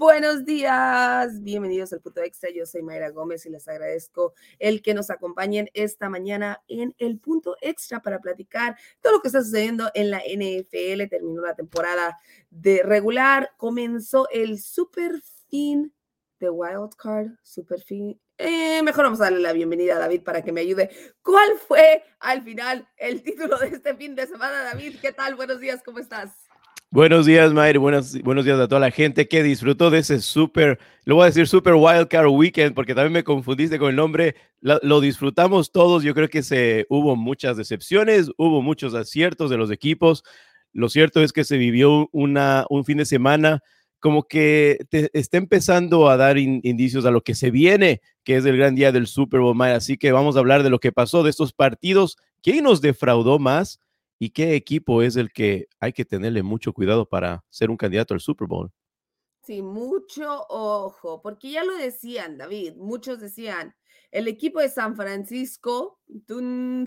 buenos 0.00 0.46
días. 0.46 1.42
Bienvenidos 1.42 1.92
al 1.92 2.00
Punto 2.00 2.22
Extra. 2.22 2.48
Yo 2.50 2.64
soy 2.64 2.80
Mayra 2.80 3.10
Gómez 3.10 3.44
y 3.44 3.50
les 3.50 3.68
agradezco 3.68 4.32
el 4.58 4.80
que 4.80 4.94
nos 4.94 5.10
acompañen 5.10 5.68
esta 5.74 6.08
mañana 6.08 6.62
en 6.68 6.94
el 6.96 7.18
Punto 7.18 7.54
Extra 7.60 8.00
para 8.00 8.18
platicar 8.18 8.78
todo 9.02 9.12
lo 9.12 9.20
que 9.20 9.28
está 9.28 9.42
sucediendo 9.42 9.90
en 9.92 10.10
la 10.10 10.20
NFL. 10.20 11.06
Terminó 11.10 11.42
la 11.42 11.54
temporada 11.54 12.16
de 12.48 12.82
regular, 12.82 13.50
comenzó 13.58 14.26
el 14.30 14.58
super 14.58 15.20
fin 15.50 15.92
de 16.38 16.48
Wild 16.48 16.94
Card, 16.96 17.32
super 17.42 17.82
fin. 17.82 18.18
Eh, 18.38 18.82
mejor 18.82 19.04
vamos 19.04 19.20
a 19.20 19.24
darle 19.24 19.40
la 19.40 19.52
bienvenida 19.52 19.96
a 19.96 19.98
David 19.98 20.22
para 20.22 20.40
que 20.42 20.50
me 20.50 20.62
ayude. 20.62 20.88
¿Cuál 21.20 21.58
fue 21.58 22.02
al 22.20 22.40
final 22.42 22.88
el 22.96 23.22
título 23.22 23.58
de 23.58 23.66
este 23.66 23.94
fin 23.94 24.14
de 24.14 24.26
semana, 24.26 24.62
David? 24.62 24.96
¿Qué 25.02 25.12
tal? 25.12 25.34
Buenos 25.34 25.60
días, 25.60 25.82
¿cómo 25.84 25.98
estás? 25.98 26.49
Buenos 26.92 27.24
días, 27.24 27.52
Mayre. 27.52 27.78
Buenos, 27.78 28.20
buenos 28.22 28.44
días 28.44 28.58
a 28.58 28.66
toda 28.66 28.80
la 28.80 28.90
gente 28.90 29.28
que 29.28 29.44
disfrutó 29.44 29.90
de 29.90 30.00
ese 30.00 30.18
super, 30.20 30.80
lo 31.04 31.14
voy 31.14 31.22
a 31.22 31.26
decir 31.26 31.46
super 31.46 31.74
wildcard 31.74 32.26
weekend, 32.26 32.74
porque 32.74 32.96
también 32.96 33.12
me 33.12 33.22
confundiste 33.22 33.78
con 33.78 33.90
el 33.90 33.96
nombre. 33.96 34.34
Lo, 34.60 35.00
disfrutamos 35.00 35.70
todos. 35.70 36.02
Yo 36.02 36.14
creo 36.14 36.28
que 36.28 36.42
se, 36.42 36.86
hubo 36.88 37.14
muchas 37.14 37.56
decepciones, 37.56 38.28
hubo 38.36 38.60
muchos 38.60 38.94
aciertos 38.94 39.50
de 39.50 39.56
los 39.56 39.70
equipos. 39.70 40.24
Lo 40.72 40.88
cierto 40.88 41.22
es 41.22 41.32
que 41.32 41.44
se 41.44 41.58
vivió 41.58 42.08
una, 42.10 42.66
un 42.70 42.84
fin 42.84 42.98
de 42.98 43.04
semana 43.04 43.62
como 44.00 44.24
que 44.24 44.84
te, 44.88 45.10
está 45.12 45.36
empezando 45.36 46.10
a 46.10 46.16
dar 46.16 46.38
indicios 46.38 47.04
a 47.04 47.12
lo 47.12 47.22
que 47.22 47.36
se 47.36 47.52
viene, 47.52 48.00
que 48.24 48.36
es 48.36 48.44
el 48.46 48.56
gran 48.56 48.74
día 48.74 48.90
del 48.90 49.06
Super 49.06 49.38
Bowl, 49.38 49.54
Mayre. 49.54 49.76
Así 49.76 49.96
que 49.96 50.10
vamos 50.10 50.34
a 50.34 50.40
hablar 50.40 50.64
de 50.64 50.70
lo 50.70 50.80
que 50.80 50.90
pasó 50.90 51.22
de 51.22 51.30
estos 51.30 51.52
partidos. 51.52 52.16
¿Quién 52.42 52.64
nos 52.64 52.80
defraudó 52.80 53.38
más? 53.38 53.78
¿Y 54.22 54.30
qué 54.30 54.54
equipo 54.54 55.00
es 55.00 55.16
el 55.16 55.32
que 55.32 55.66
hay 55.80 55.94
que 55.94 56.04
tenerle 56.04 56.42
mucho 56.42 56.74
cuidado 56.74 57.08
para 57.08 57.42
ser 57.48 57.70
un 57.70 57.78
candidato 57.78 58.12
al 58.12 58.20
Super 58.20 58.46
Bowl? 58.46 58.70
Sí, 59.42 59.62
mucho 59.62 60.44
ojo, 60.50 61.22
porque 61.22 61.50
ya 61.50 61.64
lo 61.64 61.74
decían, 61.74 62.36
David, 62.36 62.74
muchos 62.76 63.18
decían, 63.18 63.74
el 64.10 64.28
equipo 64.28 64.60
de 64.60 64.68
San 64.68 64.94
Francisco, 64.94 65.98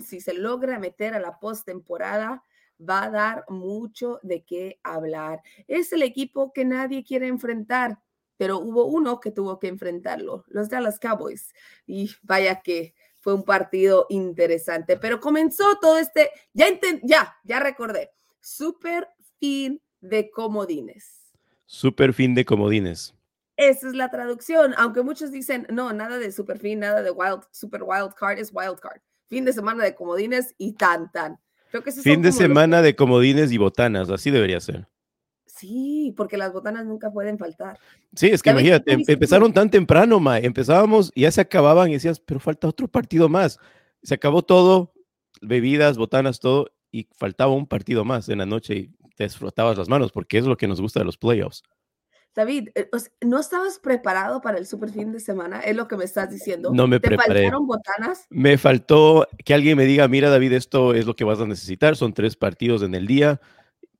si 0.00 0.20
se 0.20 0.34
logra 0.34 0.78
meter 0.78 1.14
a 1.14 1.20
la 1.20 1.40
postemporada, 1.40 2.44
va 2.78 3.04
a 3.04 3.10
dar 3.10 3.44
mucho 3.48 4.20
de 4.22 4.44
qué 4.44 4.78
hablar. 4.84 5.42
Es 5.66 5.92
el 5.92 6.02
equipo 6.02 6.52
que 6.52 6.64
nadie 6.64 7.02
quiere 7.02 7.26
enfrentar, 7.26 7.98
pero 8.36 8.60
hubo 8.60 8.84
uno 8.84 9.18
que 9.18 9.32
tuvo 9.32 9.58
que 9.58 9.66
enfrentarlo, 9.66 10.44
los 10.46 10.68
Dallas 10.68 11.00
Cowboys. 11.00 11.52
Y 11.86 12.12
vaya 12.22 12.62
que 12.62 12.94
fue 13.24 13.32
un 13.32 13.42
partido 13.42 14.04
interesante, 14.10 14.98
pero 14.98 15.18
comenzó 15.18 15.78
todo 15.80 15.96
este, 15.96 16.30
ya, 16.52 16.66
ya, 17.02 17.34
ya 17.42 17.58
recordé, 17.58 18.10
super 18.42 19.08
fin 19.40 19.80
de 20.02 20.30
comodines. 20.30 21.32
Super 21.64 22.12
fin 22.12 22.34
de 22.34 22.44
comodines. 22.44 23.14
Esa 23.56 23.88
es 23.88 23.94
la 23.94 24.10
traducción, 24.10 24.74
aunque 24.76 25.00
muchos 25.00 25.32
dicen, 25.32 25.66
no, 25.70 25.94
nada 25.94 26.18
de 26.18 26.30
super 26.32 26.58
fin, 26.58 26.80
nada 26.80 27.00
de 27.00 27.10
wild, 27.10 27.44
super 27.50 27.82
wild 27.82 28.12
card, 28.12 28.38
es 28.38 28.50
wild 28.52 28.78
card. 28.78 29.00
Fin 29.26 29.46
de 29.46 29.54
semana 29.54 29.82
de 29.82 29.94
comodines 29.94 30.54
y 30.58 30.74
tan, 30.74 31.10
tan. 31.10 31.40
Creo 31.70 31.82
que 31.82 31.92
fin 31.92 32.20
de 32.20 32.30
semana 32.30 32.82
de 32.82 32.94
comodines 32.94 33.52
y 33.52 33.56
botanas, 33.56 34.10
así 34.10 34.30
debería 34.30 34.60
ser. 34.60 34.86
Sí, 35.64 36.12
porque 36.14 36.36
las 36.36 36.52
botanas 36.52 36.84
nunca 36.84 37.10
pueden 37.10 37.38
faltar. 37.38 37.78
Sí, 38.14 38.26
es 38.26 38.42
que 38.42 38.50
imagínate, 38.50 38.92
em, 38.92 39.02
empezaron 39.06 39.52
tan 39.52 39.70
temprano, 39.70 40.20
ma, 40.20 40.38
empezábamos 40.38 41.10
y 41.14 41.22
ya 41.22 41.30
se 41.30 41.40
acababan 41.40 41.88
y 41.88 41.94
decías, 41.94 42.20
pero 42.20 42.38
falta 42.38 42.68
otro 42.68 42.86
partido 42.86 43.30
más. 43.30 43.58
Se 44.02 44.14
acabó 44.14 44.42
todo, 44.42 44.92
bebidas, 45.40 45.96
botanas, 45.96 46.38
todo, 46.38 46.70
y 46.92 47.08
faltaba 47.16 47.52
un 47.54 47.66
partido 47.66 48.04
más 48.04 48.28
en 48.28 48.38
la 48.38 48.46
noche 48.46 48.74
y 48.74 48.90
te 49.16 49.26
frotabas 49.30 49.78
las 49.78 49.88
manos 49.88 50.12
porque 50.12 50.36
es 50.36 50.44
lo 50.44 50.56
que 50.56 50.68
nos 50.68 50.82
gusta 50.82 51.00
de 51.00 51.06
los 51.06 51.16
playoffs. 51.16 51.62
David, 52.34 52.70
eh, 52.74 52.90
¿no 53.22 53.38
estabas 53.38 53.78
preparado 53.78 54.40
para 54.42 54.58
el 54.58 54.66
super 54.66 54.90
fin 54.90 55.12
de 55.12 55.20
semana? 55.20 55.60
Es 55.60 55.76
lo 55.76 55.88
que 55.88 55.96
me 55.96 56.04
estás 56.04 56.30
diciendo. 56.30 56.72
No 56.74 56.86
me 56.86 57.00
¿Te 57.00 57.16
faltaron 57.16 57.66
botanas? 57.66 58.26
Me 58.28 58.58
faltó 58.58 59.26
que 59.44 59.54
alguien 59.54 59.78
me 59.78 59.86
diga, 59.86 60.08
mira 60.08 60.28
David, 60.28 60.52
esto 60.52 60.92
es 60.94 61.06
lo 61.06 61.16
que 61.16 61.24
vas 61.24 61.40
a 61.40 61.46
necesitar, 61.46 61.96
son 61.96 62.12
tres 62.12 62.36
partidos 62.36 62.82
en 62.82 62.94
el 62.94 63.06
día 63.06 63.40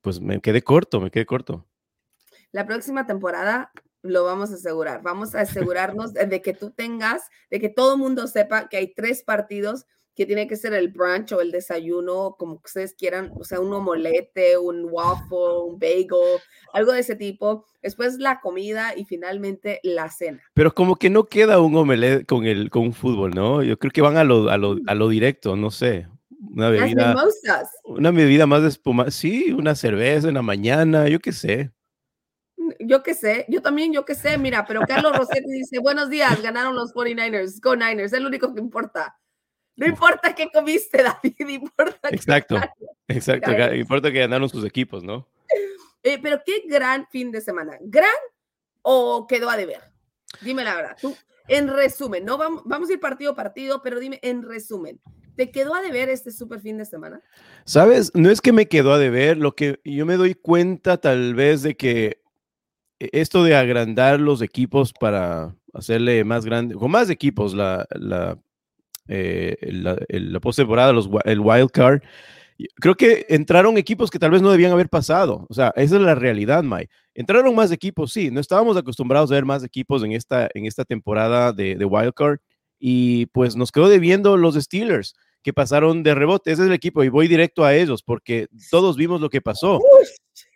pues 0.05 0.21
me 0.21 0.39
quedé 0.43 0.61
corto, 0.61 1.01
me 1.01 1.11
quedé 1.11 1.25
corto. 1.25 1.67
La 2.53 2.67
próxima 2.67 3.07
temporada 3.07 3.73
lo 4.03 4.23
vamos 4.23 4.51
a 4.51 4.57
asegurar. 4.57 5.03
Vamos 5.03 5.35
a 5.35 5.41
asegurarnos 5.41 6.13
de 6.13 6.43
que 6.43 6.53
tú 6.53 6.73
tengas, 6.73 7.23
de 7.51 7.59
que 7.59 7.71
todo 7.71 7.95
el 7.95 8.01
mundo 8.01 8.27
sepa 8.27 8.69
que 8.69 8.77
hay 8.77 8.93
tres 8.93 9.23
partidos 9.23 9.87
que 10.15 10.27
tiene 10.27 10.47
que 10.47 10.57
ser 10.57 10.75
el 10.75 10.89
brunch 10.89 11.33
o 11.33 11.41
el 11.41 11.51
desayuno, 11.51 12.37
como 12.39 12.61
ustedes 12.63 12.95
quieran, 12.95 13.33
o 13.35 13.45
sea, 13.45 13.61
un 13.61 13.73
omelette, 13.73 14.59
un 14.61 14.87
waffle, 14.91 15.71
un 15.71 15.79
bagel, 15.79 16.39
algo 16.75 16.93
de 16.93 17.01
ese 17.01 17.17
tipo. 17.17 17.65
Después 17.83 18.19
la 18.19 18.41
comida 18.41 18.93
y 18.95 19.07
finalmente 19.07 19.81
la 19.83 20.11
cena. 20.11 20.43
Pero 20.53 20.75
como 20.75 20.97
que 20.97 21.09
no 21.09 21.25
queda 21.25 21.61
un 21.61 21.75
omelette 21.77 22.27
con 22.27 22.45
el 22.45 22.69
con 22.69 22.93
fútbol, 22.93 23.31
¿no? 23.35 23.63
Yo 23.63 23.79
creo 23.79 23.91
que 23.91 24.03
van 24.03 24.19
a 24.19 24.25
lo, 24.25 24.51
a 24.51 24.59
lo, 24.59 24.77
a 24.87 24.95
lo 24.95 25.09
directo, 25.09 25.57
no 25.57 25.71
sé 25.71 26.07
una 26.53 26.69
bebida. 26.71 27.17
Una 27.85 28.11
bebida 28.11 28.47
más 28.47 28.63
de 28.63 28.69
espuma. 28.69 29.11
Sí, 29.11 29.53
una 29.53 29.75
cerveza 29.75 30.29
en 30.29 30.35
la 30.35 30.43
mañana, 30.43 31.09
yo 31.09 31.21
qué 31.21 31.33
sé. 31.33 31.73
Mm, 32.57 32.71
yo 32.81 33.03
qué 33.03 33.15
sé, 33.15 33.47
yo 33.49 33.63
también, 33.63 33.93
yo 33.93 34.05
qué 34.05 34.15
sé, 34.15 34.39
mira, 34.39 34.65
pero 34.67 34.83
Carlos 34.87 35.17
Rossetti 35.17 35.51
dice, 35.51 35.79
buenos 35.79 36.11
días, 36.11 36.41
ganaron 36.43 36.75
los 36.75 36.93
49ers, 36.95 37.61
go 37.61 37.75
Niners, 37.75 38.13
es 38.13 38.21
lo 38.21 38.29
único 38.29 38.55
que 38.55 38.61
importa. 38.61 39.19
No 39.77 39.87
importa 39.87 40.35
qué 40.35 40.49
comiste, 40.53 41.03
David, 41.23 41.49
importa. 41.49 42.09
Exacto, 42.11 42.57
exacto, 43.09 43.75
importa 43.75 44.13
que 44.13 44.21
ganaron 44.21 44.49
sus 44.49 44.65
equipos, 44.65 45.03
¿no? 45.03 45.27
Eh, 46.03 46.19
pero 46.23 46.43
qué 46.45 46.63
gran 46.67 47.07
fin 47.09 47.31
de 47.33 47.41
semana, 47.41 47.79
¿gran 47.81 48.11
o 48.83 49.27
quedó 49.27 49.49
a 49.49 49.57
deber? 49.57 49.81
Dime 50.43 50.63
la 50.63 50.75
verdad, 50.77 50.97
tú, 51.01 51.17
en 51.49 51.69
resumen, 51.69 52.25
no 52.25 52.37
vamos, 52.37 52.63
vamos 52.65 52.89
a 52.89 52.93
ir 52.93 53.01
partido 53.01 53.33
a 53.33 53.37
partido, 53.37 53.83
pero 53.83 53.99
dime 53.99 54.19
en 54.23 54.43
resumen, 54.43 55.01
¿Te 55.37 55.51
quedó 55.51 55.75
a 55.75 55.83
deber 55.83 56.09
este 56.09 56.31
super 56.31 56.61
fin 56.61 56.79
de 56.79 56.85
semana? 56.85 57.21
Sabes, 57.65 58.13
no 58.15 58.31
es 58.31 58.41
que 58.41 58.53
me 58.53 58.67
quedó 58.67 58.93
a 58.93 58.99
deber, 58.99 59.37
lo 59.37 59.55
que 59.55 59.81
yo 59.85 60.07
me 60.07 60.17
doy 60.17 60.35
cuenta 60.35 60.97
tal 60.97 61.35
vez 61.35 61.63
de 61.63 61.77
que 61.77 62.21
e, 63.01 63.09
esto 63.13 63.43
de 63.43 63.57
agrandar 63.57 64.21
los 64.21 64.43
equipos 64.43 64.93
para 64.93 65.55
hacerle 65.73 66.23
más 66.25 66.45
grande, 66.45 66.75
con 66.77 66.91
más 66.91 67.11
equipos 67.11 67.55
la, 67.55 67.87
la, 67.91 68.39
eh, 69.09 69.57
la, 69.61 69.99
la 70.09 70.41
postemporada, 70.41 70.93
el 71.25 71.41
wild 71.41 71.71
card, 71.71 72.03
creo 72.77 72.95
que 72.95 73.27
entraron 73.29 73.77
equipos 73.77 74.11
que 74.11 74.19
tal 74.19 74.31
vez 74.31 74.41
no 74.41 74.53
debían 74.53 74.73
haber 74.73 74.89
pasado. 74.89 75.47
O 75.49 75.55
sea, 75.55 75.73
esa 75.75 75.97
es 75.97 76.03
la 76.03 76.15
realidad, 76.15 76.63
Mike. 76.63 76.91
Entraron 77.15 77.55
más 77.55 77.73
equipos, 77.73 78.13
sí. 78.13 78.31
No 78.31 78.41
estábamos 78.41 78.77
acostumbrados 78.77 79.31
a 79.31 79.35
ver 79.35 79.45
más 79.45 79.65
equipos 79.65 80.05
en 80.05 80.13
esta, 80.13 80.49
en 80.55 80.67
esta 80.67 80.85
temporada 80.85 81.53
de, 81.53 81.75
de 81.77 81.85
wild 81.85 82.15
card 82.15 82.39
y 82.87 83.25
pues 83.27 83.57
nos 83.57 83.73
quedó 83.73 83.89
debiendo 83.89 84.37
los 84.37 84.57
Steelers 84.57 85.15
que 85.43 85.55
pasaron 85.55 86.03
de 86.03 86.15
rebote. 86.15 86.53
Ese 86.53 86.65
es 86.65 86.69
el 86.69 86.75
equipo 86.75 87.03
y 87.03 87.09
voy 87.09 87.29
directo 87.29 87.65
a 87.65 87.75
ellos 87.75 88.03
porque 88.03 88.47
todos 88.71 88.99
vimos 88.99 89.23
lo 89.23 89.31
que 89.31 89.41
pasó. 89.41 89.81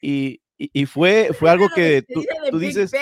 Y, 0.02 0.42
y, 0.58 0.84
fue, 0.84 1.30
fue 1.32 1.48
algo 1.48 1.70
que 1.74 2.04
tú, 2.50 2.58
dices, 2.58 2.92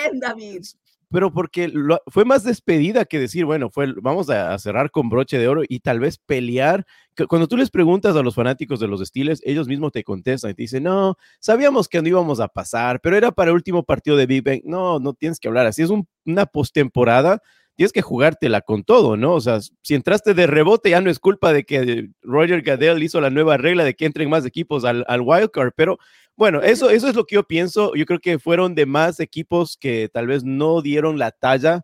pero 1.09 1.33
porque 1.33 1.69
fue 2.07 2.23
más 2.23 2.45
despedida 2.45 3.03
que 3.03 3.19
decir, 3.19 3.43
bueno, 3.43 3.69
fue, 3.69 3.93
vamos 4.01 4.29
a, 4.29 4.57
cerrar 4.59 4.91
con 4.91 5.09
broche 5.09 5.37
de 5.37 5.49
oro 5.49 5.63
y 5.67 5.81
tal 5.81 5.99
vez 5.99 6.19
pelear. 6.19 6.85
Cuando 7.27 7.49
tú 7.49 7.57
les 7.57 7.69
preguntas 7.69 8.15
a 8.15 8.23
los 8.23 8.33
fanáticos 8.33 8.79
de 8.79 8.87
los 8.87 9.05
Steelers, 9.05 9.41
ellos 9.43 9.67
mismos 9.67 9.91
te 9.91 10.05
contestan 10.05 10.51
y 10.51 10.53
te 10.53 10.61
dicen, 10.61 10.83
no, 10.83 11.17
sabíamos 11.41 11.89
que 11.89 12.01
no 12.01 12.07
íbamos 12.07 12.39
a 12.39 12.47
pasar, 12.47 13.01
pero 13.01 13.17
era 13.17 13.33
para 13.33 13.49
el 13.51 13.55
último 13.55 13.83
partido 13.83 14.15
de 14.15 14.25
Big 14.25 14.41
Bang. 14.41 14.61
No, 14.63 14.99
no 14.99 15.13
tienes 15.13 15.37
que 15.37 15.49
hablar 15.49 15.65
así. 15.65 15.81
Es 15.81 15.89
un, 15.89 16.07
una 16.25 16.45
postemporada 16.45 17.41
tienes 17.77 17.93
que 17.93 18.01
jugártela 18.01 18.61
con 18.61 18.83
todo, 18.83 19.15
¿no? 19.15 19.35
O 19.35 19.39
sea, 19.39 19.59
si 19.61 19.93
entraste 19.93 20.33
de 20.33 20.47
rebote 20.47 20.89
ya 20.89 20.99
no 20.99 21.11
es 21.11 21.19
culpa 21.19 21.53
de 21.53 21.63
que 21.63 22.09
Roger 22.21 22.63
Goodell 22.63 23.03
hizo 23.03 23.21
la 23.21 23.29
nueva 23.29 23.55
regla 23.57 23.83
de 23.83 23.93
que 23.93 24.05
entren 24.05 24.29
más 24.29 24.45
equipos 24.45 24.83
al, 24.83 25.05
al 25.07 25.21
wildcard, 25.21 25.73
pero 25.75 25.99
bueno, 26.35 26.61
eso, 26.61 26.89
eso 26.89 27.07
es 27.07 27.15
lo 27.15 27.25
que 27.25 27.35
yo 27.35 27.43
pienso. 27.43 27.93
Yo 27.95 28.05
creo 28.05 28.19
que 28.19 28.39
fueron 28.39 28.73
de 28.73 28.87
más 28.87 29.19
equipos 29.19 29.77
que 29.77 30.09
tal 30.11 30.25
vez 30.25 30.43
no 30.43 30.81
dieron 30.81 31.19
la 31.19 31.31
talla 31.31 31.83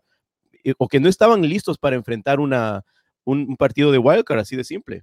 eh, 0.64 0.74
o 0.78 0.88
que 0.88 0.98
no 0.98 1.08
estaban 1.08 1.42
listos 1.42 1.78
para 1.78 1.94
enfrentar 1.94 2.40
una, 2.40 2.84
un, 3.22 3.56
partido 3.56 3.92
de 3.92 3.98
wildcard, 3.98 4.40
así 4.40 4.56
de 4.56 4.64
simple. 4.64 5.02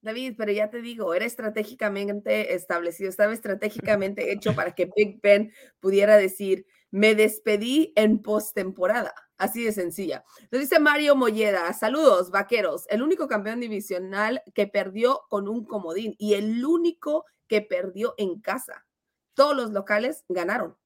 David, 0.00 0.34
pero 0.36 0.50
ya 0.50 0.68
te 0.68 0.82
digo, 0.82 1.14
era 1.14 1.26
estratégicamente 1.26 2.54
establecido, 2.54 3.08
estaba 3.08 3.32
estratégicamente 3.32 4.32
hecho 4.32 4.54
para 4.54 4.74
que 4.74 4.90
Big 4.96 5.20
Ben 5.20 5.52
pudiera 5.80 6.16
decir, 6.16 6.66
me 6.90 7.14
despedí 7.14 7.92
en 7.96 8.22
postemporada. 8.22 9.14
Así 9.36 9.62
de 9.62 9.72
sencilla. 9.72 10.24
Nos 10.50 10.60
dice 10.60 10.80
Mario 10.80 11.14
Molleda, 11.14 11.72
saludos, 11.72 12.30
vaqueros. 12.30 12.86
El 12.88 13.02
único 13.02 13.28
campeón 13.28 13.60
divisional 13.60 14.42
que 14.54 14.66
perdió 14.66 15.22
con 15.28 15.48
un 15.48 15.64
comodín 15.64 16.16
y 16.18 16.34
el 16.34 16.64
único 16.64 17.24
que 17.46 17.62
perdió 17.62 18.14
en 18.16 18.40
casa. 18.40 18.86
Todos 19.34 19.56
los 19.56 19.70
locales 19.70 20.24
ganaron. 20.28 20.76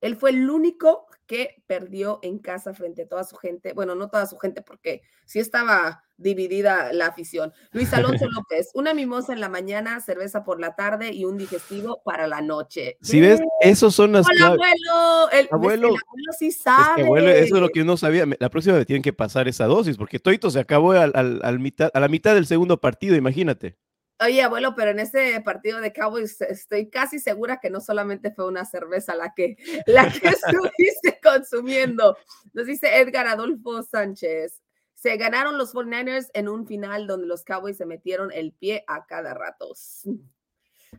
Él 0.00 0.16
fue 0.16 0.30
el 0.30 0.48
único 0.48 1.06
que 1.28 1.62
perdió 1.66 2.18
en 2.22 2.38
casa 2.38 2.72
frente 2.72 3.02
a 3.02 3.06
toda 3.06 3.22
su 3.22 3.36
gente. 3.36 3.74
Bueno, 3.74 3.94
no 3.94 4.08
toda 4.08 4.26
su 4.26 4.38
gente, 4.38 4.62
porque 4.62 5.02
sí 5.26 5.38
estaba 5.38 6.02
dividida 6.16 6.92
la 6.94 7.06
afición. 7.06 7.52
Luis 7.70 7.92
Alonso 7.92 8.26
López, 8.30 8.70
una 8.74 8.94
mimosa 8.94 9.34
en 9.34 9.40
la 9.40 9.50
mañana, 9.50 10.00
cerveza 10.00 10.42
por 10.42 10.58
la 10.58 10.74
tarde 10.74 11.12
y 11.12 11.26
un 11.26 11.36
digestivo 11.36 12.00
para 12.02 12.26
la 12.26 12.40
noche. 12.40 12.96
Si 13.02 13.20
ves, 13.20 13.40
esos 13.60 13.94
son 13.94 14.12
las 14.12 14.26
Hola, 14.26 14.46
abuelo. 14.46 15.30
El 15.30 15.48
abuelo, 15.52 15.94
sí 16.36 16.50
sabe. 16.50 17.02
abuelo, 17.02 17.28
eso 17.28 17.56
es 17.56 17.60
lo 17.60 17.68
que 17.68 17.82
uno 17.82 17.98
sabía. 17.98 18.24
La 18.40 18.48
próxima 18.48 18.76
vez 18.76 18.86
tienen 18.86 19.02
que 19.02 19.12
pasar 19.12 19.48
esa 19.48 19.66
dosis, 19.66 19.98
porque 19.98 20.18
Toito 20.18 20.50
se 20.50 20.58
acabó 20.58 20.92
al, 20.92 21.58
mitad, 21.58 21.90
a 21.92 22.00
la 22.00 22.08
mitad 22.08 22.34
del 22.34 22.46
segundo 22.46 22.80
partido, 22.80 23.14
imagínate. 23.14 23.76
Oye, 24.20 24.42
abuelo, 24.42 24.74
pero 24.74 24.90
en 24.90 24.98
ese 24.98 25.40
partido 25.42 25.80
de 25.80 25.92
Cowboys 25.92 26.40
estoy 26.40 26.90
casi 26.90 27.20
segura 27.20 27.60
que 27.60 27.70
no 27.70 27.80
solamente 27.80 28.32
fue 28.32 28.48
una 28.48 28.64
cerveza 28.64 29.14
la 29.14 29.32
que, 29.32 29.56
la 29.86 30.10
que 30.10 30.28
estuviste 30.28 31.20
consumiendo. 31.22 32.16
Nos 32.52 32.66
dice 32.66 32.98
Edgar 32.98 33.28
Adolfo 33.28 33.82
Sánchez. 33.82 34.60
Se 34.94 35.16
ganaron 35.16 35.56
los 35.56 35.72
49ers 35.72 36.30
en 36.34 36.48
un 36.48 36.66
final 36.66 37.06
donde 37.06 37.28
los 37.28 37.44
Cowboys 37.44 37.76
se 37.76 37.86
metieron 37.86 38.32
el 38.32 38.52
pie 38.52 38.84
a 38.88 39.06
cada 39.06 39.34
rato 39.34 39.72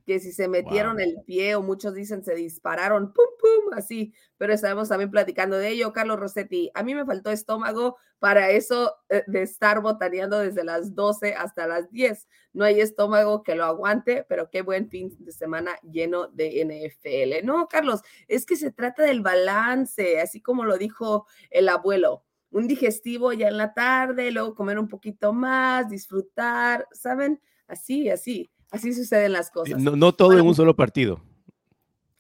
que 0.06 0.20
si 0.20 0.32
se 0.32 0.48
metieron 0.48 1.00
el 1.00 1.18
pie 1.26 1.56
o 1.56 1.62
muchos 1.62 1.94
dicen 1.94 2.24
se 2.24 2.36
dispararon, 2.36 3.14
pum, 3.14 3.26
pum, 3.40 3.74
así, 3.78 4.14
pero 4.38 4.54
estaremos 4.54 4.90
también 4.90 5.12
platicando 5.12 5.58
de 5.58 5.70
ello. 5.70 5.94
Carlos 5.94 6.20
Rossetti, 6.20 6.72
a 6.74 6.84
mí 6.84 6.96
me 6.96 7.06
faltó 7.06 7.32
estómago 7.32 7.98
para 8.20 8.50
eso 8.50 8.96
eh, 9.10 9.24
de 9.28 9.42
estar 9.44 9.82
botaneando 9.82 10.40
desde 10.40 10.64
las 10.64 10.96
12 10.96 11.34
hasta 11.36 11.68
las 11.68 11.92
10. 11.92 12.28
No 12.54 12.66
hay 12.66 12.82
estómago 12.82 13.44
que 13.44 13.56
lo 13.56 13.66
aguante, 13.66 14.26
pero 14.28 14.50
qué 14.50 14.62
buen 14.62 14.90
fin 14.90 15.16
de 15.20 15.32
semana 15.32 15.78
lleno 15.84 16.28
de 16.28 16.64
NFL. 16.66 17.46
No, 17.46 17.68
Carlos, 17.68 18.02
es 18.28 18.46
que 18.46 18.56
se 18.56 18.72
trata 18.72 19.04
del 19.04 19.22
balance, 19.22 20.20
así 20.20 20.42
como 20.42 20.66
lo 20.66 20.78
dijo 20.78 21.26
el 21.50 21.70
abuelo 21.70 22.24
un 22.52 22.68
digestivo 22.68 23.34
ya 23.34 23.48
en 23.48 23.58
la 23.58 23.74
tarde, 23.74 24.32
luego 24.32 24.56
comer 24.56 24.80
un 24.80 24.88
poquito 24.88 25.34
más, 25.34 25.90
disfrutar, 25.90 26.88
¿saben? 26.92 27.42
Así, 27.68 28.10
así. 28.10 28.50
Así 28.72 28.94
suceden 28.94 29.34
las 29.34 29.50
cosas. 29.52 29.80
No, 29.80 30.14
todo 30.14 30.38
en 30.38 30.46
un 30.46 30.56
solo 30.56 30.76
partido. 30.76 31.22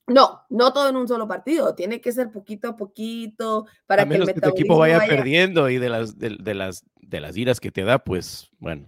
No, 0.07 0.41
no 0.49 0.73
todo 0.73 0.89
en 0.89 0.95
un 0.95 1.07
solo 1.07 1.27
partido. 1.27 1.75
Tiene 1.75 2.01
que 2.01 2.11
ser 2.11 2.31
poquito 2.31 2.69
a 2.69 2.75
poquito 2.75 3.67
para 3.85 4.07
que 4.07 4.15
el 4.15 4.33
tu 4.33 4.49
equipo 4.49 4.77
vaya, 4.79 4.99
perdiendo 5.07 5.69
y 5.69 5.77
de 5.77 5.89
las, 5.89 6.17
de, 6.17 6.53
las, 6.55 6.83
de 6.95 7.19
las 7.19 7.37
iras 7.37 7.59
que 7.59 7.71
te 7.71 7.83
da, 7.83 7.99
pues 7.99 8.49
bueno. 8.57 8.87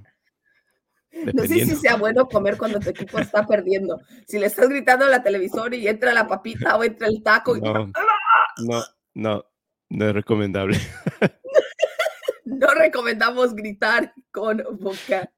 No 1.11 1.43
sé 1.43 1.65
si 1.65 1.75
sea 1.75 1.97
bueno 1.97 2.27
comer 2.27 2.57
cuando 2.57 2.79
tu 2.79 2.89
equipo 2.89 3.19
está 3.19 3.45
perdiendo. 3.45 3.99
Si 4.27 4.39
le 4.39 4.47
estás 4.47 4.69
gritando 4.69 5.05
a 5.05 5.09
la 5.09 5.21
televisor 5.21 5.73
y 5.73 5.87
entra 5.87 6.13
la 6.13 6.27
papita 6.27 6.77
o 6.77 6.83
entra 6.83 7.07
el 7.07 7.21
taco. 7.21 7.57
No, 7.57 7.91
no, 8.65 8.83
no, 9.13 9.45
no 9.89 10.07
es 10.07 10.13
recomendable. 10.13 10.79
no 12.51 12.67
recomendamos 12.73 13.55
gritar 13.55 14.13
con 14.31 14.63
boca. 14.79 15.31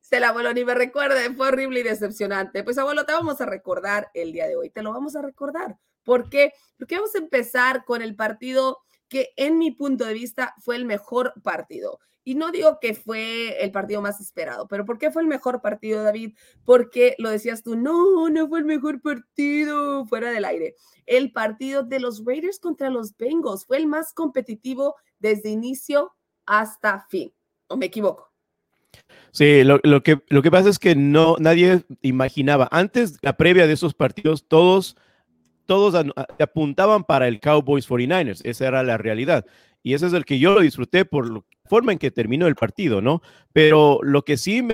Se 0.00 0.20
la 0.20 0.28
abuelo 0.28 0.52
ni 0.52 0.64
me 0.64 0.74
recuerde, 0.74 1.32
fue 1.34 1.48
horrible 1.48 1.80
y 1.80 1.84
decepcionante. 1.84 2.64
Pues 2.64 2.78
abuelo, 2.78 3.04
te 3.04 3.12
vamos 3.12 3.40
a 3.40 3.46
recordar 3.46 4.10
el 4.14 4.32
día 4.32 4.46
de 4.46 4.56
hoy, 4.56 4.70
te 4.70 4.82
lo 4.82 4.92
vamos 4.92 5.16
a 5.16 5.22
recordar. 5.22 5.78
¿Por 6.04 6.28
qué? 6.28 6.52
Porque 6.78 6.96
vamos 6.96 7.14
a 7.14 7.18
empezar 7.18 7.84
con 7.84 8.02
el 8.02 8.16
partido 8.16 8.78
que 9.08 9.30
en 9.36 9.58
mi 9.58 9.70
punto 9.70 10.04
de 10.04 10.14
vista 10.14 10.54
fue 10.58 10.76
el 10.76 10.84
mejor 10.84 11.34
partido. 11.42 11.98
Y 12.24 12.36
no 12.36 12.52
digo 12.52 12.78
que 12.80 12.94
fue 12.94 13.62
el 13.62 13.72
partido 13.72 14.00
más 14.00 14.20
esperado, 14.20 14.68
pero 14.68 14.84
¿por 14.84 14.96
qué 14.96 15.10
fue 15.10 15.22
el 15.22 15.28
mejor 15.28 15.60
partido, 15.60 16.04
David? 16.04 16.36
Porque 16.64 17.16
lo 17.18 17.30
decías 17.30 17.64
tú, 17.64 17.74
no, 17.76 18.28
no 18.30 18.48
fue 18.48 18.60
el 18.60 18.64
mejor 18.64 19.02
partido 19.02 20.06
fuera 20.06 20.30
del 20.30 20.44
aire. 20.44 20.76
El 21.06 21.32
partido 21.32 21.82
de 21.82 22.00
los 22.00 22.24
Raiders 22.24 22.58
contra 22.58 22.90
los 22.90 23.16
Bengals 23.16 23.64
fue 23.66 23.78
el 23.78 23.86
más 23.86 24.12
competitivo 24.12 24.94
desde 25.18 25.50
inicio 25.50 26.12
hasta 26.46 27.06
fin. 27.08 27.32
¿O 27.68 27.76
me 27.76 27.86
equivoco? 27.86 28.32
Sí, 29.30 29.64
lo, 29.64 29.80
que, 30.02 30.20
lo 30.28 30.42
que 30.42 30.50
pasa 30.50 30.68
es 30.68 30.78
que 30.78 30.94
no, 30.94 31.36
nadie 31.38 31.84
imaginaba. 32.02 32.68
Antes, 32.70 33.18
la 33.22 33.36
previa 33.36 33.66
de 33.66 33.72
esos 33.72 33.94
partidos, 33.94 34.46
todos, 34.46 34.96
todos 35.64 35.94
apuntaban 36.38 37.04
para 37.04 37.28
el 37.28 37.40
Cowboys 37.40 37.88
49ers. 37.88 38.42
Esa 38.44 38.68
era 38.68 38.82
la 38.82 38.98
realidad. 38.98 39.46
Y 39.82 39.94
ese 39.94 40.06
es 40.06 40.12
el 40.12 40.24
que 40.24 40.38
yo 40.38 40.52
lo 40.52 40.60
disfruté 40.60 41.04
por 41.04 41.30
la 41.30 41.42
forma 41.64 41.92
en 41.92 41.98
que 41.98 42.10
terminó 42.10 42.46
el 42.46 42.54
partido, 42.54 43.00
¿no? 43.00 43.22
Pero 43.52 43.98
lo 44.02 44.22
que 44.22 44.36
sí, 44.36 44.66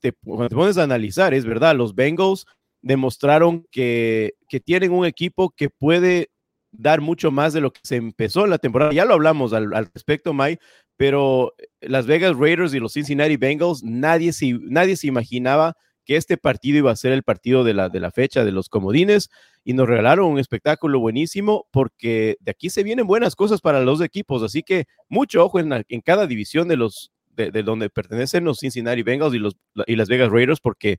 te, 0.00 0.12
te 0.12 0.12
pones 0.12 0.78
a 0.78 0.84
analizar, 0.84 1.34
es 1.34 1.44
verdad, 1.44 1.76
los 1.76 1.94
Bengals 1.94 2.46
demostraron 2.82 3.66
que, 3.70 4.34
que 4.48 4.60
tienen 4.60 4.92
un 4.92 5.06
equipo 5.06 5.50
que 5.50 5.70
puede 5.70 6.30
dar 6.72 7.00
mucho 7.00 7.30
más 7.30 7.52
de 7.52 7.60
lo 7.60 7.72
que 7.72 7.80
se 7.82 7.96
empezó 7.96 8.46
la 8.46 8.58
temporada. 8.58 8.92
Ya 8.92 9.04
lo 9.04 9.14
hablamos 9.14 9.52
al, 9.52 9.70
respecto, 9.92 10.32
Mike, 10.32 10.60
pero 10.96 11.54
Las 11.80 12.06
Vegas 12.06 12.36
Raiders 12.36 12.74
y 12.74 12.80
los 12.80 12.92
Cincinnati 12.92 13.36
Bengals, 13.36 13.82
nadie 13.82 14.32
se, 14.32 14.52
nadie 14.62 14.96
se 14.96 15.06
imaginaba 15.06 15.76
que 16.04 16.16
este 16.16 16.36
partido 16.36 16.78
iba 16.78 16.90
a 16.90 16.96
ser 16.96 17.12
el 17.12 17.22
partido 17.22 17.64
de 17.64 17.74
la, 17.74 17.88
de 17.88 18.00
la 18.00 18.10
fecha 18.10 18.44
de 18.44 18.52
los 18.52 18.68
comodines 18.68 19.30
y 19.64 19.74
nos 19.74 19.88
regalaron 19.88 20.26
un 20.26 20.38
espectáculo 20.38 20.98
buenísimo 20.98 21.66
porque 21.70 22.36
de 22.40 22.50
aquí 22.50 22.70
se 22.70 22.82
vienen 22.82 23.06
buenas 23.06 23.36
cosas 23.36 23.60
para 23.60 23.80
los 23.80 24.00
equipos, 24.00 24.42
así 24.42 24.62
que 24.62 24.86
mucho 25.08 25.44
ojo 25.44 25.60
en, 25.60 25.84
en 25.86 26.00
cada 26.00 26.26
división 26.26 26.68
de 26.68 26.76
los 26.76 27.12
de, 27.36 27.62
donde 27.62 27.90
pertenecen 27.90 28.44
los 28.44 28.58
Cincinnati 28.58 29.02
Bengals 29.02 29.34
y, 29.34 29.38
los, 29.38 29.56
y 29.86 29.96
Las 29.96 30.08
Vegas 30.08 30.30
Raiders 30.30 30.60
porque 30.60 30.98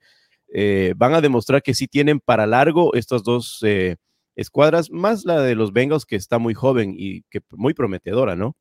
eh, 0.54 0.94
van 0.98 1.14
a 1.14 1.22
demostrar 1.22 1.64
que 1.64 1.74
sí 1.74 1.88
tienen 1.88 2.20
para 2.20 2.46
largo 2.46 2.94
estas 2.94 3.24
dos 3.24 3.60
eh, 3.64 3.96
escuadras, 4.36 4.92
más 4.92 5.26
la 5.26 5.42
de 5.42 5.56
los 5.56 5.72
Bengals 5.72 6.06
que 6.06 6.16
está 6.16 6.40
muy 6.40 6.54
joven 6.54 6.94
y 6.98 7.24
que 7.24 7.42
muy 7.52 7.74
prometedora, 7.74 8.36
¿no? 8.36 8.56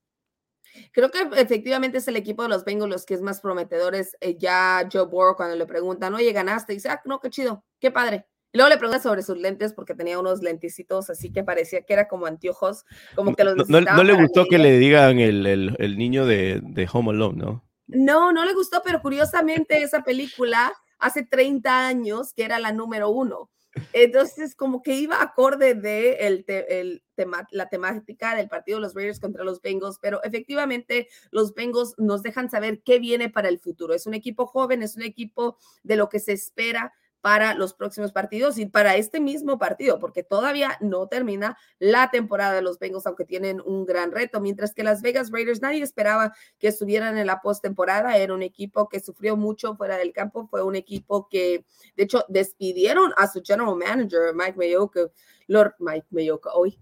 Creo 0.93 1.11
que 1.11 1.19
efectivamente 1.37 1.99
es 1.99 2.07
el 2.07 2.17
equipo 2.17 2.45
de 2.45 2.49
los 2.49 2.65
Bengals 2.65 2.91
los 2.91 3.05
que 3.05 3.15
es 3.15 3.23
más 3.23 3.41
prometedores. 3.41 4.17
Eh, 4.21 4.37
ya 4.39 4.89
Joe 4.91 5.07
Burrow 5.07 5.35
cuando 5.35 5.57
le 5.57 5.67
preguntan, 5.67 6.15
oye, 6.15 6.33
ganaste, 6.33 6.73
dice, 6.73 6.91
ah, 6.91 7.03
no, 7.05 7.19
qué 7.19 7.29
chido, 7.31 7.65
qué 7.81 7.91
padre. 7.91 8.27
Y 8.53 8.59
luego 8.59 8.69
le 8.69 8.79
pregunta 8.79 9.03
sobre 9.03 9.23
sus 9.23 9.39
lentes 9.39 9.73
porque 9.73 9.95
tenía 9.95 10.19
unos 10.19 10.43
lentecitos 10.43 11.09
así 11.09 11.33
que 11.33 11.45
parecía 11.45 11.83
que 11.83 11.93
era 11.93 12.09
como 12.09 12.27
anteojos, 12.27 12.85
como 13.15 13.35
que 13.35 13.45
los 13.45 13.69
No, 13.69 13.81
no, 13.81 14.03
le 14.03 14.13
gustó 14.15 14.47
que 14.47 14.59
le 14.59 14.79
digan 14.79 15.21
el, 15.21 15.47
el, 15.47 15.77
el 15.79 15.99
niño 15.99 16.27
de, 16.27 16.61
de 16.63 16.89
Home 16.93 17.11
Alone, 17.11 17.39
¿no? 17.39 17.65
No, 17.87 18.33
no 18.33 18.45
le 18.45 18.53
gustó, 18.55 18.83
pero 18.85 19.01
curiosamente 19.03 19.83
esa 19.83 20.03
película 20.03 20.73
hace 21.01 21.25
30 21.25 21.87
años 21.87 22.33
que 22.33 22.45
era 22.45 22.59
la 22.59 22.73
número 22.73 23.11
uno. 23.11 23.51
Entonces, 23.93 24.55
como 24.55 24.83
que 24.83 24.95
iba 24.95 25.23
acorde 25.23 25.75
de 25.75 26.15
el, 26.27 27.03
tema, 27.15 27.47
la 27.53 27.69
temática 27.69 28.35
del 28.35 28.49
partido 28.49 28.79
de 28.79 28.83
los 28.83 28.95
Raiders 28.95 29.21
contra 29.21 29.45
los 29.45 29.61
Bengals, 29.61 29.99
pero 30.01 30.23
efectivamente 30.25 31.09
los 31.31 31.55
Bengals 31.55 31.95
nos 31.97 32.23
dejan 32.23 32.51
saber 32.51 32.83
qué 32.83 32.99
viene 32.99 33.29
para 33.29 33.49
el 33.49 33.61
futuro. 33.61 33.95
Es 33.95 34.07
un 34.07 34.15
equipo 34.15 34.47
joven, 34.47 34.83
es 34.83 34.97
un 34.97 35.03
equipo 35.03 35.57
de 35.83 35.97
lo 35.97 36.09
que 36.09 36.19
se 36.19 36.33
espera 36.33 36.93
para 37.21 37.55
los 37.55 37.75
próximos 37.75 38.13
partidos 38.13 38.59
y 38.59 38.67
para 38.67 38.97
este 38.97 39.21
mismo 39.21 39.59
partido, 39.59 39.99
porque 39.99 40.23
todavía 40.23 40.77
no 40.81 41.07
termina 41.09 41.59
la 41.79 42.11
temporada 42.11 42.55
de 42.55 42.63
los 42.63 42.79
Bengals, 42.79 43.07
aunque 43.07 43.25
tienen 43.25 43.61
un 43.65 43.85
gran 43.85 44.13
reto, 44.13 44.41
mientras 44.41 44.75
que 44.75 44.83
las 44.83 45.03
Vegas 45.03 45.31
Raiders 45.31 45.61
nadie 45.61 45.83
esperaba 45.83 46.35
que 46.59 46.69
estuvieran 46.69 47.19
en 47.19 47.27
la 47.27 47.41
postemporada, 47.41 48.17
era 48.17 48.35
un 48.35 48.43
equipo 48.43 48.89
que 48.89 49.01
sufrió 49.01 49.37
mucho 49.37 49.77
fuera 49.77 49.99
del 49.99 50.13
campo, 50.13 50.49
fue 50.49 50.63
un 50.63 50.77
equipo 50.77 51.29
que, 51.29 51.65
de 51.97 52.05
hecho, 52.05 52.25
despidieron 52.29 53.13
a 53.17 53.27
su 53.27 53.43
general 53.43 53.77
manager, 53.77 54.35
Mike 54.35 54.57
Mayoka, 54.57 55.01
Lord 55.47 55.75
Mike 55.79 56.07
Mayoka, 56.11 56.51
hoy. 56.55 56.79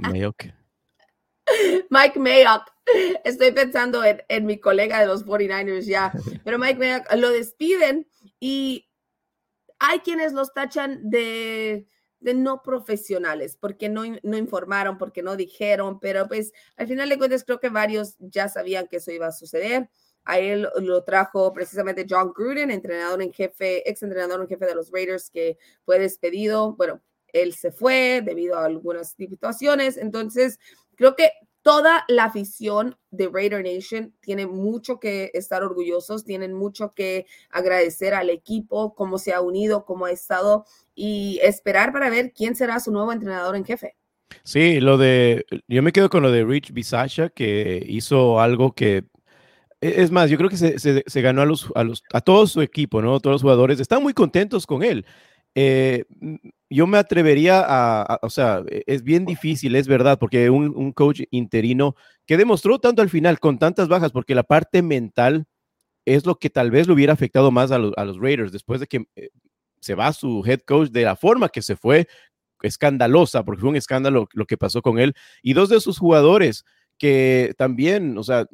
Mayoka. 0.00 0.56
Mike 1.90 2.18
Mayock. 2.18 2.72
Estoy 3.24 3.52
pensando 3.52 4.02
en, 4.02 4.22
en, 4.28 4.46
mi 4.46 4.58
colega 4.58 5.00
de 5.00 5.06
los 5.06 5.24
49ers 5.24 5.84
ya, 5.84 6.12
pero 6.44 6.58
Mike 6.58 6.78
Mayock 6.78 7.12
lo 7.14 7.30
despiden 7.30 8.08
y 8.40 8.88
hay 9.84 9.98
quienes 9.98 10.32
los 10.32 10.54
tachan 10.54 11.10
de, 11.10 11.88
no 12.20 12.62
profesionales, 12.62 13.56
porque 13.60 13.88
no, 13.88 14.04
no, 14.22 14.36
informaron, 14.36 14.96
porque 14.96 15.24
no 15.24 15.34
dijeron, 15.34 15.98
pero 15.98 16.28
pues 16.28 16.52
al 16.76 16.86
final 16.86 17.08
de 17.08 17.18
cuentas 17.18 17.42
creo 17.42 17.58
que 17.58 17.68
varios 17.68 18.14
ya 18.20 18.48
sabían 18.48 18.86
que 18.86 18.98
eso 18.98 19.10
iba 19.10 19.26
a 19.26 19.32
suceder. 19.32 19.90
A 20.24 20.38
él 20.38 20.68
lo 20.80 21.02
trajo 21.02 21.52
precisamente 21.52 22.06
John 22.08 22.32
Gruden, 22.32 22.70
entrenador 22.70 23.20
en 23.22 23.32
jefe, 23.32 23.88
ex 23.90 24.04
entrenador 24.04 24.40
en 24.40 24.46
jefe 24.46 24.66
de 24.66 24.76
los 24.76 24.92
Raiders, 24.92 25.30
que 25.30 25.58
fue 25.84 25.98
despedido. 25.98 26.76
Bueno, 26.76 27.02
él 27.32 27.52
se 27.54 27.72
fue 27.72 28.22
debido 28.24 28.56
a 28.56 28.66
algunas 28.66 29.14
situaciones. 29.14 29.96
Entonces, 29.96 30.60
creo 30.94 31.16
que 31.16 31.32
toda 31.62 32.04
la 32.08 32.24
afición 32.24 32.96
de 33.10 33.28
Raider 33.32 33.64
Nation 33.64 34.12
tiene 34.20 34.46
mucho 34.46 34.98
que 34.98 35.30
estar 35.34 35.62
orgullosos, 35.62 36.24
tienen 36.24 36.52
mucho 36.52 36.92
que 36.94 37.26
agradecer 37.50 38.14
al 38.14 38.30
equipo, 38.30 38.94
cómo 38.94 39.18
se 39.18 39.32
ha 39.32 39.40
unido, 39.40 39.84
cómo 39.84 40.06
ha 40.06 40.10
estado 40.10 40.64
y 40.94 41.38
esperar 41.42 41.92
para 41.92 42.10
ver 42.10 42.32
quién 42.32 42.54
será 42.54 42.80
su 42.80 42.90
nuevo 42.90 43.12
entrenador 43.12 43.56
en 43.56 43.64
jefe. 43.64 43.96
Sí, 44.44 44.80
lo 44.80 44.98
de, 44.98 45.44
yo 45.68 45.82
me 45.82 45.92
quedo 45.92 46.10
con 46.10 46.22
lo 46.22 46.32
de 46.32 46.44
Rich 46.44 46.72
Bisaccia, 46.72 47.28
que 47.28 47.84
hizo 47.86 48.40
algo 48.40 48.74
que, 48.74 49.04
e, 49.80 50.02
es 50.02 50.10
más, 50.10 50.30
yo 50.30 50.38
creo 50.38 50.48
que 50.48 50.56
se, 50.56 51.22
ganó 51.22 51.42
a, 51.42 51.46
los, 51.46 51.70
a, 51.74 51.84
los, 51.84 52.02
a 52.12 52.20
todo 52.20 52.46
su 52.46 52.62
equipo, 52.62 53.02
¿no? 53.02 53.20
Todos 53.20 53.34
los 53.34 53.42
jugadores 53.42 53.78
están 53.78 54.02
muy 54.02 54.14
contentos 54.14 54.66
con 54.66 54.82
él. 54.82 55.04
Eh, 55.54 56.04
yo 56.70 56.86
me 56.86 56.98
atrevería 56.98 57.62
a, 57.66 58.18
o 58.22 58.30
sea, 58.30 58.62
e, 58.68 58.82
es 58.86 59.02
bien 59.02 59.26
difícil, 59.26 59.76
es 59.76 59.86
verdad, 59.86 60.18
porque 60.18 60.48
un, 60.50 60.92
coach 60.92 61.22
interino 61.30 61.94
que 62.26 62.36
demostró 62.36 62.78
tanto 62.78 63.02
al 63.02 63.10
final 63.10 63.38
con 63.38 63.58
tantas 63.58 63.88
bajas, 63.88 64.12
porque 64.12 64.34
la 64.34 64.44
parte 64.44 64.82
mental 64.82 65.46
es 66.06 66.26
lo 66.26 66.36
que 66.36 66.50
tal 66.50 66.70
vez 66.70 66.86
le 66.86 66.94
hubiera 66.94 67.12
afectado 67.12 67.50
más 67.50 67.70
a, 67.70 67.78
los 67.78 68.18
Raiders 68.18 68.52
después 68.52 68.80
de 68.80 68.86
que 68.86 69.06
eh, 69.16 69.28
se 69.80 69.94
va 69.94 70.12
su 70.12 70.42
head 70.46 70.60
coach 70.60 70.90
de 70.90 71.04
la 71.04 71.16
forma 71.16 71.48
que 71.48 71.62
se 71.62 71.76
fue, 71.76 72.08
escandalosa, 72.62 73.44
porque 73.44 73.60
fue 73.60 73.70
un 73.70 73.76
escándalo 73.76 74.28
lo 74.32 74.46
que 74.46 74.56
pasó 74.56 74.82
con 74.82 74.98
él, 74.98 75.14
y 75.42 75.52
dos 75.52 75.68
de 75.68 75.80
sus 75.80 75.98
jugadores 75.98 76.64
que 76.96 77.54
también, 77.58 78.16
o 78.16 78.22
sea, 78.22 78.46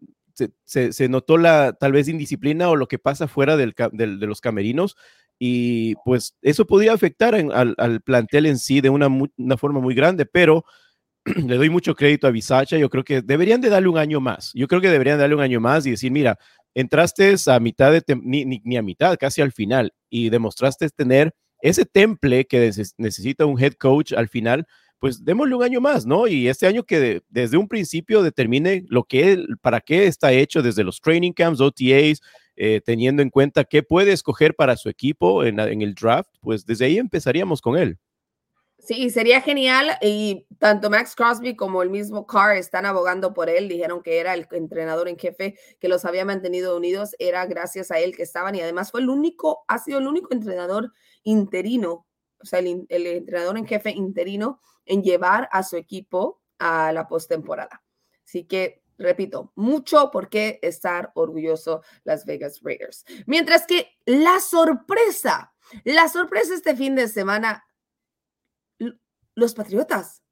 se, 0.65 1.09
notó 1.09 1.37
la 1.37 1.73
tal 1.73 1.93
vez 1.93 2.09
indisciplina 2.09 2.71
o 2.71 2.77
lo 2.77 2.87
que 2.89 2.99
pasa 2.99 3.29
fuera 3.29 3.57
del, 3.57 3.75
de 3.93 4.27
los 4.27 4.41
camerinos 4.41 4.97
y 5.39 5.95
pues 6.05 6.35
eso 6.43 6.67
podía 6.67 6.93
afectar 6.93 7.35
al, 7.35 8.01
plantel 8.03 8.47
en 8.47 8.59
sí 8.59 8.81
de 8.81 8.91
una, 8.91 9.09
forma 9.57 9.81
muy 9.81 9.95
grande, 9.95 10.27
pero 10.27 10.65
le 11.25 11.57
doy 11.57 11.71
mucho 11.71 11.95
crédito 11.95 12.27
a 12.27 12.31
Bisacha, 12.31 12.77
yo 12.77 12.91
creo 12.91 13.05
que 13.05 13.23
deberían 13.23 13.61
de 13.61 13.69
darle 13.69 13.89
un 13.89 13.99
año 13.99 14.21
más, 14.21 14.51
yo 14.55 14.67
creo 14.67 14.81
que 14.81 14.91
deberían 14.91 15.19
darle 15.19 15.37
un 15.37 15.41
año 15.41 15.61
más 15.61 15.87
y 15.87 15.93
decir, 15.93 16.11
mira, 16.11 16.39
entraste 16.75 17.35
a 17.47 17.61
mitad 17.61 17.93
de, 17.93 18.03
ni, 18.23 18.45
ni, 18.45 18.77
a 18.77 18.83
mitad, 18.83 19.17
casi 19.19 19.41
al 19.41 19.53
final, 19.53 19.93
y 20.11 20.31
demostraste 20.31 20.89
tener 20.91 21.35
ese 21.61 21.85
temple 21.85 22.47
que 22.47 22.71
necesita 22.97 23.47
un 23.47 23.61
head 23.61 23.75
coach 23.75 24.13
al 24.13 24.29
final, 24.29 24.67
pues 25.01 25.25
démosle 25.25 25.55
un 25.55 25.63
año 25.63 25.81
más, 25.81 26.07
¿no? 26.07 26.27
Y 26.27 26.49
este 26.49 26.67
año 26.67 26.85
que 26.85 27.23
desde 27.29 27.57
un 27.57 27.69
principio 27.69 28.23
determine 28.23 28.85
lo 28.89 29.05
que, 29.05 29.45
para 29.61 29.81
qué 29.81 30.07
está 30.07 30.33
hecho 30.33 30.63
desde 30.63 30.85
los 30.85 31.01
training 31.01 31.33
camps, 31.33 31.61
OTAs, 31.61 32.21
eh, 32.61 32.81
teniendo 32.85 33.23
en 33.23 33.31
cuenta 33.31 33.63
qué 33.63 33.85
puede 33.85 34.11
escoger 34.11 34.57
para 34.57 34.77
su 34.77 34.89
equipo 34.89 35.45
en, 35.45 35.61
el 35.61 35.95
draft, 35.95 36.35
pues 36.41 36.67
desde 36.67 36.87
ahí 36.87 36.99
empezaríamos 36.99 37.63
con 37.63 37.79
él. 37.79 38.01
Sí, 38.81 39.11
sería 39.11 39.41
genial 39.41 39.93
y 40.03 40.45
tanto 40.59 40.91
Max 40.91 41.15
Crosby 41.15 41.55
como 41.55 41.83
el 41.83 41.91
mismo 41.91 42.27
Carr 42.27 42.57
están 42.57 42.85
abogando 42.85 43.33
por 43.33 43.49
él. 43.49 43.69
Dijeron 43.69 44.03
que 44.03 44.19
era 44.19 44.35
el 44.35 44.49
entrenador 44.51 45.09
en 45.09 45.17
jefe 45.17 45.57
que 45.79 45.87
los 45.87 46.05
había 46.05 46.25
mantenido 46.25 46.77
unidos, 46.77 47.15
era 47.21 47.47
gracias 47.47 47.93
a 47.93 48.01
él 48.01 48.17
que 48.17 48.25
estaban 48.25 48.57
y 48.57 48.61
además 48.61 48.91
fue 48.91 49.03
el 49.03 49.09
único, 49.09 49.65
ha 49.69 49.79
sido 49.79 50.01
el 50.01 50.09
único 50.09 50.35
entrenador 50.35 50.93
interino, 51.23 52.09
o 52.41 52.45
sea, 52.45 52.59
el, 52.59 52.87
el 52.89 53.07
entrenador 53.07 53.57
en 53.57 53.67
jefe 53.67 53.91
interino 53.91 54.61
en 54.85 55.05
llevar 55.05 55.49
a 55.53 55.63
su 55.63 55.77
equipo 55.77 56.43
a 56.59 56.93
la 56.93 57.07
postemporada. 57.07 57.85
Así 58.25 58.43
que 58.43 58.83
repito, 58.99 59.53
mucho 59.55 60.11
por 60.11 60.29
qué 60.29 60.59
estar 60.63 61.13
orgulloso 61.15 61.83
Las 62.05 62.27
Vegas 62.27 62.61
Raiders. 62.63 63.05
Mientras 63.27 63.67
que 63.67 63.97
la 64.05 64.41
sorpresa, 64.41 65.55
la 65.85 66.09
sorpresa 66.09 66.55
este 66.55 66.77
fin 66.77 66.95
de 66.95 67.09
semana, 67.09 67.65
los 69.35 69.55
Patriotas. 69.55 70.23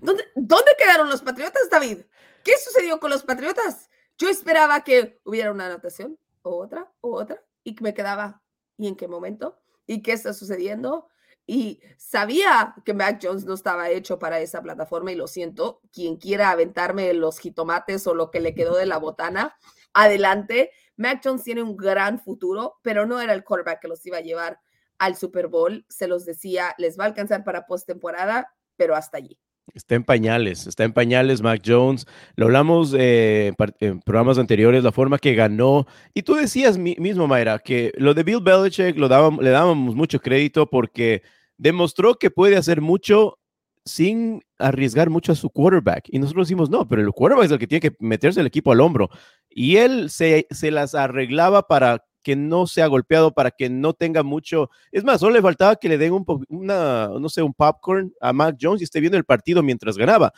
¿Dónde, 0.00 0.24
¿Dónde 0.34 0.72
quedaron 0.78 1.08
los 1.08 1.22
Patriotas, 1.22 1.70
David? 1.70 2.00
¿Qué 2.42 2.52
sucedió 2.58 2.98
con 2.98 3.10
los 3.10 3.22
Patriotas? 3.22 3.88
Yo 4.18 4.28
esperaba 4.28 4.82
que 4.82 5.20
hubiera 5.24 5.52
una 5.52 5.66
anotación, 5.66 6.18
o 6.42 6.56
otra, 6.56 6.92
o 7.00 7.14
otra, 7.14 7.44
y 7.64 7.76
me 7.80 7.94
quedaba, 7.94 8.42
¿y 8.76 8.88
en 8.88 8.96
qué 8.96 9.08
momento? 9.08 9.60
¿Y 9.86 10.02
qué 10.02 10.12
está 10.12 10.32
sucediendo? 10.32 11.09
Y 11.52 11.80
sabía 11.96 12.76
que 12.84 12.94
Mac 12.94 13.18
Jones 13.20 13.44
no 13.44 13.54
estaba 13.54 13.90
hecho 13.90 14.20
para 14.20 14.38
esa 14.38 14.62
plataforma 14.62 15.10
y 15.10 15.16
lo 15.16 15.26
siento, 15.26 15.80
quien 15.92 16.14
quiera 16.14 16.52
aventarme 16.52 17.12
los 17.12 17.40
jitomates 17.40 18.06
o 18.06 18.14
lo 18.14 18.30
que 18.30 18.38
le 18.38 18.54
quedó 18.54 18.76
de 18.76 18.86
la 18.86 18.98
botana, 18.98 19.56
adelante. 19.92 20.70
Mac 20.96 21.20
Jones 21.24 21.42
tiene 21.42 21.64
un 21.64 21.76
gran 21.76 22.20
futuro, 22.20 22.76
pero 22.82 23.04
no 23.04 23.20
era 23.20 23.32
el 23.32 23.42
quarterback 23.42 23.80
que 23.80 23.88
los 23.88 24.06
iba 24.06 24.18
a 24.18 24.20
llevar 24.20 24.60
al 25.00 25.16
Super 25.16 25.48
Bowl. 25.48 25.84
Se 25.88 26.06
los 26.06 26.24
decía, 26.24 26.72
les 26.78 26.96
va 26.96 27.02
a 27.02 27.08
alcanzar 27.08 27.42
para 27.42 27.66
postemporada, 27.66 28.54
pero 28.76 28.94
hasta 28.94 29.18
allí. 29.18 29.36
Está 29.74 29.96
en 29.96 30.04
pañales, 30.04 30.68
está 30.68 30.84
en 30.84 30.92
pañales 30.92 31.42
Mac 31.42 31.62
Jones. 31.66 32.06
Lo 32.36 32.46
hablamos 32.46 32.94
eh, 32.96 33.52
en 33.80 34.00
programas 34.02 34.38
anteriores, 34.38 34.84
la 34.84 34.92
forma 34.92 35.18
que 35.18 35.34
ganó. 35.34 35.84
Y 36.14 36.22
tú 36.22 36.36
decías 36.36 36.78
mismo, 36.78 37.26
Mayra, 37.26 37.58
que 37.58 37.92
lo 37.96 38.14
de 38.14 38.22
Bill 38.22 38.40
Belichick 38.40 38.96
lo 38.96 39.08
le 39.40 39.50
dábamos 39.50 39.96
mucho 39.96 40.20
crédito 40.20 40.70
porque 40.70 41.22
demostró 41.60 42.14
que 42.14 42.30
puede 42.30 42.56
hacer 42.56 42.80
mucho 42.80 43.38
sin 43.84 44.42
arriesgar 44.58 45.10
mucho 45.10 45.32
a 45.32 45.34
su 45.34 45.50
quarterback. 45.50 46.04
Y 46.08 46.18
nosotros 46.18 46.48
decimos, 46.48 46.70
no, 46.70 46.88
pero 46.88 47.02
el 47.02 47.12
quarterback 47.12 47.46
es 47.46 47.52
el 47.52 47.58
que 47.58 47.66
tiene 47.66 47.80
que 47.80 47.96
meterse 47.98 48.40
el 48.40 48.46
equipo 48.46 48.72
al 48.72 48.80
hombro. 48.80 49.10
Y 49.50 49.76
él 49.76 50.10
se, 50.10 50.46
se 50.50 50.70
las 50.70 50.94
arreglaba 50.94 51.66
para 51.66 52.02
que 52.22 52.34
no 52.34 52.66
sea 52.66 52.86
golpeado, 52.86 53.32
para 53.32 53.50
que 53.50 53.68
no 53.68 53.92
tenga 53.92 54.22
mucho. 54.22 54.70
Es 54.90 55.04
más, 55.04 55.20
solo 55.20 55.34
le 55.34 55.42
faltaba 55.42 55.76
que 55.76 55.88
le 55.88 55.98
den 55.98 56.12
un, 56.12 56.24
una, 56.48 57.08
no 57.20 57.28
sé, 57.28 57.42
un 57.42 57.52
popcorn 57.52 58.12
a 58.20 58.32
Mac 58.32 58.56
Jones 58.60 58.80
y 58.80 58.84
esté 58.84 59.00
viendo 59.00 59.18
el 59.18 59.24
partido 59.24 59.62
mientras 59.62 59.98
ganaba. 59.98 60.32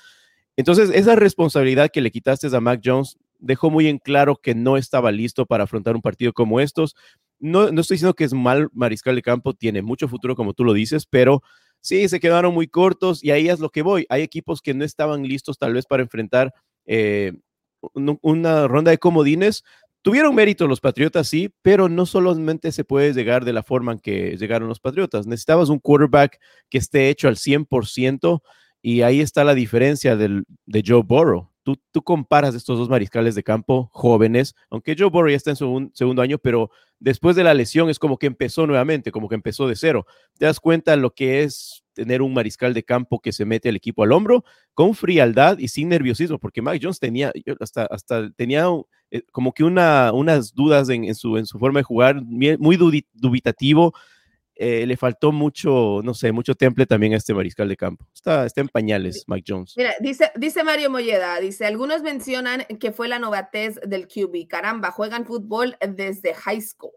Entonces, 0.56 0.90
esa 0.92 1.14
responsabilidad 1.14 1.90
que 1.90 2.00
le 2.00 2.10
quitaste 2.10 2.48
a 2.54 2.60
Mac 2.60 2.80
Jones 2.84 3.16
dejó 3.38 3.70
muy 3.70 3.88
en 3.88 3.98
claro 3.98 4.36
que 4.36 4.54
no 4.54 4.76
estaba 4.76 5.12
listo 5.12 5.46
para 5.46 5.64
afrontar 5.64 5.94
un 5.94 6.02
partido 6.02 6.32
como 6.32 6.60
estos 6.60 6.94
no, 7.42 7.64
estoy 7.64 7.96
diciendo 7.96 8.14
que 8.14 8.24
es 8.24 8.32
mal 8.32 8.68
mariscal 8.72 9.16
de 9.16 9.22
campo, 9.22 9.52
tiene 9.52 9.82
mucho 9.82 10.06
futuro 10.06 10.36
como 10.36 10.54
tú 10.54 10.64
lo 10.64 10.72
dices, 10.72 11.06
pero 11.06 11.42
sí, 11.80 12.08
se 12.08 12.20
quedaron 12.20 12.54
muy 12.54 12.68
cortos 12.68 13.22
y 13.22 13.32
ahí 13.32 13.48
es 13.48 13.58
lo 13.58 13.70
que 13.70 13.82
voy. 13.82 14.06
Hay 14.08 14.22
equipos 14.22 14.62
que 14.62 14.74
no 14.74 14.84
estaban 14.84 15.24
listos 15.24 15.58
tal 15.58 15.74
vez 15.74 15.84
para 15.84 16.04
enfrentar 16.04 16.54
eh, 16.86 17.32
una 17.92 18.68
ronda 18.68 18.92
de 18.92 18.98
comodines. 18.98 19.64
Tuvieron 20.02 20.36
mérito 20.36 20.68
los 20.68 20.80
Patriotas, 20.80 21.28
sí, 21.28 21.52
pero 21.62 21.88
no 21.88 22.06
solamente 22.06 22.70
se 22.70 22.84
puede 22.84 23.12
llegar 23.12 23.44
de 23.44 23.52
la 23.52 23.64
forma 23.64 23.92
en 23.92 23.98
que 23.98 24.36
llegaron 24.36 24.68
los 24.68 24.78
Patriotas. 24.80 25.26
Necesitabas 25.26 25.68
un 25.68 25.80
quarterback 25.80 26.38
que 26.70 26.78
esté 26.78 27.08
hecho 27.08 27.26
al 27.26 27.36
100% 27.36 28.40
y 28.82 29.02
ahí 29.02 29.20
está 29.20 29.42
la 29.42 29.54
diferencia 29.54 30.14
del, 30.16 30.44
de 30.66 30.82
Joe 30.86 31.02
Burrow. 31.02 31.51
Tú, 31.62 31.80
tú 31.92 32.02
comparas 32.02 32.54
estos 32.54 32.78
dos 32.78 32.88
mariscales 32.88 33.34
de 33.34 33.42
campo 33.42 33.88
jóvenes, 33.92 34.54
aunque 34.70 34.96
Joe 34.98 35.10
Burrow 35.10 35.30
ya 35.30 35.36
está 35.36 35.50
en 35.50 35.56
su 35.56 35.90
segundo 35.94 36.22
año, 36.22 36.38
pero 36.38 36.70
después 36.98 37.36
de 37.36 37.44
la 37.44 37.54
lesión 37.54 37.88
es 37.90 37.98
como 37.98 38.16
que 38.18 38.26
empezó 38.26 38.66
nuevamente, 38.66 39.12
como 39.12 39.28
que 39.28 39.34
empezó 39.34 39.68
de 39.68 39.76
cero. 39.76 40.06
Te 40.38 40.46
das 40.46 40.60
cuenta 40.60 40.96
lo 40.96 41.14
que 41.14 41.42
es 41.42 41.84
tener 41.92 42.22
un 42.22 42.32
mariscal 42.32 42.74
de 42.74 42.82
campo 42.84 43.20
que 43.20 43.32
se 43.32 43.44
mete 43.44 43.68
el 43.68 43.76
equipo 43.76 44.02
al 44.02 44.12
hombro 44.12 44.44
con 44.74 44.94
frialdad 44.94 45.58
y 45.58 45.68
sin 45.68 45.88
nerviosismo, 45.88 46.38
porque 46.38 46.62
Mike 46.62 46.80
Jones 46.82 46.98
tenía, 46.98 47.32
hasta, 47.60 47.86
hasta 47.86 48.30
tenía 48.30 48.66
eh, 49.10 49.22
como 49.30 49.52
que 49.52 49.64
una, 49.64 50.12
unas 50.12 50.54
dudas 50.54 50.88
en, 50.88 51.14
su, 51.14 51.36
en 51.36 51.46
su 51.46 51.58
forma 51.58 51.80
de 51.80 51.84
jugar, 51.84 52.22
muy 52.22 52.76
dubitativo, 53.12 53.94
eh, 54.64 54.86
le 54.86 54.96
faltó 54.96 55.32
mucho, 55.32 56.02
no 56.04 56.14
sé, 56.14 56.30
mucho 56.30 56.54
temple 56.54 56.86
también 56.86 57.14
a 57.14 57.16
este 57.16 57.34
mariscal 57.34 57.68
de 57.68 57.76
campo. 57.76 58.06
Está, 58.14 58.46
está 58.46 58.60
en 58.60 58.68
pañales, 58.68 59.24
Mike 59.26 59.44
Jones. 59.52 59.74
Mira, 59.76 59.92
dice, 59.98 60.30
dice 60.36 60.62
Mario 60.62 60.88
Molleda, 60.88 61.40
dice, 61.40 61.66
algunos 61.66 62.02
mencionan 62.02 62.64
que 62.78 62.92
fue 62.92 63.08
la 63.08 63.18
novatez 63.18 63.80
del 63.84 64.06
QB. 64.06 64.46
Caramba, 64.48 64.92
juegan 64.92 65.26
fútbol 65.26 65.76
desde 65.80 66.32
high 66.34 66.60
school. 66.60 66.92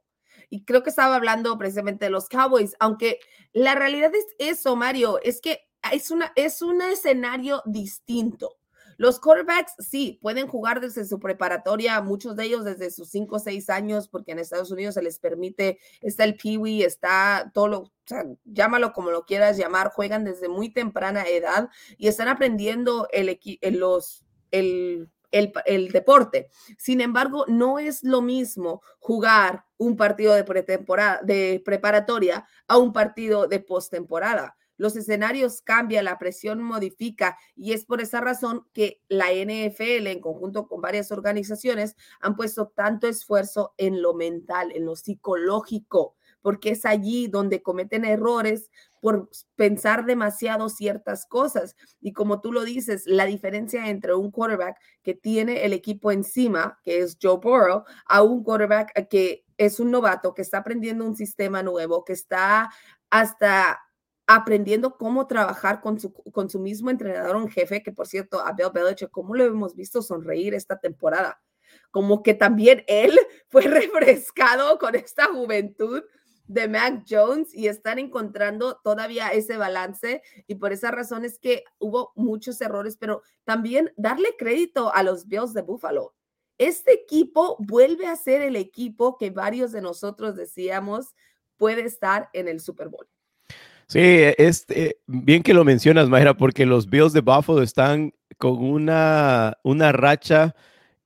Y 0.51 0.63
creo 0.63 0.84
que 0.84 0.91
estaba 0.91 1.15
hablando 1.15 1.57
precisamente 1.57 2.05
de 2.05 2.12
los 2.12 2.29
Cowboys, 2.29 2.75
aunque 2.79 3.17
la 3.51 3.74
realidad 3.74 4.12
es 4.13 4.27
eso, 4.38 4.75
Mario, 4.75 5.19
es 5.24 5.41
que 5.41 5.62
es, 5.91 6.12
una, 6.12 6.34
es 6.36 6.62
un 6.62 6.84
escenario 6.84 7.63
distinto. 7.65 8.57
Los 8.97 9.19
quarterbacks 9.19 9.73
sí 9.79 10.19
pueden 10.21 10.47
jugar 10.47 10.79
desde 10.79 11.05
su 11.05 11.19
preparatoria, 11.19 12.01
muchos 12.01 12.35
de 12.35 12.45
ellos 12.45 12.63
desde 12.63 12.91
sus 12.91 13.09
5 13.09 13.35
o 13.35 13.39
6 13.39 13.69
años, 13.69 14.07
porque 14.07 14.31
en 14.31 14.39
Estados 14.39 14.71
Unidos 14.71 14.95
se 14.95 15.01
les 15.01 15.19
permite, 15.19 15.79
está 16.01 16.23
el 16.23 16.35
Peewee, 16.35 16.83
está 16.83 17.51
todo 17.53 17.67
lo, 17.67 17.91
llámalo 18.45 18.93
como 18.93 19.11
lo 19.11 19.25
quieras 19.25 19.57
llamar, 19.57 19.91
juegan 19.91 20.23
desde 20.23 20.47
muy 20.47 20.69
temprana 20.69 21.23
edad 21.23 21.69
y 21.97 22.07
están 22.07 22.27
aprendiendo 22.27 23.07
el, 23.11 23.37
los, 23.77 24.25
el, 24.51 25.09
el, 25.31 25.51
el, 25.65 25.91
deporte. 25.91 26.49
Sin 26.77 27.01
embargo, 27.01 27.45
no 27.47 27.79
es 27.79 28.03
lo 28.03 28.21
mismo 28.21 28.81
jugar 28.99 29.65
un 29.77 29.97
partido 29.97 30.33
de 30.33 30.43
pretemporada, 30.43 31.19
de 31.23 31.61
preparatoria 31.65 32.47
a 32.67 32.77
un 32.77 32.93
partido 32.93 33.47
de 33.47 33.59
postemporada 33.59 34.55
los 34.77 34.96
escenarios 34.96 35.62
cambian, 35.62 36.05
la 36.05 36.17
presión 36.17 36.62
modifica 36.62 37.38
y 37.55 37.74
es 37.74 37.86
por 37.86 38.01
esa 38.01 38.22
razón 38.22 38.67
que 38.74 39.01
la 39.08 39.27
NFL 39.32 40.08
en 40.08 40.22
conjunto 40.22 40.67
con 40.67 40.82
varias 40.82 41.12
organizaciones 41.12 41.96
han 42.22 42.36
puesto 42.36 42.67
tanto 42.67 43.08
esfuerzo 43.08 43.74
en 43.77 44.01
lo 44.01 44.13
mental, 44.13 44.72
en 44.74 44.86
lo 44.86 44.96
psicológico, 44.96 46.15
porque 46.41 46.72
es 46.72 46.86
allí 46.86 47.27
donde 47.27 47.62
cometen 47.62 48.05
errores 48.05 48.70
por 49.01 49.29
pensar 49.55 50.05
demasiado 50.05 50.67
ciertas 50.70 51.25
cosas. 51.25 51.75
Y 52.01 52.13
como 52.13 52.41
tú 52.41 52.51
lo 52.51 52.63
dices, 52.63 53.03
la 53.05 53.25
diferencia 53.25 53.88
entre 53.89 54.15
un 54.15 54.32
quarterback 54.32 54.77
que 55.03 55.13
tiene 55.13 55.65
el 55.65 55.74
equipo 55.74 56.12
encima, 56.12 56.79
que 56.84 57.00
es 57.00 57.17
Joe 57.22 57.38
Burrow, 57.38 57.84
a 58.08 58.24
un 58.24 58.44
quarterback 58.44 59.08
que 59.10 59.46
es 59.58 59.79
un 59.79 59.91
novato, 59.91 60.34
que 60.34 60.41
está 60.41 60.58
aprendiendo 60.58 61.05
un 61.05 61.15
sistema 61.15 61.63
nuevo, 61.63 62.03
que 62.03 62.13
está 62.13 62.72
hasta 63.10 63.84
aprendiendo 64.27 64.98
cómo 64.98 65.27
trabajar 65.27 65.82
con 65.82 66.00
su, 66.00 66.13
con 66.13 66.50
su 66.50 66.60
mismo 66.60 66.89
entrenador 66.89 67.36
en 67.38 67.50
jefe, 67.50 67.84
que 67.84 67.91
por 67.91 68.08
cierto, 68.08 68.39
a 68.39 68.53
Bill 68.53 68.72
Belichick, 68.74 69.12
¿cómo 69.12 69.36
lo 69.36 69.44
hemos 69.44 69.75
visto 69.75 70.01
sonreír 70.01 70.53
esta 70.53 70.79
temporada? 70.79 71.41
Como 71.91 72.24
que 72.24 72.34
también 72.34 72.84
él 72.88 73.17
fue 73.50 73.63
refrescado 73.63 74.79
con 74.79 74.96
esta 74.96 75.25
juventud 75.25 76.03
de 76.48 76.67
Mac 76.67 77.03
Jones 77.10 77.53
y 77.53 77.67
están 77.67 77.98
encontrando 78.00 78.79
todavía 78.84 79.29
ese 79.29 79.58
balance 79.58 80.22
y 80.48 80.55
por 80.55 80.74
esa 80.74 80.91
razón 80.91 81.25
es 81.25 81.39
que 81.39 81.63
hubo 81.79 82.12
muchos 82.15 82.62
errores, 82.62 82.98
pero 82.98 83.24
también 83.46 83.91
darle 83.98 84.36
crédito 84.38 84.94
a 84.94 85.01
los 85.03 85.27
Bills 85.27 85.53
de 85.53 85.62
Buffalo. 85.62 86.13
Este 86.58 86.94
equipo 86.94 87.58
vuelve 87.60 88.08
a 88.08 88.15
ser 88.15 88.41
el 88.41 88.55
equipo 88.55 89.17
que 89.17 89.29
varios 89.32 89.72
de 89.72 89.82
nosotros 89.82 90.36
decíamos 90.36 91.15
puede 91.58 91.84
estar 91.84 92.29
en 92.34 92.48
el 92.48 92.60
Super 92.60 92.89
Bowl. 92.89 93.08
Sí, 93.87 93.99
es 94.01 94.65
eh, 94.69 94.97
bien 95.05 95.43
que 95.43 95.53
lo 95.53 95.63
mencionas, 95.63 96.09
Mayra, 96.09 96.35
porque 96.35 96.65
los 96.65 96.89
Bills 96.89 97.13
de 97.13 97.21
Buffalo 97.21 97.61
están 97.61 98.13
con 98.37 98.57
una, 98.63 99.57
una 99.63 99.91
racha. 99.91 100.55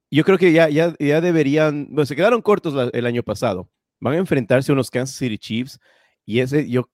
Yo 0.10 0.24
creo 0.24 0.38
que 0.38 0.54
ya, 0.54 0.70
ya, 0.70 0.96
ya 1.00 1.22
deberían, 1.22 1.88
bueno, 1.90 2.06
se 2.06 2.16
quedaron 2.16 2.42
cortos 2.42 2.90
el 2.94 3.06
año 3.06 3.24
pasado. 3.24 3.70
Van 4.00 4.14
a 4.14 4.18
enfrentarse 4.18 4.72
a 4.72 4.74
unos 4.74 4.90
Kansas 4.90 5.18
City 5.18 5.38
Chiefs 5.38 5.80
y 6.26 6.40
ese, 6.40 6.70
yo, 6.70 6.90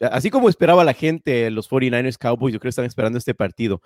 así 0.00 0.30
como 0.30 0.48
esperaba 0.48 0.84
la 0.84 0.94
gente, 0.94 1.50
los 1.50 1.68
49ers 1.68 2.18
Cowboys, 2.18 2.52
yo 2.52 2.60
creo 2.60 2.68
que 2.68 2.70
están 2.70 2.84
esperando 2.84 3.18
este 3.18 3.34
partido. 3.34 3.82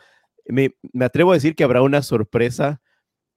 Me, 0.46 0.74
me 0.92 1.04
atrevo 1.06 1.30
a 1.30 1.34
decir 1.34 1.54
que 1.54 1.64
habrá 1.64 1.82
una 1.82 2.02
sorpresa 2.02 2.80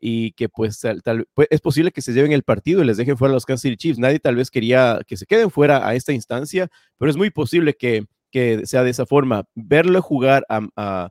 y 0.05 0.33
que 0.33 0.49
pues, 0.49 0.81
tal, 1.01 1.29
pues, 1.33 1.47
es 1.49 1.61
posible 1.61 1.93
que 1.93 2.01
se 2.01 2.11
lleven 2.11 2.33
el 2.33 2.43
partido 2.43 2.83
y 2.83 2.85
les 2.85 2.97
dejen 2.97 3.15
fuera 3.15 3.31
a 3.31 3.35
los 3.35 3.45
Kansas 3.45 3.61
City 3.61 3.77
Chiefs. 3.77 3.99
Nadie 3.99 4.19
tal 4.19 4.35
vez 4.35 4.51
quería 4.51 4.99
que 5.07 5.15
se 5.15 5.25
queden 5.25 5.49
fuera 5.49 5.87
a 5.87 5.95
esta 5.95 6.11
instancia, 6.11 6.69
pero 6.97 7.09
es 7.09 7.15
muy 7.15 7.29
posible 7.29 7.73
que, 7.73 8.05
que 8.29 8.65
sea 8.65 8.83
de 8.83 8.89
esa 8.89 9.05
forma. 9.05 9.45
Verle 9.55 10.01
jugar 10.01 10.45
a, 10.49 11.09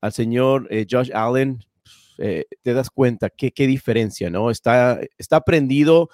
al 0.00 0.12
señor 0.12 0.66
eh, 0.70 0.84
Josh 0.90 1.12
Allen, 1.14 1.60
eh, 2.18 2.46
te 2.62 2.74
das 2.74 2.90
cuenta 2.90 3.30
qué, 3.30 3.52
qué 3.52 3.68
diferencia, 3.68 4.30
¿no? 4.30 4.50
Está, 4.50 4.98
está 5.16 5.42
prendido, 5.42 6.08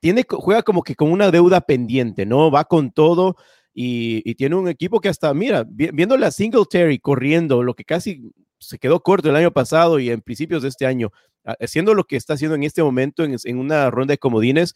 tiene, 0.00 0.24
juega 0.26 0.62
como 0.62 0.82
que 0.82 0.94
con 0.94 1.12
una 1.12 1.30
deuda 1.30 1.60
pendiente, 1.60 2.24
¿no? 2.24 2.50
Va 2.50 2.64
con 2.64 2.90
todo. 2.90 3.36
Y, 3.74 4.22
y, 4.24 4.34
tiene 4.36 4.56
un 4.56 4.68
equipo 4.68 5.00
que 5.00 5.10
hasta, 5.10 5.34
mira, 5.34 5.66
viendo 5.68 6.16
la 6.16 6.30
Singletary 6.30 6.98
corriendo, 7.00 7.62
lo 7.62 7.74
que 7.74 7.84
casi 7.84 8.32
se 8.58 8.78
quedó 8.78 9.02
corto 9.02 9.28
el 9.28 9.36
año 9.36 9.52
pasado 9.52 9.98
y 9.98 10.08
en 10.08 10.22
principios 10.22 10.62
de 10.62 10.70
este 10.70 10.86
año, 10.86 11.12
haciendo 11.60 11.94
lo 11.94 12.04
que 12.04 12.16
está 12.16 12.34
haciendo 12.34 12.54
en 12.54 12.62
este 12.62 12.82
momento 12.82 13.24
en, 13.24 13.58
una 13.58 13.90
ronda 13.90 14.12
de 14.12 14.18
comodines, 14.18 14.74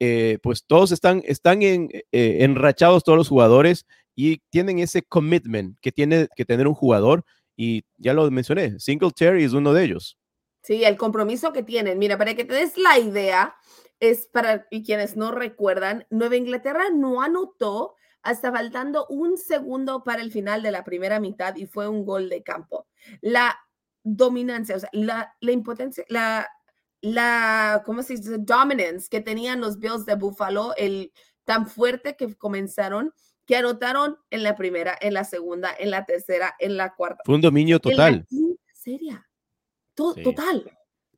eh, 0.00 0.38
pues 0.42 0.64
todos 0.66 0.92
están, 0.92 1.22
están 1.24 1.62
en, 1.62 1.88
eh, 1.92 2.38
enrachados, 2.40 3.04
todos 3.04 3.18
los 3.18 3.28
jugadores, 3.28 3.86
y 4.14 4.38
tienen 4.50 4.78
ese 4.78 5.02
commitment 5.02 5.76
que 5.80 5.92
tiene 5.92 6.28
que 6.36 6.44
tener 6.44 6.68
un 6.68 6.74
jugador, 6.74 7.24
y 7.56 7.84
ya 7.96 8.12
lo 8.14 8.30
mencioné, 8.30 8.78
Singletary 8.78 9.44
es 9.44 9.52
uno 9.52 9.72
de 9.72 9.84
ellos. 9.84 10.18
Sí, 10.62 10.82
el 10.84 10.96
compromiso 10.96 11.52
que 11.52 11.62
tienen. 11.62 11.98
Mira, 11.98 12.16
para 12.16 12.34
que 12.34 12.44
te 12.44 12.72
la 12.76 12.98
idea, 12.98 13.54
es 14.00 14.26
para 14.26 14.66
y 14.70 14.82
quienes 14.82 15.16
no 15.16 15.30
recuerdan, 15.30 16.06
Nueva 16.10 16.36
Inglaterra 16.36 16.84
no 16.92 17.22
anotó 17.22 17.94
hasta 18.22 18.50
faltando 18.50 19.06
un 19.08 19.36
segundo 19.36 20.02
para 20.02 20.22
el 20.22 20.32
final 20.32 20.62
de 20.62 20.70
la 20.70 20.82
primera 20.82 21.20
mitad 21.20 21.54
y 21.56 21.66
fue 21.66 21.88
un 21.88 22.06
gol 22.06 22.30
de 22.30 22.42
campo. 22.42 22.86
La 23.20 23.58
dominancia, 24.04 24.76
o 24.76 24.78
sea, 24.78 24.90
la, 24.92 25.34
la 25.40 25.52
impotencia, 25.52 26.04
la, 26.08 26.48
la, 27.00 27.82
¿cómo 27.84 28.02
se 28.02 28.16
dice? 28.16 28.36
Dominance 28.38 29.08
que 29.10 29.20
tenían 29.20 29.60
los 29.60 29.78
Bills 29.78 30.06
de 30.06 30.14
Buffalo, 30.14 30.74
el 30.76 31.12
tan 31.44 31.66
fuerte 31.66 32.16
que 32.16 32.34
comenzaron, 32.36 33.12
que 33.46 33.56
anotaron 33.56 34.16
en 34.30 34.42
la 34.42 34.54
primera, 34.54 34.96
en 35.00 35.14
la 35.14 35.24
segunda, 35.24 35.70
en 35.78 35.90
la 35.90 36.04
tercera, 36.04 36.54
en 36.58 36.76
la 36.76 36.94
cuarta. 36.94 37.22
Fue 37.24 37.34
un 37.34 37.40
dominio 37.40 37.80
total. 37.80 38.26
seria. 38.72 39.26
Total. 39.94 40.70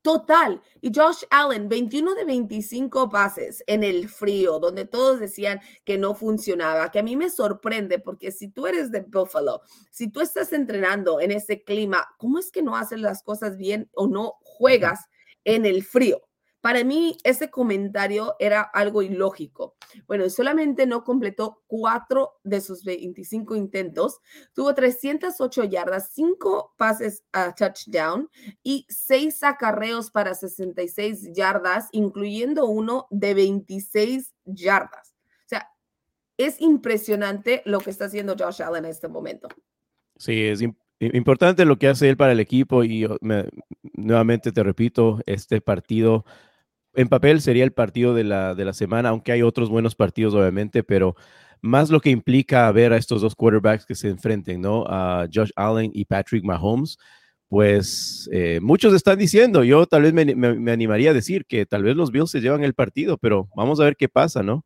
Total. 0.07 0.63
Y 0.81 0.93
Josh 0.95 1.25
Allen, 1.31 1.69
21 1.69 2.15
de 2.15 2.25
25 2.25 3.11
pases 3.11 3.65
en 3.67 3.83
el 3.83 4.09
frío, 4.09 4.61
donde 4.61 4.85
todos 4.85 5.19
decían 5.19 5.61
que 5.85 5.99
no 5.99 6.15
funcionaba, 6.15 6.93
que 6.93 7.01
a 7.01 7.03
mí 7.03 7.17
me 7.17 7.29
sorprende 7.29 7.99
porque 7.99 8.31
si 8.31 8.47
tú 8.47 8.69
eres 8.69 8.93
de 8.93 9.01
Buffalo, 9.01 9.63
si 9.91 10.07
tú 10.07 10.21
estás 10.21 10.53
entrenando 10.53 11.21
en 11.21 11.33
ese 11.33 11.65
clima, 11.65 12.07
¿cómo 12.19 12.39
es 12.39 12.53
que 12.53 12.63
no 12.63 12.77
haces 12.77 13.01
las 13.01 13.25
cosas 13.25 13.57
bien 13.57 13.91
o 13.95 14.07
no 14.07 14.35
juegas 14.45 15.07
en 15.43 15.67
el 15.67 15.83
frío? 15.83 16.26
Para 16.67 16.83
mí, 16.83 17.17
ese 17.23 17.49
comentario 17.49 18.35
era 18.41 18.61
algo 18.61 19.01
ilógico. 19.01 19.77
Bueno, 20.09 20.29
solamente 20.29 20.85
no 20.85 21.05
completó 21.05 21.63
cuatro 21.69 22.41
de 22.43 22.61
sus 22.61 22.83
25 22.83 23.55
intentos, 23.55 24.19
tuvo 24.53 24.75
308 24.75 25.63
yardas, 25.63 26.11
cinco 26.13 26.75
pases 26.77 27.23
a 27.31 27.55
touchdown 27.55 28.29
y 28.65 28.85
seis 28.89 29.45
acarreos 29.45 30.11
para 30.11 30.35
66 30.35 31.31
yardas, 31.33 31.89
incluyendo 31.93 32.67
uno 32.67 33.07
de 33.11 33.35
26 33.35 34.35
yardas. 34.45 35.15
O 35.45 35.49
sea, 35.49 35.69
es 36.37 36.61
impresionante 36.61 37.63
lo 37.65 37.79
que 37.79 37.91
está 37.91 38.07
haciendo 38.07 38.35
Josh 38.37 38.61
Allen 38.63 38.87
en 38.87 38.91
este 38.91 39.07
momento. 39.07 39.47
Sí, 40.17 40.43
es 40.43 40.63
importante 40.99 41.65
lo 41.65 41.79
que 41.79 41.87
hace 41.87 42.09
él 42.09 42.17
para 42.17 42.33
el 42.33 42.41
equipo 42.41 42.83
y 42.83 43.07
nuevamente 43.93 44.51
te 44.51 44.65
repito, 44.65 45.21
este 45.27 45.61
partido 45.61 46.25
en 46.97 47.09
papel 47.09 47.41
sería 47.41 47.65
el 47.65 47.73
partido 47.73 48.15
de 48.15 48.25
la, 48.25 48.55
de 48.55 48.65
la 48.65 48.73
semana, 48.73 49.11
aunque 49.11 49.33
hay 49.33 49.43
otros 49.43 49.69
buenos 49.69 49.95
partidos, 49.95 50.35
obviamente, 50.35 50.83
pero 50.83 51.15
más 51.61 51.91
lo 51.91 52.01
que 52.01 52.11
implica 52.11 52.71
ver 52.73 52.93
a 52.93 52.97
estos 52.97 53.23
dos 53.23 53.35
quarterbacks 53.35 53.87
que 53.87 53.95
se 53.95 54.09
enfrenten, 54.09 54.61
¿no? 54.61 54.85
A 54.89 55.27
Josh 55.33 55.51
Allen 55.57 55.91
y 55.95 56.05
Patrick 56.05 56.45
Mahomes, 56.45 56.99
pues 57.49 58.29
eh, 58.33 58.61
muchos 58.63 58.95
están 58.95 59.19
diciendo, 59.19 59.63
yo 59.63 59.87
tal 59.87 60.03
vez 60.03 60.13
me, 60.13 60.73
animaría 60.73 61.11
a 61.11 61.15
decir 61.15 61.47
que 61.47 61.67
tal 61.67 61.83
vez 61.83 61.97
los 61.97 62.11
Bills 62.11 62.31
se 62.31 62.41
llevan 62.41 62.65
el 62.65 62.75
partido, 62.75 63.19
pero 63.19 63.49
vamos 63.55 63.79
a 63.81 63.85
ver 63.85 63.97
qué 63.97 64.09
pasa, 64.09 64.43
¿no? 64.43 64.65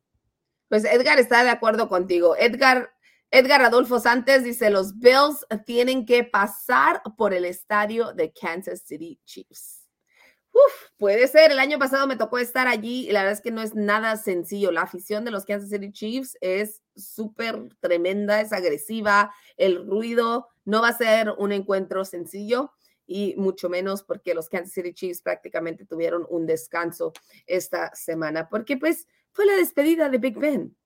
Pues 0.69 0.85
Edgar 0.85 1.19
está 1.19 1.43
de 1.43 1.51
acuerdo 1.51 1.89
contigo. 1.89 2.37
Edgar, 2.39 2.91
Edgar 3.31 3.63
Adolfo 3.63 3.99
Santos 3.99 4.45
dice, 4.45 4.71
los 4.71 4.99
Bills 4.99 5.45
tienen 5.67 6.07
que 6.07 6.25
pasar 6.25 7.03
por 7.17 7.35
el 7.35 7.45
estadio 7.45 8.13
de 8.13 8.33
Kansas 8.33 8.83
City 8.87 9.19
Chiefs. 9.25 9.80
Uf, 10.53 10.91
puede 10.99 11.29
ser. 11.29 11.53
El 11.53 11.59
año 11.59 11.79
pasado 11.79 12.07
me 12.07 12.17
tocó 12.17 12.39
estar 12.39 12.67
allí 12.67 13.09
y 13.09 13.13
la 13.13 13.21
verdad 13.21 13.39
es 13.39 13.41
que 13.41 13.53
no 13.53 13.63
es 13.63 13.75
nada 13.75 14.17
sencillo. 14.17 14.73
La 14.73 14.83
afición 14.83 15.25
de 15.25 15.31
los 15.31 15.45
Kansas 15.45 15.71
City 15.71 15.93
Chiefs 15.93 16.37
es 16.41 16.83
súper 16.97 17.69
tremenda, 17.81 18.41
es 18.41 18.53
agresiva. 18.53 19.33
El 19.57 19.87
ruido 19.87 20.49
no 20.65 20.83
va 20.83 20.89
a 20.89 20.99
ser 20.99 21.31
un 21.39 21.53
encuentro 21.53 22.05
sencillo 22.05 22.73
y 23.07 23.35
mucho 23.37 23.69
menos 23.69 24.03
porque 24.03 24.35
los 24.35 24.49
Kansas 24.49 24.73
City 24.73 24.93
Chiefs 24.93 25.23
prácticamente 25.23 25.85
tuvieron 25.85 26.27
un 26.31 26.47
descanso 26.47 27.13
esta 27.47 27.95
semana, 27.95 28.49
porque 28.49 28.77
pues 28.77 29.09
fue 29.33 29.47
la 29.47 29.57
despedida 29.57 30.09
de 30.09 30.19
Big 30.19 30.39
Ben. 30.39 30.77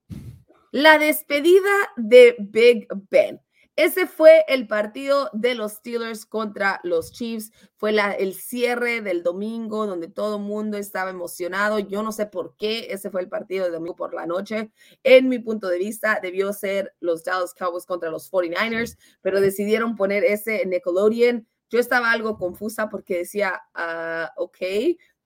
La 0.71 0.97
despedida 0.97 1.71
de 1.97 2.35
Big 2.39 2.87
Ben. 3.09 3.41
Ese 3.77 4.07
fue 4.07 4.45
el 4.47 4.67
partido 4.67 5.29
de 5.33 5.53
los 5.53 5.73
Steelers 5.73 6.25
contra 6.25 6.79
los 6.83 7.11
Chiefs. 7.11 7.51
Fue 7.75 7.91
la, 7.91 8.13
el 8.13 8.33
cierre 8.33 9.01
del 9.01 9.21
domingo 9.21 9.85
donde 9.85 10.07
todo 10.07 10.37
el 10.37 10.43
mundo 10.43 10.77
estaba 10.77 11.09
emocionado. 11.09 11.79
Yo 11.79 12.01
no 12.01 12.13
sé 12.13 12.25
por 12.25 12.55
qué 12.55 12.87
ese 12.91 13.09
fue 13.09 13.19
el 13.19 13.27
partido 13.27 13.65
de 13.65 13.71
domingo 13.71 13.97
por 13.97 14.13
la 14.13 14.25
noche. 14.25 14.71
En 15.03 15.27
mi 15.27 15.39
punto 15.39 15.67
de 15.67 15.77
vista, 15.77 16.19
debió 16.21 16.53
ser 16.53 16.95
los 17.01 17.25
Dallas 17.25 17.53
Cowboys 17.53 17.85
contra 17.85 18.09
los 18.09 18.31
49ers, 18.31 18.97
pero 19.21 19.41
decidieron 19.41 19.97
poner 19.97 20.23
ese 20.23 20.61
en 20.61 20.69
Nickelodeon. 20.69 21.45
Yo 21.69 21.79
estaba 21.79 22.11
algo 22.11 22.37
confusa 22.37 22.87
porque 22.87 23.17
decía, 23.17 23.61
uh, 23.75 24.41
ok, 24.41 24.57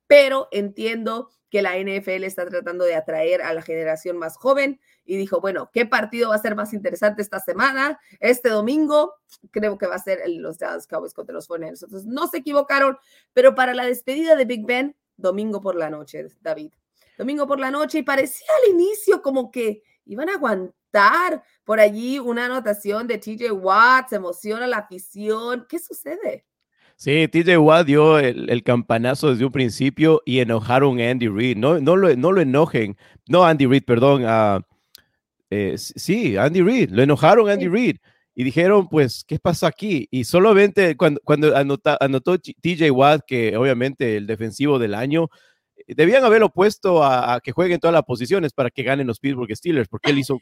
pero 0.09 0.47
entiendo 0.49 1.29
que 1.51 1.61
la 1.61 1.77
NFL 1.77 2.23
está 2.23 2.43
tratando 2.47 2.83
de 2.83 2.95
atraer 2.95 3.43
a 3.43 3.53
la 3.53 3.61
generación 3.61 4.17
más 4.17 4.37
joven 4.37 4.79
y 5.05 5.17
dijo, 5.17 5.39
bueno, 5.39 5.69
¿qué 5.71 5.85
partido 5.85 6.29
va 6.29 6.35
a 6.35 6.41
ser 6.41 6.55
más 6.55 6.73
interesante 6.73 7.21
esta 7.21 7.39
semana? 7.39 7.99
Este 8.19 8.49
domingo 8.49 9.13
creo 9.51 9.77
que 9.77 9.85
va 9.85 9.93
a 9.93 9.99
ser 9.99 10.19
el, 10.21 10.37
los 10.37 10.57
Dallas 10.57 10.87
Cowboys 10.87 11.13
contra 11.13 11.35
los 11.35 11.45
49 11.45 11.77
Entonces, 11.85 12.09
no 12.11 12.25
se 12.25 12.37
equivocaron, 12.37 12.97
pero 13.33 13.53
para 13.53 13.75
la 13.75 13.85
despedida 13.85 14.35
de 14.35 14.45
Big 14.45 14.65
Ben, 14.65 14.95
domingo 15.15 15.61
por 15.61 15.75
la 15.75 15.91
noche, 15.91 16.25
David. 16.41 16.73
Domingo 17.15 17.45
por 17.45 17.59
la 17.59 17.69
noche 17.69 17.99
y 17.99 18.03
parecía 18.03 18.47
al 18.63 18.73
inicio 18.73 19.21
como 19.21 19.51
que 19.51 19.83
iban 20.05 20.29
a 20.29 20.35
aguantar 20.35 21.43
por 21.63 21.79
allí 21.79 22.17
una 22.17 22.45
anotación 22.45 23.05
de 23.05 23.19
TJ 23.19 23.51
Watt, 23.51 24.09
se 24.09 24.15
emociona 24.15 24.65
la 24.65 24.77
afición. 24.77 25.67
¿Qué 25.69 25.77
sucede? 25.77 26.47
Sí, 26.99 27.29
TJ 27.29 27.57
Watt 27.59 27.87
dio 27.87 28.19
el, 28.19 28.61
campanazo 28.63 29.29
desde 29.31 29.45
un 29.45 29.53
principio 29.53 30.21
y 30.25 30.39
enojaron 30.39 30.99
a 30.99 31.09
Andy 31.09 31.29
Reid. 31.29 31.55
No, 31.55 31.79
no, 31.79 31.95
lo, 31.95 32.13
no 32.17 32.33
lo 32.33 32.41
enojen. 32.41 32.97
No, 33.25 33.45
Andy 33.45 33.67
Reid, 33.67 33.83
perdón. 33.85 34.25
a 34.25 34.59
eh, 35.49 35.75
sí, 35.77 36.35
Andy 36.35 36.61
Reid, 36.61 36.89
lo 36.91 37.01
enojaron 37.01 37.49
Andy 37.49 37.69
Reid 37.69 37.97
y 38.35 38.43
dijeron, 38.43 38.89
pues, 38.89 39.23
¿qué 39.25 39.39
pasa 39.39 39.67
aquí? 39.67 40.09
Y 40.11 40.25
solamente 40.25 40.97
cuando, 40.97 41.21
cuando 41.23 41.55
anotó 41.55 42.37
TJ 42.37 42.91
Watt, 42.91 43.21
que 43.25 43.55
obviamente 43.55 44.17
el 44.17 44.27
defensivo 44.27 44.77
del 44.77 44.93
año, 44.93 45.29
eh, 45.77 45.95
debían 45.95 46.25
haberlo 46.25 46.49
puesto 46.49 47.01
a, 47.03 47.39
que 47.41 47.53
jueguen 47.53 47.79
todas 47.79 47.93
las 47.93 48.03
posiciones 48.03 48.51
para 48.51 48.69
que 48.71 48.83
ganen 48.83 49.07
los 49.07 49.19
Pittsburgh 49.19 49.55
Steelers, 49.55 49.87
porque 49.87 50.11
él 50.11 50.19
hizo 50.19 50.39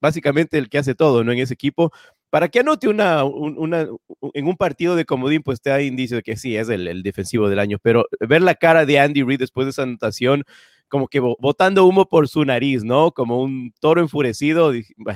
básicamente 0.00 0.58
el 0.58 0.68
que 0.68 0.78
hace 0.78 0.94
todo, 0.94 1.24
¿no? 1.24 1.32
En 1.32 1.38
ese 1.38 1.54
equipo, 1.54 1.92
para 2.34 2.48
que 2.48 2.58
anote 2.58 2.88
una, 2.88 3.22
una 3.22 3.86
en 4.32 4.48
un 4.48 4.56
partido 4.56 4.96
de 4.96 5.04
comodín, 5.04 5.44
pues 5.44 5.60
te 5.60 5.70
da 5.70 5.80
indicio 5.80 6.16
de 6.16 6.24
que 6.24 6.36
sí, 6.36 6.56
es 6.56 6.68
el, 6.68 6.88
el 6.88 7.04
defensivo 7.04 7.48
del 7.48 7.60
año, 7.60 7.78
pero 7.80 8.06
ver 8.18 8.42
la 8.42 8.56
cara 8.56 8.84
de 8.84 8.98
Andy 8.98 9.22
Reid 9.22 9.38
después 9.38 9.66
de 9.66 9.70
esa 9.70 9.84
anotación, 9.84 10.42
como 10.88 11.06
que 11.06 11.20
botando 11.20 11.86
humo 11.86 12.08
por 12.08 12.26
su 12.26 12.44
nariz, 12.44 12.82
¿no? 12.82 13.12
Como 13.12 13.40
un 13.40 13.72
toro 13.78 14.00
enfurecido, 14.00 14.72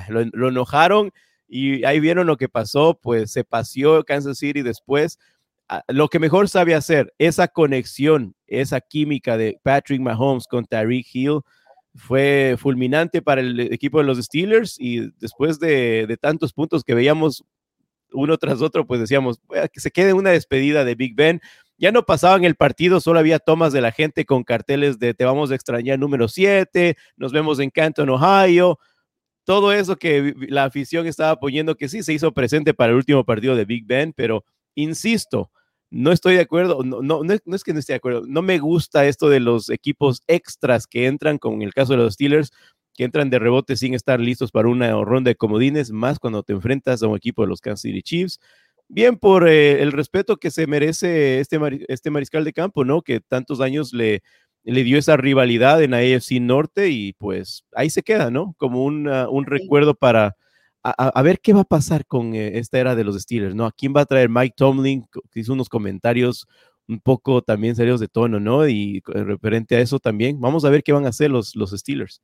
lo, 0.07 0.23
lo 0.31 0.47
enojaron 0.47 1.11
y 1.45 1.83
ahí 1.83 1.99
vieron 1.99 2.25
lo 2.25 2.37
que 2.37 2.47
pasó, 2.47 2.97
pues 3.01 3.33
se 3.33 3.43
paseó 3.43 4.01
Kansas 4.05 4.37
City 4.37 4.61
después. 4.61 5.19
Lo 5.89 6.07
que 6.07 6.19
mejor 6.19 6.47
sabe 6.47 6.73
hacer, 6.73 7.13
esa 7.17 7.49
conexión, 7.49 8.33
esa 8.47 8.79
química 8.79 9.35
de 9.35 9.59
Patrick 9.61 9.99
Mahomes 9.99 10.47
con 10.47 10.63
Tyreek 10.63 11.07
Hill, 11.13 11.41
fue 11.95 12.55
fulminante 12.57 13.21
para 13.21 13.41
el 13.41 13.59
equipo 13.59 13.99
de 13.99 14.05
los 14.05 14.17
Steelers 14.17 14.79
y 14.79 15.11
después 15.19 15.59
de, 15.59 16.17
tantos 16.21 16.53
puntos 16.53 16.83
que 16.83 16.93
veíamos 16.93 17.43
uno 18.11 18.37
tras 18.37 18.61
otro, 18.61 18.87
pues 18.87 18.99
decíamos, 18.99 19.39
que 19.71 19.79
se 19.79 19.91
quede 19.91 20.13
una 20.13 20.31
despedida 20.31 20.83
de 20.83 20.95
Big 20.95 21.15
Ben. 21.15 21.41
Ya 21.77 21.91
no 21.91 22.05
pasaban 22.05 22.43
el 22.43 22.55
partido, 22.55 22.99
solo 22.99 23.19
había 23.19 23.39
tomas 23.39 23.71
de 23.71 23.81
la 23.81 23.91
gente 23.91 24.25
con 24.25 24.43
carteles 24.43 24.99
de 24.99 25.13
te 25.13 25.25
vamos 25.25 25.51
a 25.51 25.55
extrañar 25.55 25.97
número 25.97 26.27
7, 26.27 26.97
nos 27.15 27.31
vemos 27.31 27.59
en 27.59 27.69
Canton, 27.69 28.09
Ohio. 28.09 28.79
Todo 29.45 29.71
eso 29.71 29.95
que 29.95 30.33
la 30.49 30.65
afición 30.65 31.07
estaba 31.07 31.39
poniendo 31.39 31.75
que 31.75 31.87
sí 31.87 32.03
se 32.03 32.13
hizo 32.13 32.33
presente 32.33 32.73
para 32.73 32.91
el 32.91 32.97
último 32.97 33.23
partido 33.23 33.55
de 33.55 33.65
Big 33.65 33.85
Ben, 33.85 34.13
pero 34.13 34.43
insisto, 34.75 35.51
no 35.91 36.11
estoy 36.11 36.35
de 36.35 36.41
acuerdo, 36.41 36.83
no, 36.83 37.01
no, 37.01 37.23
no, 37.23 37.55
es 37.55 37.63
que 37.63 37.73
no 37.73 37.79
esté 37.79 37.93
de 37.93 37.97
acuerdo, 37.97 38.23
no 38.27 38.41
me 38.41 38.59
gusta 38.59 39.05
esto 39.05 39.29
de 39.29 39.39
los 39.39 39.69
equipos 39.69 40.21
extras 40.27 40.87
que 40.87 41.07
entran, 41.07 41.37
como 41.37 41.55
en 41.55 41.63
el 41.63 41.73
caso 41.73 41.93
de 41.93 41.97
los 41.97 42.13
Steelers, 42.13 42.51
que 42.93 43.05
entran 43.05 43.29
de 43.29 43.39
rebote 43.39 43.77
sin 43.77 43.93
estar 43.93 44.19
listos 44.19 44.51
para 44.51 44.67
una 44.67 44.91
ronda 45.03 45.29
de 45.29 45.35
comodines, 45.35 45.91
más 45.91 46.19
cuando 46.19 46.43
te 46.43 46.53
enfrentas 46.53 47.01
a 47.01 47.07
un 47.07 47.15
equipo 47.15 47.41
de 47.41 47.47
los 47.47 47.61
Kansas 47.61 47.81
City 47.81 48.01
Chiefs. 48.01 48.39
Bien 48.87 49.17
por 49.17 49.47
eh, 49.47 49.81
el 49.81 49.91
respeto 49.91 50.37
que 50.37 50.51
se 50.51 50.67
merece 50.67 51.39
este, 51.39 51.59
este 51.87 52.09
mariscal 52.09 52.43
de 52.43 52.53
campo, 52.53 52.83
¿no? 52.83 53.01
Que 53.01 53.21
tantos 53.21 53.61
años 53.61 53.93
le, 53.93 54.21
le 54.63 54.83
dio 54.83 54.97
esa 54.97 55.15
rivalidad 55.15 55.81
en 55.81 55.93
AFC 55.93 56.39
Norte 56.41 56.89
y 56.89 57.13
pues 57.13 57.63
ahí 57.73 57.89
se 57.89 58.03
queda, 58.03 58.31
¿no? 58.31 58.55
Como 58.57 58.83
un 58.83 59.45
recuerdo 59.45 59.93
para, 59.95 60.35
a, 60.83 61.21
ver 61.21 61.39
qué 61.39 61.53
va 61.53 61.61
a 61.61 61.65
pasar 61.65 62.05
con 62.05 62.33
eh, 62.33 62.57
esta 62.57 62.79
era 62.79 62.95
de 62.95 63.03
los 63.03 63.21
Steelers, 63.21 63.55
¿no? 63.55 63.65
¿A 63.65 63.71
quién 63.71 63.93
va 63.95 64.01
a 64.01 64.05
traer 64.05 64.29
Mike 64.29 64.55
Tomlin? 64.55 65.05
Que 65.31 65.39
hizo 65.39 65.53
unos 65.53 65.69
comentarios 65.69 66.47
un 66.87 66.99
poco 66.99 67.41
también 67.43 67.75
serios 67.75 67.99
de 67.99 68.07
tono, 68.07 68.39
¿no? 68.39 68.67
Y 68.67 69.01
referente 69.05 69.75
a 69.75 69.79
eso 69.79 69.99
también, 69.99 70.39
vamos 70.41 70.65
a 70.65 70.69
ver 70.69 70.83
qué 70.83 70.91
van 70.91 71.05
a 71.05 71.09
hacer 71.09 71.29
los, 71.29 71.55
los 71.55 71.71
Steelers. 71.71 72.21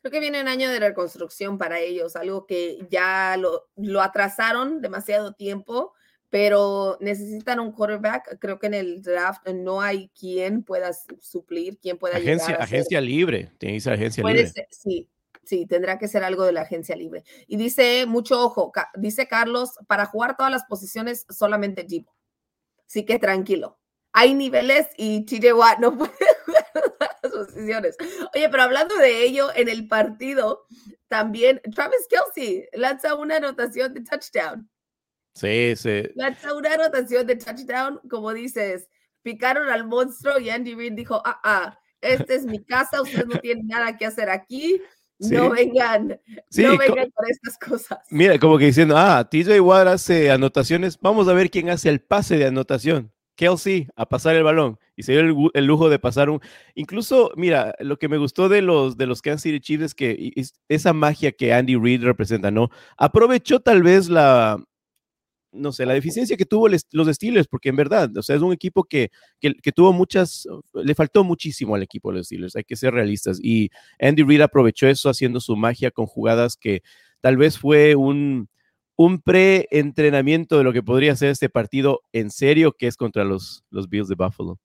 Creo 0.00 0.12
que 0.12 0.20
viene 0.20 0.40
un 0.40 0.48
año 0.48 0.70
de 0.70 0.78
reconstrucción 0.78 1.58
para 1.58 1.80
ellos, 1.80 2.16
algo 2.16 2.46
que 2.46 2.78
ya 2.88 3.36
lo, 3.36 3.68
lo 3.76 4.00
atrasaron 4.00 4.80
demasiado 4.80 5.32
tiempo, 5.32 5.92
pero 6.30 6.96
necesitan 7.00 7.60
un 7.60 7.72
quarterback. 7.72 8.38
Creo 8.38 8.58
que 8.58 8.68
en 8.68 8.74
el 8.74 9.02
draft 9.02 9.46
no 9.48 9.82
hay 9.82 10.08
quien 10.18 10.62
pueda 10.62 10.92
suplir, 11.20 11.78
quien 11.78 11.98
pueda 11.98 12.16
agencia, 12.16 12.46
llegar 12.46 12.62
Agencia 12.62 13.00
libre, 13.00 13.52
tienes 13.58 13.86
agencia 13.86 14.24
libre. 14.24 14.50
sí, 14.70 15.08
Sí, 15.50 15.66
tendrá 15.66 15.98
que 15.98 16.06
ser 16.06 16.22
algo 16.22 16.44
de 16.44 16.52
la 16.52 16.60
agencia 16.60 16.94
libre. 16.94 17.24
Y 17.48 17.56
dice, 17.56 18.06
mucho 18.06 18.40
ojo, 18.40 18.70
dice 18.94 19.26
Carlos, 19.26 19.72
para 19.88 20.06
jugar 20.06 20.36
todas 20.36 20.52
las 20.52 20.64
posiciones 20.66 21.26
solamente 21.28 21.84
Jeep. 21.88 22.06
Así 22.86 23.04
que 23.04 23.18
tranquilo. 23.18 23.80
Hay 24.12 24.32
niveles 24.32 24.86
y 24.96 25.24
TJ 25.24 25.52
Watt 25.54 25.80
no 25.80 25.90
puede 25.98 26.12
jugar 26.46 26.66
todas 26.72 26.94
las 27.00 27.32
posiciones. 27.32 27.96
Oye, 28.32 28.48
pero 28.48 28.62
hablando 28.62 28.94
de 28.94 29.24
ello, 29.24 29.48
en 29.56 29.68
el 29.68 29.88
partido 29.88 30.66
también 31.08 31.60
Travis 31.74 32.06
Kelsey 32.08 32.68
lanza 32.72 33.16
una 33.16 33.38
anotación 33.38 33.92
de 33.92 34.02
touchdown. 34.02 34.70
Sí, 35.34 35.74
sí. 35.74 36.04
Lanza 36.14 36.54
una 36.54 36.74
anotación 36.74 37.26
de 37.26 37.34
touchdown, 37.34 38.00
como 38.08 38.32
dices, 38.32 38.88
picaron 39.22 39.68
al 39.68 39.84
monstruo 39.84 40.38
y 40.38 40.50
Andy 40.50 40.76
Reid 40.76 40.92
dijo, 40.92 41.20
ah, 41.24 41.40
ah, 41.42 41.80
esta 42.00 42.34
es 42.34 42.44
mi 42.44 42.64
casa, 42.64 43.02
ustedes 43.02 43.26
no 43.26 43.40
tienen 43.40 43.66
nada 43.66 43.98
que 43.98 44.06
hacer 44.06 44.30
aquí 44.30 44.80
no 45.20 45.50
vengan, 45.50 46.20
no 46.56 46.78
vengan 46.78 47.10
por 47.10 47.30
estas 47.30 47.58
cosas. 47.58 47.98
Mira, 48.10 48.38
como 48.38 48.58
que 48.58 48.66
diciendo, 48.66 48.96
ah, 48.96 49.28
TJ 49.28 49.60
Watt 49.60 49.86
hace 49.86 50.30
anotaciones, 50.30 50.98
vamos 51.00 51.28
a 51.28 51.32
ver 51.32 51.50
quién 51.50 51.68
hace 51.70 51.88
el 51.88 52.00
pase 52.00 52.38
de 52.38 52.46
anotación. 52.46 53.12
Kelsey 53.36 53.88
a 53.96 54.06
pasar 54.06 54.36
el 54.36 54.42
balón 54.42 54.78
y 54.96 55.02
se 55.02 55.12
dio 55.12 55.50
el, 55.54 55.64
lujo 55.64 55.88
de 55.88 55.98
pasar 55.98 56.28
un. 56.28 56.40
Incluso, 56.74 57.32
mira, 57.36 57.74
lo 57.78 57.98
que 57.98 58.08
me 58.08 58.18
gustó 58.18 58.50
de 58.50 58.60
los 58.60 58.98
de 58.98 59.06
los 59.06 59.22
Kansas 59.22 59.42
City 59.44 59.60
Chiefs 59.60 59.84
es 59.84 59.94
que 59.94 60.32
esa 60.68 60.92
magia 60.92 61.32
que 61.32 61.54
Andy 61.54 61.76
Reid 61.76 62.04
representa, 62.04 62.50
¿no? 62.50 62.68
Aprovechó 62.98 63.60
tal 63.60 63.82
vez 63.82 64.10
la, 64.10 64.62
no 65.52 65.72
sé, 65.72 65.86
la 65.86 65.94
deficiencia 65.94 66.36
que 66.36 66.46
tuvo 66.46 66.68
los 66.68 67.14
Steelers, 67.14 67.48
porque 67.48 67.70
en 67.70 67.76
verdad, 67.76 68.16
o 68.16 68.22
sea, 68.22 68.36
es 68.36 68.42
un 68.42 68.52
equipo 68.52 68.84
que, 68.84 69.10
que, 69.40 69.72
tuvo 69.72 69.92
muchas, 69.92 70.46
le 70.74 70.94
faltó 70.94 71.24
muchísimo 71.24 71.74
al 71.74 71.82
equipo 71.82 72.10
de 72.10 72.18
los 72.18 72.26
Steelers, 72.26 72.56
hay 72.56 72.64
que 72.64 72.76
ser 72.76 72.94
realistas. 72.94 73.38
Y 73.42 73.70
Andy 73.98 74.22
Reid 74.22 74.42
aprovechó 74.42 74.86
eso 74.86 75.08
haciendo 75.10 75.40
su 75.40 75.56
magia 75.56 75.90
con 75.90 76.06
jugadas 76.06 76.56
que 76.56 76.82
tal 77.20 77.36
vez 77.36 77.58
fue 77.58 77.94
un, 77.96 78.48
un 78.96 79.20
pre-entrenamiento 79.20 80.58
de 80.58 80.64
lo 80.64 80.72
que 80.72 80.82
podría 80.82 81.16
ser 81.16 81.30
este 81.30 81.48
partido 81.48 82.02
en 82.12 82.30
serio, 82.30 82.72
que 82.72 82.86
es 82.86 82.96
contra 82.96 83.24
los, 83.24 83.64
los 83.70 83.88
Bills 83.88 84.08
de 84.08 84.14
Buffalo. 84.14 84.58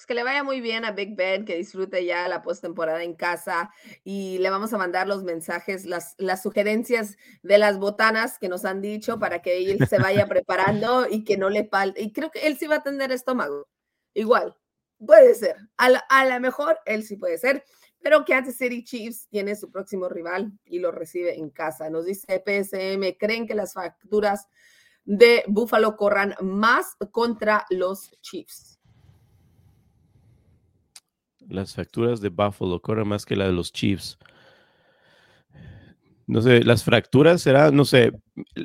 Pues, 0.00 0.06
que 0.06 0.14
le 0.14 0.22
vaya 0.22 0.42
muy 0.42 0.62
bien 0.62 0.86
a 0.86 0.92
Big 0.92 1.14
Ben, 1.14 1.44
que 1.44 1.58
disfrute 1.58 2.06
ya 2.06 2.26
la 2.26 2.40
postemporada 2.40 3.02
en 3.02 3.12
casa 3.12 3.70
y 4.02 4.38
le 4.38 4.48
vamos 4.48 4.72
a 4.72 4.78
mandar 4.78 5.06
los 5.06 5.24
mensajes, 5.24 5.84
las, 5.84 6.14
las 6.16 6.42
sugerencias 6.42 7.18
de 7.42 7.58
las 7.58 7.78
botanas 7.78 8.38
que 8.38 8.48
nos 8.48 8.64
han 8.64 8.80
dicho 8.80 9.18
para 9.18 9.42
que 9.42 9.58
él 9.58 9.86
se 9.86 9.98
vaya 9.98 10.26
preparando 10.26 11.06
y 11.06 11.22
que 11.22 11.36
no 11.36 11.50
le 11.50 11.68
falte. 11.68 12.00
Y 12.00 12.14
creo 12.14 12.30
que 12.30 12.46
él 12.46 12.56
sí 12.56 12.66
va 12.66 12.76
a 12.76 12.82
tener 12.82 13.12
estómago. 13.12 13.68
Igual, 14.14 14.56
puede 15.04 15.34
ser. 15.34 15.56
A 15.76 16.24
lo 16.24 16.40
mejor 16.40 16.78
él 16.86 17.02
sí 17.02 17.16
puede 17.16 17.36
ser, 17.36 17.62
pero 18.00 18.24
Kansas 18.24 18.56
City 18.56 18.82
Chiefs 18.82 19.28
tiene 19.28 19.54
su 19.54 19.70
próximo 19.70 20.08
rival 20.08 20.50
y 20.64 20.78
lo 20.78 20.92
recibe 20.92 21.36
en 21.36 21.50
casa. 21.50 21.90
Nos 21.90 22.06
dice 22.06 22.42
PSM, 22.42 23.18
¿creen 23.18 23.46
que 23.46 23.54
las 23.54 23.74
facturas 23.74 24.48
de 25.04 25.44
Buffalo 25.46 25.94
corran 25.98 26.34
más 26.40 26.96
contra 27.12 27.66
los 27.68 28.18
Chiefs? 28.22 28.79
Las 31.50 31.74
facturas 31.74 32.20
de 32.20 32.30
Buffalo 32.30 32.80
corren 32.80 33.08
más 33.08 33.26
que 33.26 33.36
la 33.36 33.46
de 33.46 33.52
los 33.52 33.72
Chiefs. 33.72 34.18
No 36.26 36.42
sé, 36.42 36.62
las 36.62 36.84
fracturas 36.84 37.42
será, 37.42 37.72
no 37.72 37.84
sé, 37.84 38.12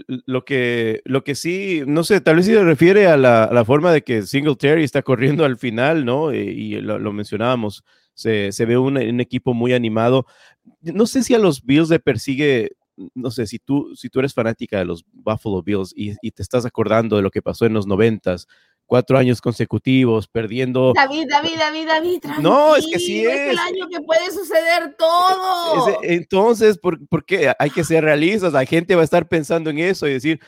lo 0.08 0.46
que, 0.46 1.02
lo 1.04 1.24
que 1.24 1.34
sí, 1.34 1.82
no 1.88 2.04
sé, 2.04 2.22
tal 2.22 2.36
vez 2.36 2.46
se 2.46 2.64
refiere 2.64 3.08
a 3.08 3.18
la, 3.18 3.66
forma 3.66 3.92
de 3.92 4.04
que 4.04 4.22
Singletary 4.22 4.84
está 4.84 5.02
corriendo 5.02 5.44
al 5.46 5.58
final, 5.58 6.06
¿no? 6.06 6.32
Eh, 6.32 6.44
y, 6.44 6.80
lo, 6.80 7.12
mencionábamos, 7.12 7.84
se, 8.14 8.52
ve 8.68 8.78
un, 8.78 9.20
equipo 9.20 9.56
muy 9.56 9.74
animado. 9.74 10.28
No 10.82 11.08
sé 11.08 11.24
si 11.24 11.34
a 11.34 11.40
los 11.40 11.64
Bills 11.66 11.90
le 11.90 12.00
persigue, 12.00 12.74
no 13.16 13.32
sé, 13.32 13.48
si 13.48 13.58
tú, 13.58 13.96
si 13.96 14.10
tú 14.10 14.20
eres 14.20 14.36
fanática 14.36 14.78
de 14.78 14.86
los 14.86 15.04
Buffalo 15.12 15.64
Bills 15.64 15.92
y, 15.96 16.14
y 16.22 16.32
te 16.32 16.44
estás 16.44 16.68
acordando 16.68 17.16
de 17.16 17.24
lo 17.24 17.32
que 17.32 17.42
pasó 17.42 17.66
en 17.66 17.74
los 17.74 17.88
noventas, 17.88 18.48
cuatro 18.86 19.18
años 19.18 19.42
consecutivos, 19.42 20.28
perdiendo. 20.28 20.94
David, 20.96 21.28
David, 21.30 21.58
David, 21.58 21.88
David. 21.88 22.24
No, 22.40 22.76
es 22.76 22.86
que 22.92 23.00
sí 23.00 23.26
es. 23.26 23.34
Es 23.34 23.52
el 23.52 23.60
año 23.60 23.88
que 23.90 24.02
puede 24.02 24.32
suceder 24.32 24.96
todo. 24.98 26.00
entonces, 26.04 26.78
¿por, 26.78 27.26
qué? 27.26 27.54
Hay 27.58 27.70
que 27.70 27.84
ser 27.84 28.04
realistas. 28.04 28.54
La 28.54 28.66
gente 28.66 28.96
va 28.96 29.02
a 29.02 29.06
estar 29.06 29.28
pensando 29.28 29.70
en 29.70 29.80
eso 29.80 30.08
y 30.08 30.14
decir, 30.14 30.40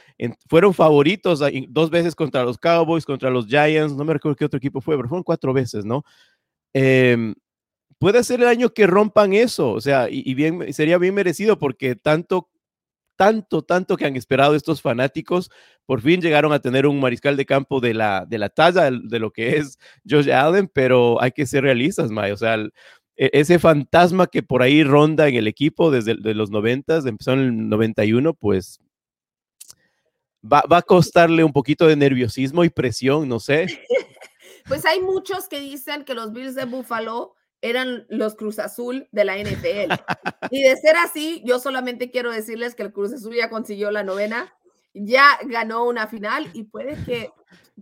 fueron 0.47 0.73
favoritos 0.73 1.41
dos 1.69 1.89
veces 1.89 2.15
contra 2.15 2.43
los 2.43 2.57
Cowboys, 2.57 3.05
contra 3.05 3.29
los 3.29 3.47
Giants, 3.47 3.93
no 3.93 4.05
me 4.05 4.13
recuerdo 4.13 4.35
qué 4.35 4.45
otro 4.45 4.57
equipo 4.57 4.81
fue, 4.81 4.95
pero 4.95 5.09
fueron 5.09 5.23
cuatro 5.23 5.53
veces, 5.53 5.85
¿no? 5.85 6.03
Em, 6.73 7.33
puede 7.97 8.23
ser 8.23 8.41
el 8.41 8.47
año 8.47 8.73
que 8.73 8.85
rompan 8.87 9.33
eso, 9.33 9.71
o 9.71 9.81
sea, 9.81 10.09
y, 10.09 10.21
y 10.25 10.33
bien, 10.35 10.73
sería 10.73 10.97
bien 10.97 11.15
merecido 11.15 11.57
porque 11.57 11.95
tanto 11.95 12.49
tanto, 13.17 13.63
tanto 13.63 13.97
que 13.97 14.05
han 14.05 14.15
esperado 14.15 14.55
estos 14.55 14.81
fanáticos, 14.81 15.51
por 15.85 16.01
fin 16.01 16.21
llegaron 16.21 16.53
a 16.53 16.59
tener 16.59 16.87
un 16.87 16.99
mariscal 16.99 17.35
de 17.35 17.45
campo 17.45 17.81
de 17.81 17.93
la, 17.93 18.25
de 18.25 18.37
la 18.37 18.49
talla 18.49 18.89
de 18.89 19.19
lo 19.19 19.31
que 19.31 19.57
es 19.57 19.77
Josh 20.09 20.31
Allen, 20.31 20.69
pero 20.71 21.21
hay 21.21 21.31
que 21.31 21.45
ser 21.45 21.63
realistas, 21.63 22.11
May. 22.11 22.31
O 22.31 22.37
sea, 22.37 22.55
e, 23.17 23.29
ese 23.33 23.59
fantasma 23.59 24.27
que 24.27 24.43
por 24.43 24.61
ahí 24.61 24.83
ronda 24.83 25.27
en 25.27 25.35
el 25.35 25.47
equipo 25.47 25.91
desde 25.91 26.15
los 26.33 26.51
90, 26.51 26.99
empezó 27.05 27.33
en 27.33 27.39
el 27.39 27.69
91, 27.69 28.33
pues 28.35 28.79
va, 30.41 30.63
va 30.71 30.77
a 30.77 30.83
costarle 30.83 31.43
un 31.43 31.51
poquito 31.51 31.87
de 31.87 31.95
nerviosismo 31.95 32.63
y 32.63 32.69
presión, 32.69 33.27
no 33.27 33.39
sé. 33.39 33.67
Pues 34.67 34.85
hay 34.85 34.99
muchos 35.01 35.47
que 35.47 35.61
dicen 35.61 36.03
que 36.03 36.13
los 36.13 36.33
Bills 36.33 36.53
de 36.53 36.65
Buffalo 36.65 37.36
eran 37.61 38.05
los 38.09 38.35
Cruz 38.35 38.59
Azul 38.59 39.07
de 39.11 39.25
la 39.25 39.37
NFL. 39.37 39.93
y 40.51 40.63
de 40.63 40.75
ser 40.77 40.95
así, 40.97 41.41
yo 41.45 41.59
solamente 41.59 42.11
quiero 42.11 42.31
decirles 42.31 42.75
que 42.75 42.83
el 42.83 42.93
Cruz 42.93 43.13
Azul 43.13 43.35
ya 43.35 43.49
consiguió 43.49 43.91
la 43.91 44.03
novena, 44.03 44.53
ya 44.93 45.39
ganó 45.45 45.85
una 45.85 46.07
final 46.07 46.49
y 46.53 46.63
puede 46.63 46.95
que 47.03 47.31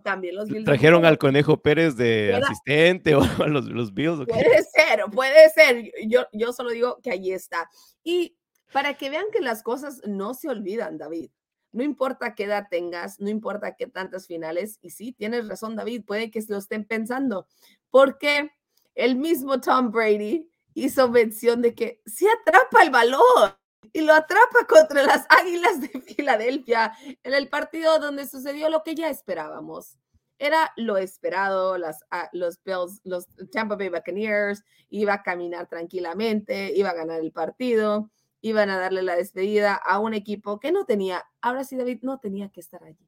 también 0.03 0.35
los 0.35 0.49
Bills. 0.49 0.65
Trajeron 0.65 1.05
al 1.05 1.17
Conejo 1.17 1.61
Pérez 1.61 1.95
de 1.95 2.35
asistente 2.35 3.15
o 3.15 3.21
a 3.23 3.47
los, 3.47 3.65
los 3.65 3.93
Bills. 3.93 4.25
Puede 4.27 4.63
ser, 4.63 5.05
puede 5.13 5.49
ser. 5.49 5.91
Yo, 6.07 6.27
yo 6.33 6.53
solo 6.53 6.71
digo 6.71 6.99
que 7.01 7.11
ahí 7.11 7.31
está. 7.31 7.69
Y 8.03 8.37
para 8.71 8.95
que 8.95 9.09
vean 9.09 9.25
que 9.31 9.39
las 9.39 9.63
cosas 9.63 10.01
no 10.05 10.33
se 10.33 10.49
olvidan, 10.49 10.97
David. 10.97 11.31
No 11.71 11.83
importa 11.83 12.35
qué 12.35 12.45
edad 12.45 12.67
tengas, 12.69 13.19
no 13.19 13.29
importa 13.29 13.75
qué 13.75 13.87
tantas 13.87 14.27
finales. 14.27 14.79
Y 14.81 14.91
sí, 14.91 15.11
tienes 15.11 15.47
razón, 15.47 15.75
David, 15.75 16.03
puede 16.05 16.31
que 16.31 16.41
se 16.41 16.53
lo 16.53 16.59
estén 16.59 16.85
pensando. 16.85 17.47
Porque 17.89 18.51
el 18.95 19.15
mismo 19.17 19.59
Tom 19.61 19.91
Brady 19.91 20.49
hizo 20.73 21.09
mención 21.09 21.61
de 21.61 21.75
que 21.75 22.01
se 22.05 22.27
atrapa 22.29 22.83
el 22.83 22.89
balón 22.89 23.53
y 23.93 24.01
lo 24.01 24.13
atrapa 24.13 24.65
contra 24.67 25.03
las 25.03 25.25
Águilas 25.29 25.81
de 25.81 25.87
Filadelfia 26.01 26.93
en 27.23 27.33
el 27.33 27.49
partido 27.49 27.99
donde 27.99 28.27
sucedió 28.27 28.69
lo 28.69 28.83
que 28.83 28.95
ya 28.95 29.09
esperábamos. 29.09 29.97
Era 30.37 30.73
lo 30.75 30.97
esperado, 30.97 31.77
las, 31.77 32.03
ah, 32.11 32.29
los 32.33 32.61
Bills, 32.63 32.99
los 33.05 33.27
Tampa 33.51 33.77
Bay 33.77 33.87
Buccaneers, 33.87 34.63
iba 34.89 35.13
a 35.13 35.23
caminar 35.23 35.67
tranquilamente, 35.67 36.73
iba 36.75 36.89
a 36.89 36.93
ganar 36.93 37.21
el 37.21 37.31
partido, 37.31 38.11
iban 38.41 38.69
a 38.69 38.77
darle 38.77 39.01
la 39.01 39.15
despedida 39.15 39.75
a 39.75 39.99
un 39.99 40.13
equipo 40.13 40.59
que 40.59 40.73
no 40.73 40.85
tenía, 40.85 41.23
ahora 41.41 41.63
sí 41.63 41.77
David, 41.77 41.99
no 42.01 42.19
tenía 42.19 42.49
que 42.49 42.59
estar 42.59 42.83
allí. 42.83 43.07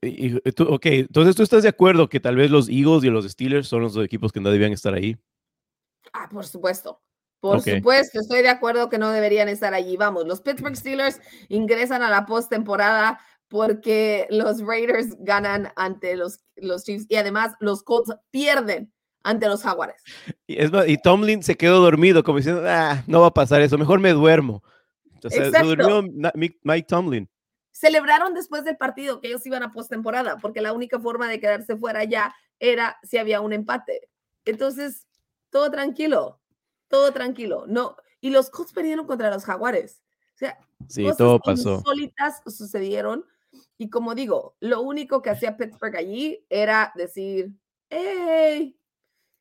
Y, 0.00 0.36
ok, 0.36 0.86
entonces 0.86 1.36
tú 1.36 1.42
estás 1.42 1.62
de 1.62 1.68
acuerdo 1.68 2.08
que 2.08 2.20
tal 2.20 2.36
vez 2.36 2.50
los 2.50 2.68
Eagles 2.68 3.04
y 3.04 3.10
los 3.10 3.24
Steelers 3.26 3.68
son 3.68 3.82
los 3.82 3.94
dos 3.94 4.04
equipos 4.04 4.32
que 4.32 4.40
no 4.40 4.50
debían 4.50 4.72
estar 4.72 4.94
ahí. 4.94 5.16
Ah, 6.12 6.28
por 6.30 6.46
supuesto. 6.46 7.00
Por 7.40 7.60
supuesto, 7.60 8.20
estoy 8.20 8.40
de 8.40 8.48
acuerdo 8.48 8.88
que 8.88 8.96
no 8.96 9.10
deberían 9.10 9.50
estar 9.50 9.74
allí. 9.74 9.98
Vamos, 9.98 10.26
los 10.26 10.40
Pittsburgh 10.40 10.76
Steelers 10.76 11.20
ingresan 11.48 12.02
a 12.02 12.08
la 12.08 12.24
postemporada 12.24 13.20
porque 13.48 14.26
los 14.30 14.62
Raiders 14.62 15.14
ganan 15.18 15.70
ante 15.76 16.16
los, 16.16 16.40
los 16.56 16.84
Chiefs 16.84 17.04
y 17.10 17.16
además 17.16 17.52
los 17.60 17.82
Colts 17.82 18.16
pierden 18.30 18.90
ante 19.22 19.46
los 19.46 19.62
Jaguares. 19.62 20.02
Y, 20.46 20.56
y 20.90 20.96
Tomlin 20.98 21.42
se 21.42 21.56
quedó 21.56 21.80
dormido, 21.80 22.24
como 22.24 22.38
diciendo, 22.38 22.62
ah, 22.66 23.02
no 23.06 23.20
va 23.20 23.26
a 23.26 23.34
pasar 23.34 23.60
eso, 23.60 23.76
mejor 23.76 24.00
me 24.00 24.12
duermo. 24.12 24.62
Entonces, 25.12 25.52
se 25.52 25.62
durmió 25.62 26.02
Mike 26.32 26.86
Tomlin. 26.88 27.28
Celebraron 27.74 28.34
después 28.34 28.64
del 28.64 28.76
partido 28.76 29.20
que 29.20 29.28
ellos 29.28 29.44
iban 29.44 29.64
a 29.64 29.72
postemporada, 29.72 30.38
porque 30.38 30.62
la 30.62 30.72
única 30.72 31.00
forma 31.00 31.28
de 31.28 31.40
quedarse 31.40 31.76
fuera 31.76 32.04
ya 32.04 32.34
era 32.60 32.98
si 33.02 33.18
había 33.18 33.40
un 33.40 33.52
empate. 33.52 34.08
Entonces, 34.44 35.06
todo 35.50 35.70
tranquilo 35.70 36.40
todo 36.94 37.12
tranquilo. 37.12 37.64
No, 37.66 37.96
y 38.20 38.30
los 38.30 38.50
Colts 38.50 38.72
perdieron 38.72 39.04
contra 39.04 39.28
los 39.28 39.44
Jaguares. 39.44 40.00
O 40.34 40.38
sea, 40.38 40.56
sí, 40.88 41.02
cosas 41.02 41.18
todo 41.18 41.40
pasó. 41.40 41.74
insólitas 41.78 42.40
sucedieron. 42.46 43.24
Y 43.78 43.90
como 43.90 44.14
digo, 44.14 44.56
lo 44.60 44.80
único 44.80 45.20
que 45.20 45.30
hacía 45.30 45.56
Pittsburgh 45.56 45.96
allí 45.96 46.46
era 46.48 46.92
decir, 46.94 47.52
hey, 47.88 48.78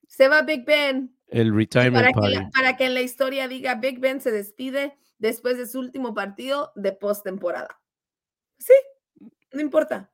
se 0.08 0.28
va 0.28 0.41
Big 0.41 0.65
Ben. 0.65 1.15
El 1.28 1.56
retirement 1.56 2.06
para 2.06 2.12
party. 2.12 2.38
Que 2.39 2.50
para 2.52 2.76
que 2.76 2.86
en 2.86 2.96
la 2.96 3.02
historia 3.02 3.48
diga 3.48 3.76
Big 3.76 4.00
Ben 4.00 4.19
se 4.19 4.32
despide 4.32 4.98
después 5.19 5.58
de 5.58 5.67
su 5.67 5.80
último 5.80 6.15
partido 6.15 6.72
de 6.76 6.91
postemporada. 6.91 7.80
Sí, 8.63 8.73
no 9.52 9.62
importa 9.62 10.10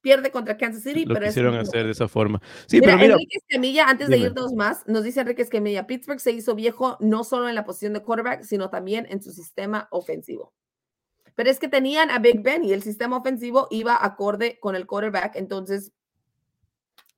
pierde 0.00 0.30
contra 0.30 0.56
Kansas 0.56 0.82
City. 0.82 1.04
Lo 1.04 1.14
pero 1.14 1.26
quisieron 1.26 1.54
hacer 1.56 1.84
de 1.84 1.92
esa 1.92 2.08
forma. 2.08 2.40
Sí, 2.66 2.80
pero 2.80 2.96
mira, 2.96 3.14
Enrique 3.14 3.38
Escamilla, 3.38 3.88
antes 3.88 4.08
de 4.08 4.18
ir 4.18 4.32
dos 4.32 4.52
más, 4.54 4.86
nos 4.86 5.04
dice 5.04 5.20
Enrique 5.20 5.42
Escamilla, 5.42 5.86
Pittsburgh 5.86 6.20
se 6.20 6.32
hizo 6.32 6.54
viejo 6.54 6.96
no 7.00 7.24
solo 7.24 7.48
en 7.48 7.54
la 7.54 7.64
posición 7.64 7.92
de 7.92 8.02
quarterback, 8.02 8.42
sino 8.42 8.70
también 8.70 9.06
en 9.10 9.22
su 9.22 9.32
sistema 9.32 9.88
ofensivo. 9.90 10.54
Pero 11.34 11.50
es 11.50 11.58
que 11.58 11.68
tenían 11.68 12.10
a 12.10 12.18
Big 12.18 12.42
Ben 12.42 12.64
y 12.64 12.72
el 12.72 12.82
sistema 12.82 13.16
ofensivo 13.16 13.68
iba 13.70 14.02
acorde 14.02 14.58
con 14.60 14.74
el 14.74 14.86
quarterback, 14.86 15.36
entonces, 15.36 15.92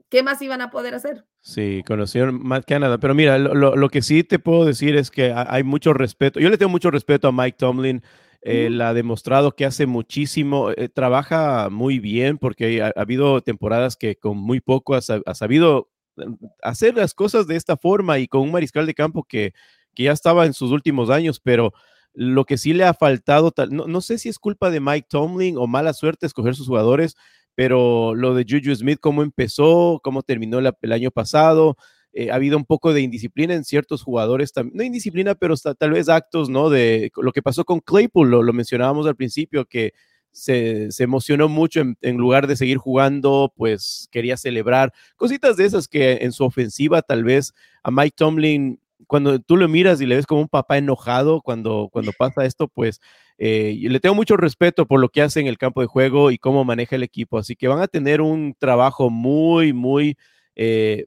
¿qué 0.09 0.23
más 0.23 0.43
iban 0.43 0.61
a 0.61 0.71
poder 0.71 0.95
hacer? 0.95 1.25
Sí, 1.40 1.83
conocieron 1.87 2.43
Matt 2.43 2.66
Canada, 2.66 2.99
pero 2.99 3.14
mira, 3.14 3.38
lo, 3.38 3.77
lo 3.77 3.88
que 3.88 4.03
sí 4.03 4.25
te 4.25 4.38
puedo 4.38 4.66
decir 4.66 4.95
es 4.97 5.11
que 5.11 5.33
hay 5.33 5.62
mucho 5.62 5.95
respeto, 5.95 6.38
yo 6.38 6.51
le 6.51 6.59
tengo 6.59 6.71
mucho 6.71 6.90
respeto 6.90 7.29
a 7.29 7.33
Mike 7.33 7.57
Tomlin, 7.57 8.03
él 8.42 8.81
ha 8.81 8.94
demostrado 8.94 9.53
que 9.53 9.66
hace 9.66 9.87
muchísimo, 9.87 10.70
eh, 10.70 10.88
trabaja 10.88 11.68
muy 11.70 11.98
bien 11.98 12.38
porque 12.38 12.83
ha, 12.83 12.92
habido 12.96 13.40
temporadas 13.42 13.96
que 13.96 14.16
con 14.16 14.38
muy 14.38 14.61
poco 14.61 14.94
ha, 14.94 15.00
sabido 15.35 15.90
mm, 16.16 16.35
hacer 16.62 16.94
las 16.94 17.14
cosas 17.14 17.46
de 17.46 17.57
esta 17.57 17.76
forma 17.76 18.18
y 18.18 18.29
con 18.29 18.40
un 18.40 18.53
mariscal 18.53 18.87
de 18.87 18.94
campo 18.94 19.24
que, 19.24 19.53
que 19.94 20.05
ya 20.05 20.12
estaba 20.12 20.46
en 20.46 20.55
sus 20.55 20.70
últimos 20.70 21.11
años, 21.11 21.40
pero 21.40 21.72
lo 22.14 22.44
que 22.44 22.59
sí 22.59 22.72
le 22.72 22.85
ha 22.85 22.94
faltado, 22.94 23.53
no, 23.70 23.87
no, 23.87 24.00
sé 24.00 24.18
si 24.18 24.29
es 24.29 24.38
culpa 24.38 24.70
de 24.70 24.81
Mike 24.81 25.07
Tomlin 25.09 25.57
o 25.59 25.66
mala 25.66 25.92
suerte 25.92 26.26
escoger 26.26 26.55
sus 26.55 26.66
jugadores, 26.66 27.16
pero 27.55 28.14
lo 28.14 28.35
de 28.35 28.46
Juju 28.48 28.74
Smith, 28.74 28.98
cómo 29.00 29.22
empezó, 29.22 30.00
cómo 30.03 30.22
terminó 30.22 30.59
el 30.59 30.92
año 30.92 31.11
pasado, 31.11 31.76
eh, 32.12 32.31
ha 32.31 32.35
habido 32.35 32.57
un 32.57 32.64
poco 32.64 32.92
de 32.92 33.03
indisciplina 33.03 33.55
en 33.55 33.64
ciertos 33.64 34.03
jugadores, 34.03 34.53
no 34.73 34.83
indisciplina, 34.83 35.37
pero 35.37 35.55
tal 35.57 35.92
vez 35.92 36.09
actos, 36.09 36.49
¿no? 36.49 36.68
De 36.68 37.12
lo 37.16 37.33
que 37.33 37.42
pasó 37.42 37.64
con 37.64 37.81
Claypool, 37.81 38.31
lo, 38.31 38.53
mencionábamos 38.53 39.07
al 39.07 39.14
principio, 39.14 39.64
que 39.64 39.92
se, 40.33 40.88
emocionó 40.99 41.49
mucho 41.49 41.83
en, 42.01 42.16
lugar 42.16 42.49
de 42.49 42.57
seguir 42.57 42.79
jugando, 42.79 43.53
pues 43.57 44.09
quería 44.11 44.37
celebrar 44.37 44.92
cositas 45.16 45.57
de 45.57 45.66
esas 45.66 45.87
que 45.87 46.18
en 46.23 46.33
su 46.33 46.44
ofensiva 46.44 47.03
tal 47.03 47.23
vez 47.23 47.53
a 47.83 47.90
Mike 47.92 48.14
Tomlin, 48.16 48.81
cuando 49.07 49.38
tú 49.38 49.57
lo 49.57 49.68
miras 49.68 50.01
y 50.01 50.07
le 50.07 50.16
ves 50.16 50.27
como 50.27 50.40
un 50.40 50.49
papá 50.49 50.79
enojado 50.79 51.40
cuando, 51.42 51.88
cuando 51.92 52.12
pasa 52.12 52.44
esto, 52.44 52.68
pues 52.68 53.01
eh, 53.38 53.77
le 53.81 54.01
tengo 54.01 54.14
mucho 54.14 54.37
respeto 54.37 54.87
por 54.87 55.01
lo 55.01 55.09
que 55.09 55.23
hace 55.23 55.40
en 55.40 55.46
el 55.46 55.59
campo 55.59 55.81
de 55.81 55.87
juego 55.87 56.31
y 56.33 56.38
cómo 56.38 56.64
maneja 56.64 56.96
el 56.96 57.05
equipo, 57.05 57.38
así 57.38 57.55
que 57.55 57.68
van 57.68 57.81
a 57.81 57.88
tener 57.88 58.20
un 58.20 58.55
trabajo 58.59 59.11
muy, 59.11 59.73
muy... 59.73 60.16
Eh, 60.57 61.07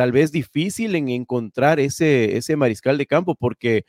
tal 0.00 0.12
vez 0.12 0.32
difícil 0.32 0.94
en 0.94 1.10
encontrar 1.10 1.78
ese, 1.78 2.38
ese 2.38 2.56
mariscal 2.56 2.96
de 2.96 3.04
campo, 3.04 3.34
porque 3.34 3.84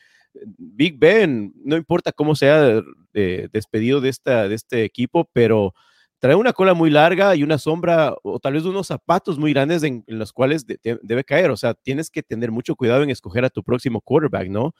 Big 0.58 1.00
Ben, 1.00 1.54
no 1.64 1.78
importa 1.78 2.12
cómo 2.12 2.36
sea 2.36 2.82
eh, 3.14 3.48
despedido 3.54 4.02
de, 4.02 4.10
esta, 4.10 4.50
de 4.50 4.56
este 4.56 4.84
equipo, 4.84 5.30
pero 5.32 5.74
trae 6.20 6.36
una 6.36 6.52
cola 6.52 6.74
muy 6.74 6.90
larga 6.90 7.34
y 7.38 7.44
una 7.44 7.58
sombra 7.58 8.14
o 8.24 8.40
tal 8.42 8.56
vez 8.56 8.66
unos 8.66 8.88
zapatos 8.88 9.40
muy 9.40 9.54
grandes 9.54 9.84
en, 9.84 10.04
los 10.06 10.34
cuales 10.34 10.66
debe 10.66 11.24
caer. 11.24 11.50
O 11.50 11.56
sea, 11.56 11.76
tienes 11.76 12.10
que 12.10 12.24
tener 12.24 12.52
mucho 12.52 12.76
cuidado 12.76 13.04
en 13.04 13.10
escoger 13.10 13.46
a 13.46 13.50
tu 13.50 13.64
próximo 13.64 14.02
quarterback, 14.02 14.50
¿no? 14.50 14.74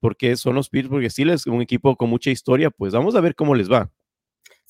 Porque 0.00 0.34
son 0.34 0.56
los 0.56 0.70
Pittsburgh 0.70 1.08
Steelers, 1.08 1.46
un 1.46 1.62
equipo 1.62 1.94
con 1.94 2.10
mucha 2.10 2.32
historia, 2.32 2.68
pues 2.70 2.92
vamos 2.92 3.14
a 3.14 3.20
ver 3.20 3.36
cómo 3.36 3.54
les 3.54 3.70
va. 3.70 3.92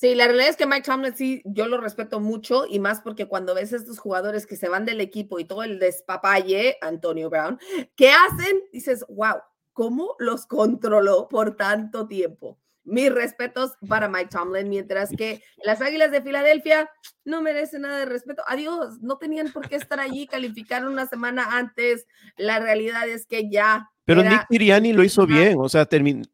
Sí, 0.05 0.15
la 0.15 0.27
realidad 0.27 0.51
es 0.51 0.57
que 0.57 0.67
Mike 0.67 0.83
Tomlin 0.83 1.17
sí, 1.17 1.41
yo 1.47 1.67
lo 1.67 1.81
respeto 1.81 2.21
mucho 2.21 2.67
y 2.69 2.79
más 2.79 3.01
porque 3.01 3.25
cuando 3.25 3.55
ves 3.55 3.73
a 3.73 3.77
estos 3.77 3.99
jugadores 3.99 4.47
que 4.47 4.55
se 4.55 4.69
van 4.69 4.85
del 4.85 5.01
equipo 5.01 5.39
y 5.39 5.47
todo 5.47 5.63
el 5.63 5.79
despapalle, 5.79 6.77
Antonio 6.83 7.31
Brown, 7.31 7.59
¿qué 7.97 8.11
hacen? 8.11 8.61
Dices, 8.71 9.07
wow, 9.09 9.37
¿cómo 9.73 10.15
los 10.19 10.45
controló 10.45 11.27
por 11.27 11.57
tanto 11.57 12.07
tiempo? 12.07 12.61
Mis 12.83 13.11
respetos 13.11 13.79
para 13.89 14.11
Mike 14.11 14.29
Tomlin, 14.29 14.69
mientras 14.69 15.09
que 15.09 15.43
las 15.65 15.81
Águilas 15.81 16.11
de 16.11 16.21
Filadelfia 16.21 16.91
no 17.25 17.41
merecen 17.41 17.81
nada 17.81 18.01
de 18.01 18.05
respeto. 18.05 18.43
Adiós, 18.47 19.01
no 19.01 19.17
tenían 19.17 19.53
por 19.53 19.71
qué 19.71 19.77
estar 19.77 20.01
allí, 20.01 20.27
calificaron 20.27 20.93
una 20.93 21.07
semana 21.07 21.57
antes. 21.57 22.07
La 22.37 22.61
realidad 22.61 23.09
es 23.09 23.25
que 23.25 23.49
ya 23.49 23.91
pero 24.05 24.23
Nick 24.23 24.47
Sirianni 24.51 24.93
lo 24.93 25.03
hizo 25.03 25.27
bien, 25.27 25.57
o 25.59 25.69
sea, 25.69 25.89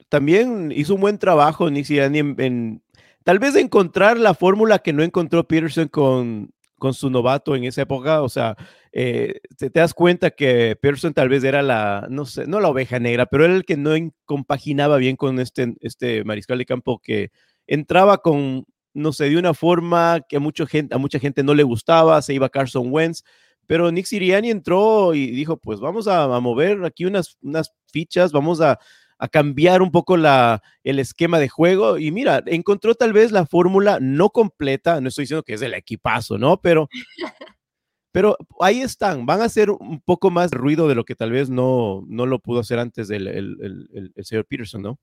también 0.08 0.72
hizo 0.74 0.96
un 0.96 1.00
buen 1.00 1.18
trabajo 1.18 1.70
Nick 1.70 1.84
Sirianni 1.84 2.18
en, 2.18 2.82
tal 3.24 3.38
vez 3.38 3.54
encontrar 3.56 4.18
la 4.18 4.34
fórmula 4.34 4.78
que 4.78 4.92
no 4.92 5.02
encontró 5.02 5.46
Peterson 5.46 5.88
con, 5.88 6.50
con 6.80 6.94
su 6.94 7.10
novato 7.10 7.54
en 7.54 7.64
esa 7.64 7.82
época, 7.82 8.22
o 8.22 8.28
sea, 8.28 8.56
eh, 8.92 9.40
te, 9.56 9.70
das 9.70 9.94
cuenta 9.94 10.30
que 10.30 10.76
Peterson 10.80 11.14
tal 11.14 11.28
vez 11.28 11.44
era 11.44 11.62
la, 11.62 12.06
no 12.10 12.24
sé, 12.26 12.46
no 12.46 12.58
la 12.58 12.68
oveja 12.68 12.98
negra, 12.98 13.26
pero 13.26 13.44
era 13.44 13.54
el 13.54 13.64
que 13.64 13.76
no 13.76 13.92
compaginaba 14.24 14.96
bien 14.96 15.16
con 15.16 15.38
este, 15.38 15.74
este 15.80 16.24
mariscal 16.24 16.58
de 16.58 16.66
campo 16.66 16.98
que 16.98 17.30
entraba 17.66 18.18
con, 18.18 18.64
no 18.94 19.12
sé, 19.12 19.28
de 19.28 19.36
una 19.36 19.54
forma 19.54 20.20
que 20.28 20.36
a 20.36 20.40
mucha 20.40 20.66
gente, 20.66 21.42
no 21.44 21.54
le 21.54 21.62
gustaba, 21.62 22.20
se 22.22 22.34
iba 22.34 22.48
Carson 22.48 22.88
Wentz, 22.90 23.22
pero 23.66 23.92
Nick 23.92 24.06
Siriani 24.06 24.50
entró 24.50 25.14
y 25.14 25.30
dijo, 25.30 25.56
pues 25.58 25.78
vamos 25.78 26.08
a, 26.08 26.24
a 26.24 26.40
mover 26.40 26.84
aquí 26.84 27.04
unas, 27.04 27.36
unas 27.42 27.72
fichas, 27.92 28.32
vamos 28.32 28.60
a, 28.60 28.78
a 29.20 29.28
cambiar 29.28 29.82
un 29.82 29.92
poco 29.92 30.16
la, 30.16 30.62
el 30.82 30.98
esquema 30.98 31.38
de 31.38 31.48
juego. 31.48 31.98
Y 31.98 32.10
mira, 32.10 32.42
encontró 32.46 32.94
tal 32.94 33.12
vez 33.12 33.32
la 33.32 33.44
fórmula 33.44 33.98
no 34.00 34.30
completa, 34.30 35.00
no 35.00 35.08
estoy 35.08 35.24
diciendo 35.24 35.42
que 35.42 35.52
es 35.52 35.62
el 35.62 35.74
equipazo, 35.74 36.38
¿no? 36.38 36.60
Pero, 36.62 36.88
pero 38.12 38.38
ahí 38.60 38.80
están, 38.80 39.26
van 39.26 39.42
a 39.42 39.44
hacer 39.44 39.70
un 39.70 40.00
poco 40.00 40.30
más 40.30 40.50
ruido 40.52 40.88
de 40.88 40.94
lo 40.94 41.04
que 41.04 41.14
tal 41.14 41.32
vez 41.32 41.50
no, 41.50 42.02
no 42.08 42.24
lo 42.24 42.38
pudo 42.38 42.60
hacer 42.60 42.78
antes 42.78 43.08
del 43.08 43.28
el, 43.28 44.12
el, 44.16 44.24
señor 44.24 44.46
Peterson, 44.46 44.82
¿no? 44.82 44.98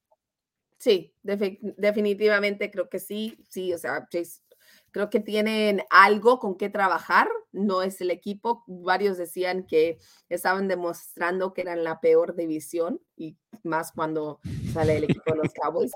Sí, 0.80 1.14
definitivamente 1.24 2.72
creo 2.72 2.90
que 2.90 3.00
sí, 3.00 3.38
sí, 3.50 3.74
o 3.74 3.78
sea, 3.78 4.08
creo 4.92 5.10
que 5.10 5.20
tienen 5.20 5.82
algo 5.90 6.40
con 6.40 6.58
qué 6.58 6.70
trabajar, 6.70 7.28
no 7.52 7.82
es 7.82 8.02
el 8.02 8.12
equipo, 8.12 8.64
varios 8.68 9.18
decían 9.18 9.66
que 9.66 9.98
estaban 10.30 10.68
demostrando 10.68 11.54
que 11.54 11.62
eran 11.62 11.84
la 11.84 12.00
peor 12.00 12.36
división 12.36 13.00
y 13.16 13.38
más 13.64 13.92
cuando 13.92 14.40
sale 14.74 14.98
el 14.98 15.06
equipo 15.06 15.32
de 15.32 15.38
los 15.38 15.54
Cowboys, 15.62 15.92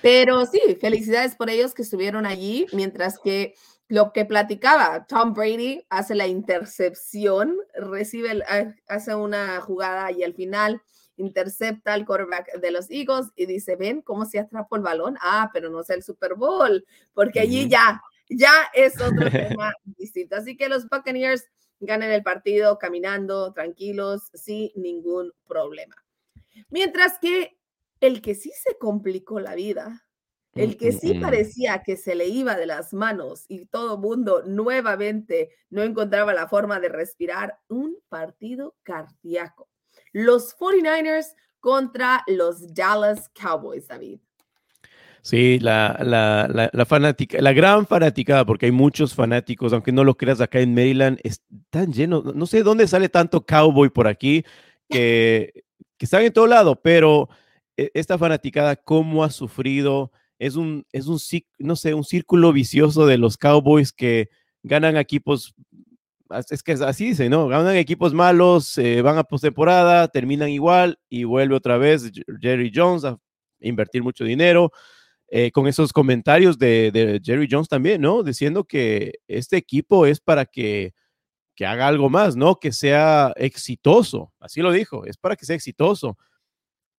pero 0.00 0.44
sí, 0.46 0.60
felicidades 0.80 1.34
por 1.34 1.50
ellos 1.50 1.74
que 1.74 1.82
estuvieron 1.82 2.26
allí, 2.26 2.66
mientras 2.72 3.18
que 3.18 3.54
lo 3.88 4.12
que 4.12 4.24
platicaba, 4.24 5.06
Tom 5.06 5.34
Brady 5.34 5.84
hace 5.90 6.14
la 6.14 6.26
intercepción, 6.26 7.58
recibe, 7.74 8.42
hace 8.88 9.14
una 9.14 9.60
jugada 9.60 10.10
y 10.12 10.22
al 10.22 10.32
final 10.32 10.80
intercepta 11.16 11.92
al 11.92 12.06
quarterback 12.06 12.58
de 12.60 12.70
los 12.70 12.90
Eagles 12.90 13.28
y 13.36 13.46
dice, 13.46 13.76
ven 13.76 14.02
cómo 14.02 14.24
se 14.24 14.38
atrapó 14.38 14.76
el 14.76 14.82
balón. 14.82 15.16
Ah, 15.20 15.50
pero 15.52 15.68
no 15.70 15.80
es 15.80 15.90
el 15.90 16.02
Super 16.02 16.34
Bowl, 16.34 16.86
porque 17.12 17.40
allí 17.40 17.68
ya 17.68 18.00
ya 18.36 18.68
es 18.74 19.00
otro 19.00 19.30
tema 19.30 19.72
distinto. 19.84 20.36
Así 20.36 20.56
que 20.56 20.68
los 20.68 20.88
Buccaneers 20.88 21.44
ganen 21.80 22.10
el 22.12 22.22
partido 22.22 22.78
caminando, 22.78 23.52
tranquilos, 23.52 24.30
sin 24.34 24.70
ningún 24.76 25.32
problema. 25.46 25.96
Mientras 26.68 27.18
que 27.18 27.58
el 28.00 28.22
que 28.22 28.34
sí 28.34 28.52
se 28.54 28.76
complicó 28.78 29.40
la 29.40 29.54
vida, 29.54 30.06
el 30.54 30.76
que 30.76 30.92
sí 30.92 31.14
parecía 31.14 31.82
que 31.82 31.96
se 31.96 32.14
le 32.14 32.26
iba 32.26 32.56
de 32.56 32.66
las 32.66 32.92
manos 32.92 33.46
y 33.48 33.64
todo 33.66 33.96
mundo 33.96 34.42
nuevamente 34.44 35.50
no 35.70 35.82
encontraba 35.82 36.34
la 36.34 36.46
forma 36.46 36.78
de 36.78 36.90
respirar, 36.90 37.58
un 37.68 37.96
partido 38.10 38.76
cardíaco. 38.82 39.70
Los 40.12 40.54
49ers 40.58 41.34
contra 41.58 42.22
los 42.26 42.74
Dallas 42.74 43.30
Cowboys, 43.30 43.88
David. 43.88 44.20
Sí, 45.24 45.60
la, 45.60 46.00
la, 46.02 46.70
la, 46.72 46.84
fanática, 46.84 47.40
la 47.40 47.52
gran 47.52 47.86
fanaticada, 47.86 48.44
porque 48.44 48.66
hay 48.66 48.72
muchos 48.72 49.14
fanáticos, 49.14 49.72
aunque 49.72 49.92
no 49.92 50.02
lo 50.02 50.16
creas, 50.16 50.40
acá 50.40 50.58
en 50.58 50.74
Maryland 50.74 51.20
están 51.22 51.92
llenos, 51.92 52.34
no 52.34 52.44
sé 52.44 52.64
dónde 52.64 52.88
sale 52.88 53.08
tanto 53.08 53.46
cowboy 53.46 53.88
por 53.88 54.08
aquí, 54.08 54.44
que, 54.88 55.64
están 56.00 56.22
en 56.22 56.32
todo 56.32 56.48
lado, 56.48 56.74
pero 56.82 57.28
e, 57.76 57.92
esta 57.94 58.18
fanaticada, 58.18 58.74
cómo 58.74 59.22
ha 59.22 59.30
sufrido, 59.30 60.10
es 60.40 60.56
un, 60.56 60.84
es 60.90 61.06
un, 61.06 61.20
no 61.60 61.76
sé, 61.76 61.94
un 61.94 62.02
círculo 62.02 62.52
vicioso 62.52 63.06
de 63.06 63.16
los 63.16 63.36
Cowboys 63.36 63.92
que 63.92 64.28
ganan 64.64 64.96
equipos, 64.96 65.54
es 66.50 66.64
que 66.64 66.72
así 66.72 67.10
dice, 67.10 67.28
¿no? 67.28 67.46
Ganan 67.46 67.76
equipos 67.76 68.12
malos, 68.12 68.74
van 69.04 69.18
a 69.18 69.22
postemporada, 69.22 70.08
terminan 70.08 70.48
igual 70.48 70.98
y 71.08 71.22
vuelve 71.22 71.54
otra 71.54 71.78
vez 71.78 72.10
Jerry 72.40 72.72
Jones 72.74 73.04
a 73.04 73.16
invertir 73.60 74.02
mucho 74.02 74.24
dinero. 74.24 74.72
Eh, 75.34 75.50
con 75.50 75.66
esos 75.66 75.94
comentarios 75.94 76.58
de, 76.58 77.18
Jerry 77.24 77.48
Jones 77.50 77.66
también, 77.66 78.02
¿no? 78.02 78.22
Diciendo 78.22 78.64
que 78.64 79.14
este 79.26 79.56
equipo 79.56 80.04
es 80.04 80.20
para 80.20 80.44
que, 80.44 80.92
que 81.56 81.64
haga 81.64 81.88
algo 81.88 82.10
más, 82.10 82.36
¿no? 82.36 82.60
Que 82.60 82.70
sea 82.70 83.32
exitoso. 83.36 84.30
Así 84.40 84.60
lo 84.60 84.72
dijo, 84.72 85.06
es 85.06 85.16
para 85.16 85.34
que 85.34 85.46
sea 85.46 85.56
exitoso. 85.56 86.18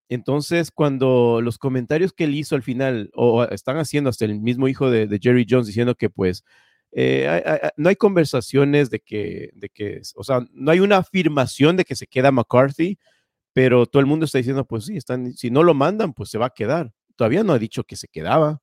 Entonces, 0.08 0.72
cuando 0.72 1.40
los 1.42 1.58
comentarios 1.58 2.12
que 2.12 2.24
él 2.24 2.34
hizo 2.34 2.56
al 2.56 2.64
final, 2.64 3.08
o 3.14 3.44
están 3.44 3.78
haciendo 3.78 4.10
hasta 4.10 4.24
el 4.24 4.40
mismo 4.40 4.66
hijo 4.66 4.90
de, 4.90 5.06
Jerry 5.22 5.46
Jones 5.48 5.68
diciendo 5.68 5.94
que 5.94 6.10
pues 6.10 6.44
eh, 6.90 7.70
no 7.76 7.88
hay 7.88 7.96
conversaciones 7.96 8.90
de 8.90 8.98
que, 8.98 9.50
de 9.54 9.68
que, 9.68 10.02
o 10.16 10.24
sea, 10.24 10.40
no 10.52 10.72
hay 10.72 10.80
una 10.80 10.96
afirmación 10.98 11.76
de 11.76 11.84
que 11.84 11.94
se 11.94 12.08
queda 12.08 12.32
McCarthy, 12.32 12.98
pero 13.52 13.86
todo 13.86 14.00
el 14.00 14.06
mundo 14.06 14.24
está 14.24 14.38
diciendo, 14.38 14.64
pues 14.64 14.86
sí, 14.86 14.96
están, 14.96 15.34
si 15.34 15.52
no 15.52 15.62
lo 15.62 15.74
mandan, 15.74 16.12
pues 16.14 16.30
se 16.30 16.38
va 16.38 16.46
a 16.46 16.50
quedar 16.50 16.92
todavía 17.16 17.44
no 17.44 17.52
ha 17.52 17.58
dicho 17.58 17.84
que 17.84 17.96
se 17.96 18.08
quedaba. 18.08 18.60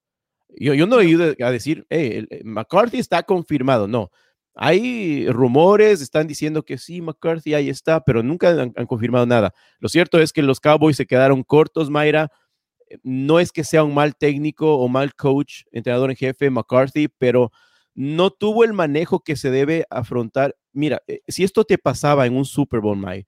Yo, 0.50 0.74
yo 0.74 0.86
no 0.88 1.00
he 1.00 1.06
ido 1.06 1.34
a 1.40 1.52
decir, 1.52 1.86
hey, 1.90 2.28
McCarthy 2.44 3.00
está 3.00 3.24
confirmado. 3.24 3.88
No, 3.88 4.12
hay 4.56 5.28
rumores, 5.30 6.02
están 6.02 6.28
diciendo 6.28 6.64
que 6.64 6.78
sí, 6.78 7.02
McCarthy 7.02 7.54
ahí 7.54 7.70
está, 7.70 8.04
pero 8.04 8.22
nunca 8.22 8.50
han, 8.50 8.86
confirmado 8.86 9.26
nada. 9.26 9.54
Lo 9.80 9.88
cierto 9.88 10.20
es 10.20 10.34
que 10.34 10.42
los 10.42 10.60
Cowboys 10.60 10.98
se 10.98 11.06
quedaron 11.06 11.44
cortos, 11.44 11.90
Mayra. 11.90 12.30
No 13.04 13.40
es 13.40 13.54
que 13.54 13.64
sea 13.64 13.86
un 13.86 13.94
mal 13.94 14.16
técnico 14.16 14.78
o 14.78 14.90
mal 14.90 15.16
coach, 15.16 15.64
entrenador 15.72 16.10
en 16.10 16.18
jefe, 16.18 16.50
McCarthy, 16.50 17.08
pero 17.08 17.52
no 17.94 18.32
tuvo 18.32 18.66
el 18.66 18.74
manejo 18.74 19.22
que 19.22 19.38
se 19.38 19.52
debe 19.52 19.86
afrontar. 19.90 20.58
Mira, 20.74 21.02
eh, 21.08 21.22
si 21.28 21.46
esto 21.46 21.64
te 21.64 21.78
pasaba 21.78 22.26
en 22.26 22.36
un 22.36 22.44
Super 22.44 22.82
Bowl, 22.82 22.98
May, 22.98 23.26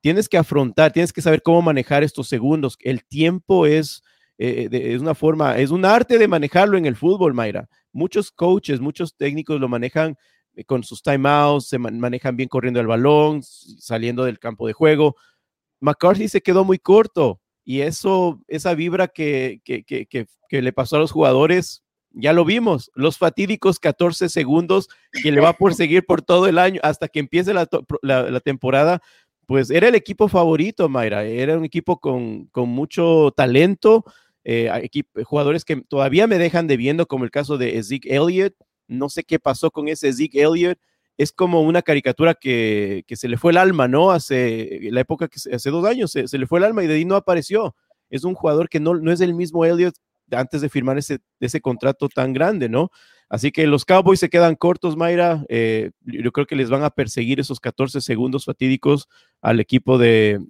tienes 0.00 0.28
que 0.28 0.36
afrontar, 0.36 0.92
tienes 0.92 1.12
que 1.12 1.22
saber 1.22 1.42
cómo 1.42 1.62
manejar 1.62 2.02
estos 2.02 2.26
segundos. 2.28 2.76
El 2.80 3.04
tiempo 3.04 3.66
es 3.66 4.02
eh, 4.38 4.68
es 4.70 5.00
una 5.00 5.14
forma, 5.14 5.58
es 5.58 5.70
un 5.70 5.84
arte 5.84 6.18
de 6.18 6.28
manejarlo 6.28 6.76
en 6.76 6.86
el 6.86 6.96
fútbol, 6.96 7.34
Mayra. 7.34 7.68
Muchos 7.92 8.30
coaches, 8.32 8.80
muchos 8.80 9.16
técnicos 9.16 9.60
lo 9.60 9.68
manejan 9.68 10.16
eh, 10.54 10.64
con 10.64 10.82
sus 10.82 11.02
timeouts, 11.02 11.68
se 11.68 11.78
manejan 11.78 12.36
bien 12.36 12.48
corriendo 12.48 12.80
el 12.80 12.86
balón, 12.86 13.42
saliendo 13.42 14.24
del 14.24 14.38
campo 14.38 14.66
de 14.66 14.72
juego. 14.72 15.16
McCarthy 15.80 16.28
se 16.28 16.40
quedó 16.40 16.64
muy 16.64 16.78
corto 16.78 17.40
y 17.64 17.80
eso, 17.82 18.40
esa 18.48 18.74
vibra 18.74 19.08
que, 19.08 19.60
que, 19.64 19.84
que, 19.84 20.06
que, 20.06 20.62
le 20.62 20.72
pasó 20.72 20.96
a 20.96 20.98
los 21.00 21.12
jugadores, 21.12 21.82
ya 22.10 22.32
lo 22.32 22.44
vimos, 22.44 22.90
los 22.94 23.18
fatídicos 23.18 23.78
14 23.80 24.28
segundos 24.28 24.88
que 25.22 25.32
le 25.32 25.40
va 25.40 25.50
a 25.50 25.56
seguir 25.72 26.04
por 26.04 26.22
todo 26.22 26.46
el 26.46 26.58
año 26.58 26.80
hasta 26.82 27.08
que 27.08 27.20
empiece 27.20 27.54
la, 27.54 27.68
la, 28.02 28.30
la 28.30 28.40
temporada 28.40 29.00
pues 29.46 29.70
era 29.70 29.88
el 29.88 29.94
equipo 29.94 30.28
favorito, 30.28 30.88
Mayra. 30.88 31.24
Era 31.24 31.56
un 31.56 31.64
equipo 31.64 31.98
con, 31.98 32.46
con 32.46 32.68
mucho 32.68 33.32
talento, 33.36 34.04
eh, 34.44 34.70
jugadores 35.24 35.64
que 35.64 35.76
todavía 35.76 36.26
me 36.26 36.38
dejan 36.38 36.66
debiendo, 36.66 37.06
como 37.06 37.24
el 37.24 37.30
caso 37.30 37.58
de 37.58 37.82
Zeke 37.82 38.14
Elliott. 38.14 38.54
No 38.86 39.08
sé 39.08 39.24
qué 39.24 39.38
pasó 39.38 39.70
con 39.70 39.88
ese 39.88 40.12
Zeke 40.12 40.42
Elliott. 40.42 40.78
Es 41.16 41.32
como 41.32 41.62
una 41.62 41.82
caricatura 41.82 42.34
que, 42.34 43.04
que 43.06 43.16
se 43.16 43.28
le 43.28 43.38
fue 43.38 43.52
el 43.52 43.58
alma, 43.58 43.88
¿no? 43.88 44.10
Hace 44.10 44.80
la 44.90 45.00
época 45.00 45.28
que 45.28 45.38
hace 45.54 45.70
dos 45.70 45.86
años 45.86 46.10
se, 46.10 46.28
se, 46.28 46.38
le 46.38 46.46
fue 46.46 46.58
el 46.58 46.64
alma 46.64 46.82
y 46.82 46.86
de 46.86 46.94
ahí 46.94 47.04
no 47.04 47.16
apareció. 47.16 47.74
Es 48.10 48.24
un 48.24 48.34
jugador 48.34 48.68
que 48.68 48.80
no, 48.80 48.94
no 48.94 49.12
es 49.12 49.20
el 49.20 49.34
mismo 49.34 49.64
Elliott 49.64 49.94
antes 50.30 50.60
de 50.60 50.68
firmar 50.68 50.98
ese, 50.98 51.20
ese 51.40 51.60
contrato 51.60 52.08
tan 52.08 52.32
grande, 52.32 52.68
¿no? 52.68 52.90
Así 53.28 53.52
que 53.52 53.66
los 53.66 53.84
Cowboys 53.84 54.20
se 54.20 54.28
quedan 54.28 54.54
cortos, 54.54 54.96
Mayra. 54.96 55.44
Eh, 55.48 55.90
yo 56.02 56.30
creo 56.32 56.46
que 56.46 56.56
les 56.56 56.70
van 56.70 56.84
a 56.84 56.90
perseguir 56.90 57.40
esos 57.40 57.60
14 57.60 58.00
segundos 58.00 58.44
fatídicos 58.44 59.08
al 59.40 59.60
equipo 59.60 59.98
de, 59.98 60.40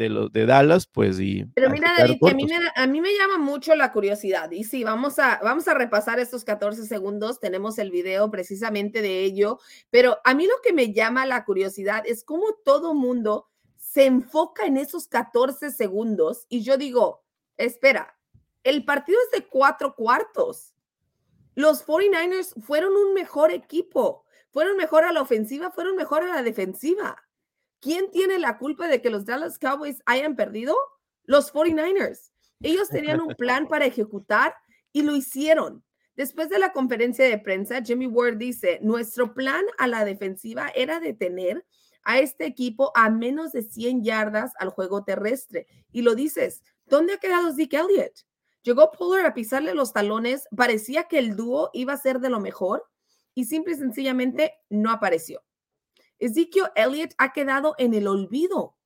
de 0.00 0.08
los 0.08 0.32
de 0.32 0.46
Dallas, 0.46 0.86
pues 0.86 1.20
y. 1.20 1.44
Pero 1.54 1.68
mira, 1.68 1.92
David, 1.96 2.18
que 2.24 2.30
a 2.30 2.34
mí, 2.34 2.46
me, 2.46 2.56
a 2.74 2.86
mí 2.86 3.00
me 3.00 3.12
llama 3.12 3.36
mucho 3.38 3.74
la 3.74 3.92
curiosidad. 3.92 4.50
Y 4.50 4.64
sí, 4.64 4.82
vamos 4.82 5.18
a, 5.18 5.38
vamos 5.42 5.68
a 5.68 5.74
repasar 5.74 6.18
estos 6.18 6.44
14 6.44 6.86
segundos. 6.86 7.38
Tenemos 7.38 7.78
el 7.78 7.90
video 7.90 8.30
precisamente 8.30 9.02
de 9.02 9.24
ello. 9.24 9.58
Pero 9.90 10.18
a 10.24 10.34
mí 10.34 10.46
lo 10.46 10.54
que 10.64 10.72
me 10.72 10.92
llama 10.92 11.26
la 11.26 11.44
curiosidad 11.44 12.02
es 12.06 12.24
cómo 12.24 12.46
todo 12.64 12.94
mundo 12.94 13.48
se 13.76 14.06
enfoca 14.06 14.64
en 14.64 14.78
esos 14.78 15.06
14 15.06 15.70
segundos. 15.70 16.46
Y 16.48 16.62
yo 16.62 16.78
digo, 16.78 17.22
espera, 17.58 18.16
el 18.64 18.84
partido 18.84 19.18
es 19.26 19.38
de 19.38 19.46
cuatro 19.46 19.94
cuartos. 19.94 20.74
Los 21.54 21.86
49ers 21.86 22.54
fueron 22.62 22.94
un 22.94 23.12
mejor 23.12 23.52
equipo. 23.52 24.24
Fueron 24.50 24.78
mejor 24.78 25.04
a 25.04 25.12
la 25.12 25.20
ofensiva, 25.20 25.70
fueron 25.70 25.94
mejor 25.94 26.22
a 26.22 26.34
la 26.34 26.42
defensiva. 26.42 27.22
¿Quién 27.80 28.10
tiene 28.10 28.38
la 28.38 28.58
culpa 28.58 28.88
de 28.88 29.00
que 29.00 29.10
los 29.10 29.24
Dallas 29.24 29.58
Cowboys 29.58 30.02
hayan 30.06 30.36
perdido? 30.36 30.76
Los 31.24 31.52
49ers. 31.52 32.30
Ellos 32.60 32.88
tenían 32.88 33.20
un 33.20 33.34
plan 33.34 33.68
para 33.68 33.86
ejecutar 33.86 34.54
y 34.92 35.02
lo 35.02 35.16
hicieron. 35.16 35.82
Después 36.14 36.50
de 36.50 36.58
la 36.58 36.72
conferencia 36.72 37.24
de 37.26 37.38
prensa, 37.38 37.82
Jimmy 37.82 38.06
Ward 38.06 38.36
dice, 38.36 38.78
nuestro 38.82 39.32
plan 39.32 39.64
a 39.78 39.86
la 39.86 40.04
defensiva 40.04 40.70
era 40.74 41.00
detener 41.00 41.64
a 42.02 42.18
este 42.18 42.44
equipo 42.44 42.92
a 42.94 43.08
menos 43.08 43.52
de 43.52 43.62
100 43.62 44.04
yardas 44.04 44.52
al 44.58 44.68
juego 44.68 45.04
terrestre. 45.04 45.66
Y 45.92 46.02
lo 46.02 46.14
dices, 46.14 46.62
¿dónde 46.84 47.14
ha 47.14 47.18
quedado 47.18 47.54
Zeke 47.54 47.78
Elliott? 47.78 48.26
Llegó 48.62 48.90
Pollard 48.90 49.24
a 49.24 49.34
pisarle 49.34 49.74
los 49.74 49.94
talones, 49.94 50.46
parecía 50.54 51.04
que 51.04 51.18
el 51.18 51.34
dúo 51.34 51.70
iba 51.72 51.94
a 51.94 51.98
ser 51.98 52.20
de 52.20 52.28
lo 52.28 52.40
mejor 52.40 52.84
y 53.34 53.46
simple 53.46 53.72
y 53.72 53.76
sencillamente 53.76 54.52
no 54.68 54.90
apareció. 54.90 55.42
Ezekiel 56.20 56.66
Elliott 56.76 57.14
ha 57.18 57.32
quedado 57.32 57.74
en 57.78 57.94
el 57.94 58.06
olvido. 58.06 58.76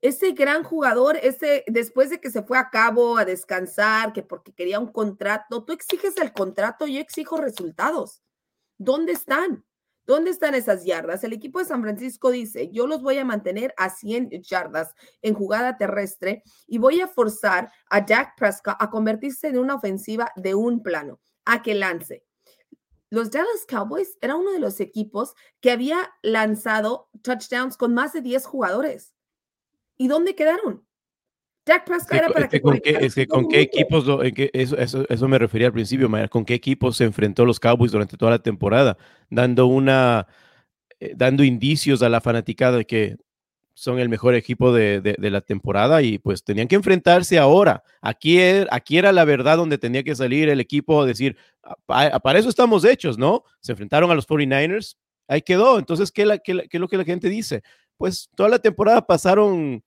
Ese 0.00 0.32
gran 0.32 0.64
jugador, 0.64 1.16
ese 1.16 1.64
después 1.68 2.10
de 2.10 2.20
que 2.20 2.30
se 2.30 2.42
fue 2.42 2.58
a 2.58 2.70
cabo 2.70 3.16
a 3.16 3.24
descansar, 3.24 4.12
que 4.12 4.22
porque 4.22 4.52
quería 4.52 4.80
un 4.80 4.90
contrato, 4.90 5.64
tú 5.64 5.72
exiges 5.72 6.16
el 6.16 6.32
contrato, 6.32 6.88
yo 6.88 7.00
exijo 7.00 7.36
resultados. 7.36 8.20
¿Dónde 8.78 9.12
están? 9.12 9.64
¿Dónde 10.04 10.32
están 10.32 10.56
esas 10.56 10.84
yardas? 10.84 11.22
El 11.22 11.32
equipo 11.32 11.60
de 11.60 11.66
San 11.66 11.80
Francisco 11.82 12.32
dice, 12.32 12.68
yo 12.72 12.88
los 12.88 13.00
voy 13.00 13.18
a 13.18 13.24
mantener 13.24 13.72
a 13.76 13.88
100 13.88 14.42
yardas 14.42 14.92
en 15.22 15.34
jugada 15.34 15.76
terrestre 15.76 16.42
y 16.66 16.78
voy 16.78 17.00
a 17.00 17.06
forzar 17.06 17.70
a 17.88 18.04
Jack 18.04 18.36
Prescott 18.36 18.74
a 18.80 18.90
convertirse 18.90 19.46
en 19.46 19.58
una 19.58 19.76
ofensiva 19.76 20.32
de 20.34 20.56
un 20.56 20.82
plano, 20.82 21.20
a 21.44 21.62
que 21.62 21.76
lance 21.76 22.24
los 23.12 23.30
Dallas 23.30 23.66
Cowboys 23.68 24.16
era 24.22 24.36
uno 24.36 24.52
de 24.52 24.58
los 24.58 24.80
equipos 24.80 25.34
que 25.60 25.70
había 25.70 25.98
lanzado 26.22 27.10
touchdowns 27.20 27.76
con 27.76 27.92
más 27.92 28.14
de 28.14 28.22
10 28.22 28.46
jugadores. 28.46 29.12
¿Y 29.98 30.08
dónde 30.08 30.34
quedaron? 30.34 30.86
Jack 31.66 31.84
Prescott 31.84 32.14
era 32.14 32.28
para 32.30 32.48
que, 32.48 32.62
con 32.62 32.78
qué, 32.78 33.26
con 33.28 33.48
qué 33.48 33.60
equipos, 33.60 34.06
eso, 34.54 34.78
eso, 34.78 35.04
eso, 35.06 35.28
me 35.28 35.38
refería 35.38 35.66
al 35.66 35.74
principio, 35.74 36.10
con 36.30 36.46
qué 36.46 36.54
equipos 36.54 36.96
se 36.96 37.04
enfrentó 37.04 37.44
los 37.44 37.60
Cowboys 37.60 37.92
durante 37.92 38.16
toda 38.16 38.30
la 38.30 38.42
temporada, 38.42 38.96
dando 39.28 39.66
una, 39.66 40.26
eh, 40.98 41.12
dando 41.14 41.44
indicios 41.44 42.02
a 42.02 42.08
la 42.08 42.22
fanaticada 42.22 42.78
de 42.78 42.86
que 42.86 43.18
son 43.74 43.98
el 43.98 44.08
mejor 44.08 44.34
equipo 44.34 44.72
de, 44.72 45.16
la 45.18 45.40
temporada 45.40 46.02
y 46.02 46.18
pues 46.18 46.44
tenían 46.44 46.68
que 46.68 46.76
enfrentarse 46.76 47.38
ahora. 47.38 47.82
Aquí, 48.00 48.38
er, 48.38 48.68
aquí 48.70 48.98
era 48.98 49.12
la 49.12 49.24
verdad 49.24 49.56
donde 49.56 49.78
tenía 49.78 50.02
que 50.02 50.14
salir 50.14 50.48
el 50.48 50.60
equipo 50.60 51.02
a 51.02 51.06
decir, 51.06 51.36
para 51.86 52.38
eso 52.38 52.48
estamos 52.48 52.84
hechos, 52.84 53.18
¿no? 53.18 53.44
Se 53.60 53.72
enfrentaron 53.72 54.10
a 54.10 54.14
los 54.14 54.26
49ers, 54.28 54.96
ahí 55.28 55.42
quedó. 55.42 55.78
Entonces, 55.78 56.10
¿qué, 56.12 56.22
es 56.22 56.80
lo 56.80 56.88
que 56.88 56.96
la 56.96 57.04
gente 57.04 57.28
dice? 57.28 57.62
Pues 57.96 58.28
toda 58.36 58.48
la 58.48 58.58
temporada 58.58 59.06
pasaron 59.06 59.82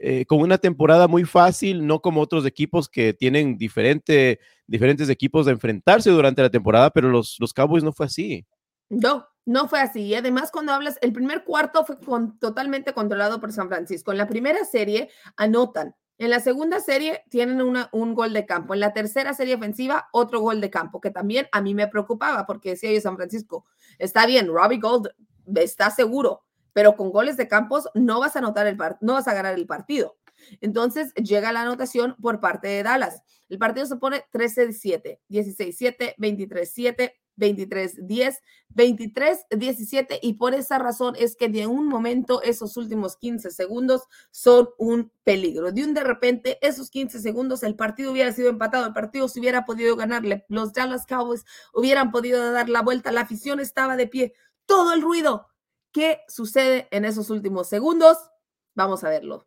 eh, 0.00 0.24
con 0.26 0.40
una 0.40 0.58
temporada 0.58 1.08
muy 1.08 1.24
fácil, 1.24 1.86
no 1.86 2.00
como 2.00 2.20
otros 2.20 2.46
equipos 2.46 2.88
que 2.88 3.12
tienen 3.12 3.56
diferente, 3.56 4.40
diferentes 4.66 5.08
equipos 5.08 5.46
de 5.46 5.52
enfrentarse 5.52 6.10
durante 6.10 6.42
la 6.42 6.50
temporada, 6.50 6.90
pero 6.90 7.08
los, 7.08 7.36
los 7.38 7.52
Cowboys 7.52 7.84
no 7.84 7.92
fue 7.92 8.06
así. 8.06 8.46
No, 8.88 9.26
No 9.46 9.68
fue 9.68 9.80
así. 9.80 10.02
Y 10.02 10.14
además, 10.16 10.50
cuando 10.50 10.72
hablas, 10.72 10.98
el 11.00 11.12
primer 11.12 11.44
cuarto 11.44 11.84
fue 11.84 11.96
totalmente 12.40 12.92
controlado 12.92 13.40
por 13.40 13.52
San 13.52 13.68
Francisco. 13.68 14.10
En 14.10 14.18
la 14.18 14.26
primera 14.26 14.64
serie 14.64 15.08
anotan. 15.36 15.94
En 16.18 16.30
la 16.30 16.40
segunda 16.40 16.80
serie 16.80 17.22
tienen 17.30 17.60
un 17.60 18.14
gol 18.14 18.32
de 18.32 18.44
campo. 18.44 18.74
En 18.74 18.80
la 18.80 18.92
tercera 18.92 19.34
serie 19.34 19.54
ofensiva, 19.54 20.08
otro 20.12 20.40
gol 20.40 20.60
de 20.60 20.70
campo, 20.70 21.00
que 21.00 21.10
también 21.10 21.46
a 21.52 21.60
mí 21.60 21.74
me 21.74 21.88
preocupaba 21.88 22.46
porque 22.46 22.70
decía 22.70 22.90
yo 22.90 23.00
San 23.00 23.16
Francisco, 23.16 23.66
está 23.98 24.26
bien, 24.26 24.48
Robbie 24.48 24.78
Gold 24.78 25.10
está 25.54 25.90
seguro, 25.90 26.42
pero 26.72 26.96
con 26.96 27.10
goles 27.10 27.36
de 27.36 27.48
campos 27.48 27.88
no 27.94 28.18
vas 28.18 28.34
a 28.34 28.38
anotar 28.38 28.66
el 28.66 28.78
no 29.02 29.12
vas 29.12 29.28
a 29.28 29.34
ganar 29.34 29.54
el 29.54 29.66
partido. 29.66 30.16
Entonces 30.62 31.12
llega 31.14 31.52
la 31.52 31.62
anotación 31.62 32.16
por 32.20 32.40
parte 32.40 32.68
de 32.68 32.82
Dallas. 32.82 33.22
El 33.50 33.58
partido 33.58 33.84
se 33.84 33.96
pone 33.96 34.24
13-7, 34.32 35.20
16-7, 35.28 36.14
23-7, 36.16 37.12
23-10, 37.36 38.38
23-17 38.74 40.18
y 40.22 40.34
por 40.34 40.54
esa 40.54 40.78
razón 40.78 41.14
es 41.18 41.36
que 41.36 41.48
de 41.48 41.66
un 41.66 41.86
momento 41.86 42.42
esos 42.42 42.76
últimos 42.76 43.16
15 43.16 43.50
segundos 43.50 44.02
son 44.30 44.68
un 44.78 45.10
peligro. 45.24 45.72
De 45.72 45.84
un 45.84 45.94
de 45.94 46.04
repente 46.04 46.58
esos 46.60 46.90
15 46.90 47.20
segundos 47.20 47.62
el 47.62 47.76
partido 47.76 48.12
hubiera 48.12 48.32
sido 48.32 48.48
empatado, 48.48 48.86
el 48.86 48.92
partido 48.92 49.28
se 49.28 49.40
hubiera 49.40 49.64
podido 49.64 49.96
ganarle, 49.96 50.44
los 50.48 50.72
Dallas 50.72 51.06
Cowboys 51.06 51.44
hubieran 51.72 52.10
podido 52.10 52.52
dar 52.52 52.68
la 52.68 52.82
vuelta, 52.82 53.12
la 53.12 53.22
afición 53.22 53.60
estaba 53.60 53.96
de 53.96 54.06
pie, 54.06 54.34
todo 54.66 54.92
el 54.92 55.02
ruido. 55.02 55.48
¿Qué 55.92 56.20
sucede 56.28 56.88
en 56.90 57.04
esos 57.04 57.30
últimos 57.30 57.68
segundos? 57.68 58.18
Vamos 58.74 59.02
a 59.04 59.08
verlo. 59.08 59.46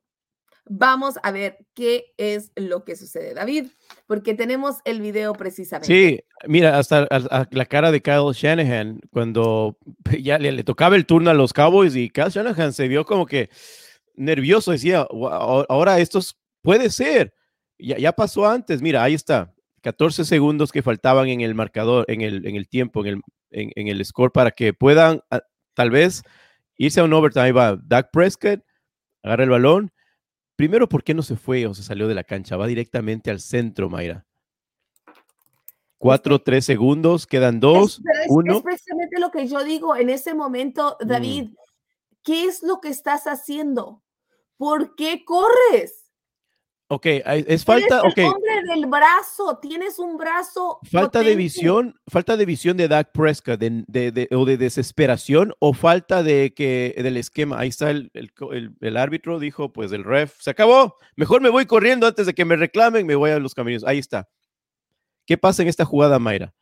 Vamos 0.72 1.16
a 1.24 1.32
ver 1.32 1.66
qué 1.74 2.14
es 2.18 2.52
lo 2.56 2.86
que 2.86 2.96
sucede, 2.96 3.34
David, 3.34 3.70
porque 4.06 4.36
tenemos 4.36 4.78
el 4.86 5.02
video 5.02 5.34
precisamente. 5.34 5.88
Sí, 5.88 6.20
mira, 6.48 6.78
hasta 6.78 7.08
la 7.50 7.66
cara 7.66 7.92
de 7.92 8.04
Kyle 8.04 8.32
Shanahan 8.34 9.02
cuando 9.10 9.80
ya 10.22 10.38
le, 10.38 10.64
tocaba 10.64 10.96
el 10.96 11.08
turno 11.08 11.32
a 11.32 11.34
los 11.34 11.54
Cowboys 11.54 11.96
y 11.96 12.12
Kyle 12.12 12.30
Shanahan 12.30 12.72
se 12.74 12.88
vio 12.88 13.04
como 13.04 13.26
que 13.26 13.50
nervioso, 14.14 14.72
decía, 14.72 15.08
ahora 15.10 16.00
esto 16.00 16.20
puede 16.62 16.92
ser, 16.92 17.34
ya, 17.80 17.98
ya 17.98 18.12
pasó 18.12 18.48
antes, 18.48 18.84
mira, 18.84 19.02
ahí 19.02 19.16
está, 19.16 19.52
14 19.82 20.24
segundos 20.24 20.72
que 20.72 20.84
faltaban 20.84 21.30
en 21.30 21.42
el 21.42 21.56
marcador, 21.56 22.06
en 22.08 22.22
el, 22.22 22.46
en 22.46 22.56
el 22.56 22.70
tiempo, 22.70 23.04
en 23.04 23.08
el, 23.08 23.22
en, 23.50 23.88
el 23.88 24.06
score 24.06 24.32
para 24.32 24.52
que 24.52 24.74
puedan 24.74 25.22
tal 25.74 25.90
vez 25.90 26.22
irse 26.78 27.00
a 27.00 27.06
un 27.06 27.14
overtime. 27.14 27.46
Ahí 27.46 27.52
va 27.52 27.80
Dak 27.84 28.12
Prescott, 28.12 28.62
agarra 29.24 29.46
el 29.46 29.50
balón 29.50 29.92
Primero, 30.60 30.90
¿por 30.90 31.06
qué 31.06 31.14
no 31.14 31.22
se 31.22 31.38
fue 31.38 31.66
o 31.68 31.74
se 31.74 31.84
salió 31.84 32.06
de 32.10 32.14
la 32.14 32.26
cancha? 32.26 32.58
Va 32.58 32.68
directamente 32.68 33.32
al 33.32 33.40
centro, 33.40 33.90
Mayra. 33.90 34.26
Cuatro, 35.98 36.42
tres 36.42 36.66
segundos, 36.66 37.26
quedan 37.26 37.62
dos, 37.62 38.02
es, 38.24 38.26
uno. 38.28 38.58
Es 38.58 38.64
precisamente 38.64 39.22
lo 39.22 39.32
que 39.32 39.48
yo 39.48 39.64
digo 39.64 39.96
en 39.96 40.10
ese 40.10 40.34
momento, 40.34 40.98
mm. 41.00 41.08
David. 41.08 41.50
¿Qué 42.24 42.44
es 42.44 42.62
lo 42.62 42.82
que 42.82 42.90
estás 42.90 43.24
haciendo? 43.24 44.04
¿Por 44.58 44.96
qué 44.96 45.24
corres? 45.24 45.99
Ok, 46.92 47.06
es 47.06 47.66
falta. 47.66 48.00
Eres 48.00 48.18
el 48.18 48.26
hombre 48.26 48.64
del 48.68 48.88
brazo, 48.88 49.60
tienes 49.62 50.00
un 50.00 50.18
brazo. 50.18 50.80
Falta 50.92 51.22
de 51.22 51.36
visión, 51.36 52.00
falta 52.08 52.36
de 52.36 52.48
visión 52.48 52.78
de 52.78 52.88
Dak 52.88 53.12
Prescott, 53.12 53.60
de, 53.60 54.28
o 54.32 54.44
de 54.44 54.58
desesperación, 54.58 55.54
o 55.60 55.74
falta 55.74 56.24
de 56.24 56.52
que 56.56 56.96
del 56.98 57.18
esquema. 57.18 57.60
Ahí 57.60 57.70
está 57.70 57.92
el, 57.92 58.12
el, 58.82 58.98
árbitro, 58.98 59.38
dijo, 59.38 59.72
pues 59.72 59.92
el 59.92 60.04
ref, 60.04 60.42
se 60.42 60.50
acabó. 60.50 60.98
Mejor 61.16 61.42
me 61.42 61.50
voy 61.50 61.68
corriendo 61.68 62.08
antes 62.08 62.26
de 62.26 62.34
que 62.34 62.44
me 62.44 62.56
reclamen, 62.56 63.06
me 63.06 63.14
voy 63.14 63.30
a 63.30 63.38
los 63.38 63.54
caminos. 63.54 63.84
Ahí 63.84 64.00
está. 64.00 64.28
¿Qué 65.28 65.38
pasa 65.38 65.62
en 65.62 65.68
esta 65.68 65.86
jugada, 65.86 66.18
Mayra? 66.18 66.56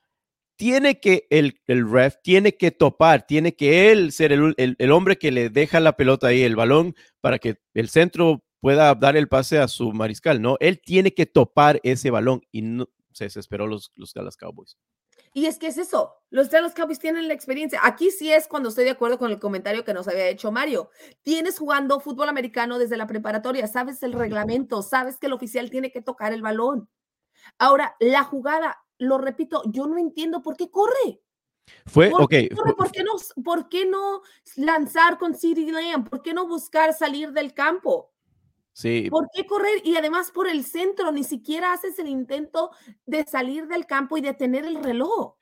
Tiene 0.58 1.00
que 1.00 1.26
el, 1.30 1.62
el 1.68 1.90
ref, 1.90 2.16
tiene 2.22 2.58
que 2.58 2.72
topar, 2.72 3.26
tiene 3.26 3.56
que 3.56 3.92
él 3.94 4.12
ser 4.12 4.34
el, 4.34 4.56
el 4.58 4.92
hombre 4.92 5.18
que 5.18 5.32
le 5.32 5.50
deja 5.50 5.80
la 5.80 5.96
pelota 5.96 6.28
ahí, 6.28 6.42
el 6.42 6.58
balón, 6.58 6.96
para 7.22 7.40
que 7.40 7.60
el 7.74 7.88
centro 7.88 8.44
pueda 8.60 8.94
dar 8.96 9.18
el 9.18 9.28
pase 9.28 9.60
a 9.60 9.68
su 9.68 9.92
mariscal, 9.92 10.42
¿no? 10.42 10.58
Él 10.60 10.82
tiene 10.82 11.14
que 11.14 11.26
topar 11.26 11.80
ese 11.84 12.12
balón 12.12 12.42
y 12.52 12.62
no, 12.62 12.90
se 13.12 13.26
desesperó 13.26 13.68
los, 13.68 13.92
los 13.96 14.14
Dallas 14.14 14.38
Cowboys. 14.38 14.78
Y 15.34 15.46
es 15.46 15.60
que 15.60 15.68
es 15.68 15.78
eso, 15.78 16.16
los 16.30 16.50
Dallas 16.50 16.74
Cowboys 16.74 17.00
tienen 17.00 17.28
la 17.28 17.34
experiencia. 17.34 17.80
Aquí 17.84 18.12
sí 18.12 18.32
es 18.32 18.48
cuando 18.48 18.70
estoy 18.70 18.86
de 18.86 18.92
acuerdo 18.92 19.20
con 19.20 19.30
el 19.30 19.40
comentario 19.40 19.84
que 19.84 19.94
nos 19.94 20.08
había 20.08 20.28
hecho 20.30 20.52
Mario. 20.52 20.90
Tienes 21.22 21.60
jugando 21.60 22.00
fútbol 22.00 22.30
americano 22.30 22.80
desde 22.80 22.98
la 22.98 23.08
preparatoria, 23.08 23.68
sabes 23.68 24.02
el 24.04 24.14
reglamento, 24.14 24.82
sabes 24.82 25.18
que 25.18 25.28
el 25.28 25.34
oficial 25.34 25.70
tiene 25.70 25.92
que 25.92 26.02
tocar 26.02 26.34
el 26.34 26.42
balón. 26.42 26.90
Ahora, 27.60 27.96
la 28.00 28.24
jugada, 28.24 28.84
lo 28.98 29.18
repito, 29.18 29.62
yo 29.68 29.86
no 29.86 29.98
entiendo 29.98 30.42
por 30.42 30.58
qué 30.58 30.72
corre. 30.72 31.22
Fue, 31.86 32.08
ok. 32.08 32.18
¿por, 32.78 32.92
qué 32.92 33.04
no, 33.04 33.14
¿Por 33.44 33.70
qué 33.70 33.86
no 33.86 34.22
lanzar 34.56 35.18
con 35.18 35.36
CD 35.36 35.70
Lamb? 35.72 36.10
¿Por 36.10 36.22
qué 36.22 36.34
no 36.34 36.48
buscar 36.48 36.94
salir 36.94 37.32
del 37.32 37.54
campo? 37.54 38.12
¿Por 39.10 39.30
qué 39.34 39.46
correr? 39.46 39.82
Y 39.84 39.96
además 39.96 40.32
por 40.32 40.48
el 40.48 40.64
centro, 40.64 41.12
ni 41.12 41.24
siquiera 41.24 41.74
haces 41.74 41.98
el 41.98 42.08
intento 42.08 42.72
de 43.06 43.24
salir 43.24 43.68
del 43.68 43.86
campo 43.86 44.18
y 44.18 44.22
de 44.22 44.34
tener 44.34 44.66
el 44.66 44.84
reloj. 44.84 45.34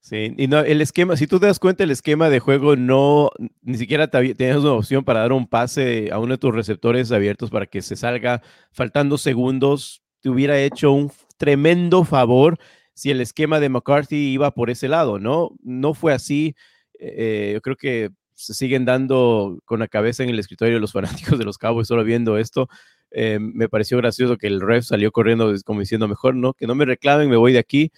Sí, 0.00 0.34
y 0.36 0.48
no, 0.48 0.58
el 0.58 0.80
esquema, 0.80 1.16
si 1.16 1.28
tú 1.28 1.38
te 1.38 1.46
das 1.46 1.60
cuenta, 1.60 1.84
el 1.84 1.92
esquema 1.92 2.28
de 2.28 2.40
juego 2.40 2.74
no, 2.74 3.30
ni 3.60 3.78
siquiera 3.78 4.08
tenías 4.08 4.58
una 4.58 4.72
opción 4.72 5.04
para 5.04 5.20
dar 5.20 5.32
un 5.32 5.46
pase 5.46 6.10
a 6.10 6.18
uno 6.18 6.32
de 6.32 6.38
tus 6.38 6.52
receptores 6.52 7.12
abiertos 7.12 7.50
para 7.50 7.66
que 7.66 7.82
se 7.82 7.94
salga 7.94 8.42
faltando 8.72 9.16
segundos. 9.16 10.02
Te 10.20 10.28
hubiera 10.28 10.58
hecho 10.58 10.90
un 10.90 11.12
tremendo 11.36 12.02
favor 12.02 12.58
si 12.94 13.12
el 13.12 13.20
esquema 13.20 13.60
de 13.60 13.68
McCarthy 13.68 14.32
iba 14.32 14.50
por 14.50 14.70
ese 14.70 14.88
lado, 14.88 15.20
¿no? 15.20 15.50
No 15.62 15.94
fue 15.94 16.12
así. 16.12 16.56
Eh, 16.98 17.52
yo 17.54 17.60
creo 17.60 17.76
que 17.76 18.10
se 18.42 18.54
siguen 18.54 18.84
dando 18.84 19.58
con 19.64 19.80
la 19.80 19.88
cabeza 19.88 20.22
en 20.22 20.30
el 20.30 20.38
escritorio 20.38 20.78
los 20.78 20.92
fanáticos 21.32 21.38
de 21.38 21.44
los 21.44 21.58
Cowboys 21.58 21.88
solo 21.88 22.04
viendo 22.04 22.38
esto. 22.38 22.68
Eh, 23.10 23.38
me 23.40 23.68
pareció 23.68 23.98
gracioso 23.98 24.36
que 24.38 24.46
el 24.46 24.60
ref 24.60 24.86
salió 24.86 25.12
corriendo 25.12 25.52
como 25.64 25.80
diciendo, 25.80 26.08
mejor 26.08 26.34
no, 26.34 26.54
que 26.54 26.66
no 26.66 26.74
me 26.74 26.84
reclamen, 26.84 27.28
me 27.28 27.36
voy 27.36 27.52
de 27.52 27.58
aquí. 27.58 27.92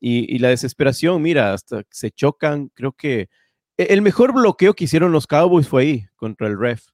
Y, 0.00 0.38
la 0.38 0.50
desesperación, 0.50 1.20
mira, 1.22 1.52
hasta 1.52 1.82
se 1.90 2.12
chocan, 2.12 2.68
creo 2.68 2.92
que 2.92 3.28
e, 3.76 3.84
el 3.90 4.00
mejor 4.02 4.32
bloqueo 4.32 4.74
que 4.74 4.84
hicieron 4.84 5.10
los 5.10 5.26
Cowboys 5.26 5.66
fue 5.66 5.82
ahí, 5.82 6.06
contra 6.14 6.46
el 6.46 6.58
ref. 6.58 6.86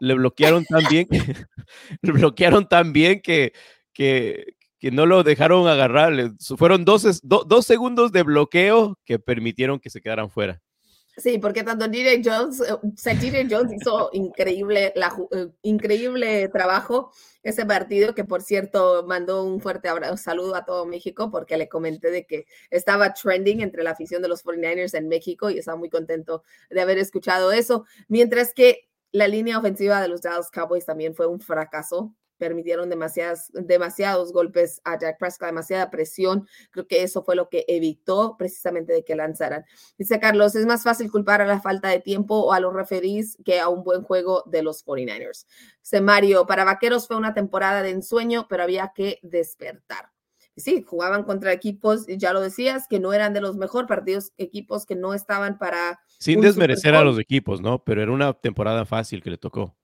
le 0.00 0.14
bloquearon 0.14 0.64
tan 0.66 0.84
bien, 0.90 1.08
le 2.02 2.12
bloquearon 2.12 2.68
tan 2.68 2.92
bien 2.92 3.20
que, 3.22 3.54
que, 3.94 4.56
que 4.80 4.90
no 4.90 5.06
lo 5.06 5.22
dejaron 5.22 5.68
agarrar. 5.68 6.12
Fueron 6.56 6.84
dos, 6.84 7.20
dos 7.22 7.66
segundos 7.66 8.12
de 8.12 8.22
bloqueo 8.22 8.98
que 9.04 9.18
permitieron 9.18 9.78
que 9.78 9.90
se 9.90 10.00
quedaran 10.00 10.30
fuera. 10.30 10.60
Sí, 11.20 11.38
porque 11.38 11.62
tanto 11.62 11.86
DJ 11.86 12.22
Jones, 12.24 12.62
o 12.62 12.80
eh, 12.82 13.46
Jones 13.50 13.72
hizo 13.76 14.08
increíble, 14.12 14.92
la, 14.96 15.14
eh, 15.32 15.48
increíble 15.62 16.48
trabajo. 16.48 17.12
Ese 17.42 17.66
partido, 17.66 18.14
que 18.14 18.24
por 18.24 18.42
cierto 18.42 19.04
mandó 19.06 19.44
un 19.44 19.60
fuerte 19.60 19.88
abrazo, 19.88 20.16
saludo 20.16 20.54
a 20.54 20.64
todo 20.64 20.86
México, 20.86 21.30
porque 21.30 21.56
le 21.58 21.68
comenté 21.68 22.10
de 22.10 22.26
que 22.26 22.46
estaba 22.70 23.12
trending 23.12 23.60
entre 23.60 23.82
la 23.82 23.90
afición 23.90 24.22
de 24.22 24.28
los 24.28 24.44
49ers 24.44 24.94
en 24.94 25.08
México 25.08 25.50
y 25.50 25.58
estaba 25.58 25.76
muy 25.76 25.90
contento 25.90 26.42
de 26.70 26.80
haber 26.80 26.98
escuchado 26.98 27.52
eso, 27.52 27.84
mientras 28.08 28.54
que 28.54 28.88
la 29.12 29.28
línea 29.28 29.58
ofensiva 29.58 30.00
de 30.00 30.08
los 30.08 30.22
Dallas 30.22 30.50
Cowboys 30.50 30.86
también 30.86 31.14
fue 31.14 31.26
un 31.26 31.40
fracaso 31.40 32.14
permitieron 32.40 32.88
demasiadas, 32.88 33.52
demasiados 33.52 34.32
golpes 34.32 34.80
a 34.84 34.98
Jack 34.98 35.18
Prescott, 35.18 35.48
demasiada 35.48 35.90
presión. 35.90 36.48
Creo 36.70 36.88
que 36.88 37.02
eso 37.02 37.22
fue 37.22 37.36
lo 37.36 37.48
que 37.48 37.66
evitó 37.68 38.36
precisamente 38.38 38.94
de 38.94 39.04
que 39.04 39.14
lanzaran. 39.14 39.64
Dice 39.98 40.18
Carlos, 40.18 40.56
es 40.56 40.64
más 40.66 40.82
fácil 40.82 41.10
culpar 41.10 41.42
a 41.42 41.46
la 41.46 41.60
falta 41.60 41.88
de 41.88 42.00
tiempo 42.00 42.40
o 42.40 42.52
a 42.52 42.60
los 42.60 42.72
referís 42.72 43.36
que 43.44 43.60
a 43.60 43.68
un 43.68 43.84
buen 43.84 44.02
juego 44.02 44.42
de 44.46 44.62
los 44.62 44.84
49ers. 44.84 45.46
Dice 45.80 46.00
Mario, 46.00 46.46
para 46.46 46.64
Vaqueros 46.64 47.06
fue 47.06 47.16
una 47.16 47.34
temporada 47.34 47.82
de 47.82 47.90
ensueño, 47.90 48.46
pero 48.48 48.62
había 48.62 48.92
que 48.94 49.18
despertar. 49.22 50.10
Sí, 50.56 50.82
jugaban 50.82 51.24
contra 51.24 51.52
equipos, 51.52 52.06
ya 52.06 52.32
lo 52.32 52.40
decías, 52.40 52.86
que 52.88 53.00
no 53.00 53.12
eran 53.12 53.32
de 53.32 53.40
los 53.40 53.56
mejores 53.56 53.86
partidos, 53.86 54.32
equipos 54.36 54.84
que 54.84 54.96
no 54.96 55.14
estaban 55.14 55.58
para... 55.58 56.00
Sin 56.18 56.40
desmerecer 56.40 56.94
a 56.94 57.04
los 57.04 57.18
equipos, 57.18 57.60
¿no? 57.60 57.84
Pero 57.84 58.02
era 58.02 58.12
una 58.12 58.32
temporada 58.32 58.84
fácil 58.84 59.22
que 59.22 59.30
le 59.30 59.38
tocó 59.38 59.76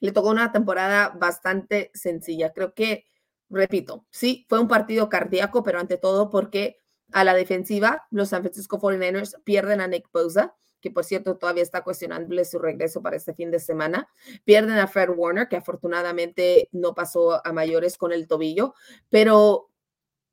le 0.00 0.12
tocó 0.12 0.30
una 0.30 0.52
temporada 0.52 1.10
bastante 1.10 1.90
sencilla. 1.94 2.52
Creo 2.52 2.74
que, 2.74 3.06
repito, 3.48 4.06
sí, 4.10 4.46
fue 4.48 4.58
un 4.58 4.68
partido 4.68 5.08
cardíaco, 5.08 5.62
pero 5.62 5.78
ante 5.78 5.98
todo 5.98 6.30
porque 6.30 6.78
a 7.12 7.24
la 7.24 7.34
defensiva, 7.34 8.06
los 8.10 8.30
San 8.30 8.42
Francisco 8.42 8.80
49ers 8.80 9.42
pierden 9.44 9.80
a 9.80 9.86
Nick 9.86 10.10
Bosa, 10.12 10.54
que 10.80 10.90
por 10.90 11.04
cierto 11.04 11.36
todavía 11.36 11.62
está 11.62 11.82
cuestionable 11.82 12.44
su 12.44 12.58
regreso 12.58 13.02
para 13.02 13.16
este 13.16 13.34
fin 13.34 13.50
de 13.50 13.58
semana. 13.58 14.08
Pierden 14.44 14.78
a 14.78 14.86
Fred 14.86 15.10
Warner, 15.10 15.48
que 15.48 15.56
afortunadamente 15.56 16.68
no 16.72 16.94
pasó 16.94 17.46
a 17.46 17.52
mayores 17.52 17.98
con 17.98 18.12
el 18.12 18.26
tobillo, 18.26 18.74
pero 19.10 19.70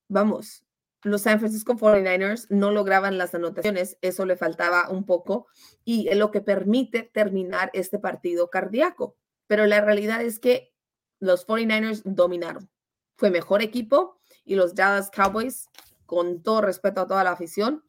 vamos, 0.07 0.63
los 1.03 1.22
San 1.22 1.39
Francisco 1.39 1.74
49ers 1.74 2.47
no 2.49 2.72
lograban 2.72 3.18
las 3.18 3.36
anotaciones, 3.36 3.97
eso 4.01 4.26
le 4.26 4.38
faltaba 4.38 4.89
un 4.89 5.05
poco 5.05 5.47
y 5.84 6.07
es 6.07 6.18
lo 6.18 6.32
que 6.32 6.41
permite 6.41 7.03
terminar 7.03 7.70
este 7.74 7.99
partido 7.99 8.49
cardíaco 8.49 9.15
pero 9.48 9.66
la 9.66 9.82
realidad 9.82 10.22
es 10.22 10.39
que 10.39 10.74
los 11.20 11.48
49ers 11.48 12.04
dominaron. 12.04 12.70
Fue 13.16 13.32
mejor 13.32 13.62
equipo 13.62 14.20
y 14.45 14.56
los 14.56 14.76
Dallas 14.76 15.10
Cowboys, 15.10 15.70
con 16.06 16.43
todo 16.43 16.62
respeto 16.62 17.02
a 17.02 17.08
toda 17.08 17.24
la 17.24 17.32
afición, 17.32 17.84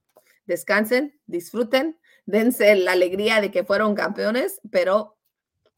descansen, 0.47 1.21
disfruten 1.27 1.99
dense 2.29 2.75
la 2.77 2.93
alegría 2.93 3.41
de 3.41 3.51
que 3.51 3.65
fueron 3.65 3.95
campeones, 3.95 4.61
pero 4.71 5.17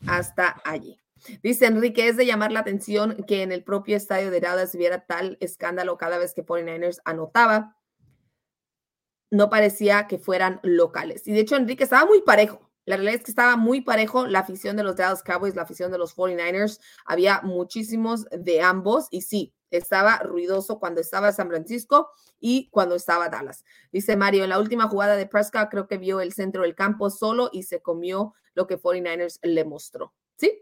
hasta 0.06 0.60
allí. 0.64 0.98
Dice 1.42 1.66
Enrique, 1.66 2.08
es 2.08 2.16
de 2.16 2.26
llamar 2.26 2.50
la 2.50 2.60
atención 2.60 3.24
que 3.28 3.42
en 3.42 3.52
el 3.52 3.62
propio 3.62 3.96
estadio 3.96 4.30
de 4.30 4.40
Dallas 4.40 4.74
hubiera 4.74 5.06
tal 5.06 5.36
escándalo 5.40 5.96
cada 5.96 6.18
vez 6.18 6.34
que 6.34 6.44
49ers 6.44 7.00
anotaba. 7.04 7.76
No 9.30 9.48
parecía 9.48 10.08
que 10.08 10.18
fueran 10.18 10.58
locales. 10.64 11.28
Y 11.28 11.32
de 11.32 11.40
hecho, 11.40 11.56
Enrique 11.56 11.84
estaba 11.84 12.04
muy 12.06 12.22
parejo. 12.22 12.69
La 12.90 12.96
realidad 12.96 13.20
es 13.20 13.24
que 13.24 13.30
estaba 13.30 13.54
muy 13.56 13.82
parejo 13.82 14.26
la 14.26 14.40
afición 14.40 14.76
de 14.76 14.82
los 14.82 14.96
Dallas 14.96 15.22
Cowboys, 15.22 15.54
la 15.54 15.62
afición 15.62 15.92
de 15.92 15.98
los 15.98 16.16
49ers. 16.16 16.80
Había 17.04 17.40
muchísimos 17.40 18.26
de 18.32 18.62
ambos 18.62 19.06
y 19.12 19.20
sí, 19.20 19.54
estaba 19.70 20.16
ruidoso 20.24 20.80
cuando 20.80 21.00
estaba 21.00 21.30
San 21.30 21.46
Francisco 21.46 22.10
y 22.40 22.68
cuando 22.70 22.96
estaba 22.96 23.28
Dallas. 23.28 23.64
Dice 23.92 24.16
Mario, 24.16 24.42
en 24.42 24.50
la 24.50 24.58
última 24.58 24.88
jugada 24.88 25.14
de 25.14 25.28
Prescott 25.28 25.70
creo 25.70 25.86
que 25.86 25.98
vio 25.98 26.20
el 26.20 26.32
centro 26.32 26.62
del 26.62 26.74
campo 26.74 27.10
solo 27.10 27.48
y 27.52 27.62
se 27.62 27.80
comió 27.80 28.34
lo 28.54 28.66
que 28.66 28.76
49ers 28.76 29.38
le 29.42 29.64
mostró. 29.64 30.12
¿Sí? 30.34 30.60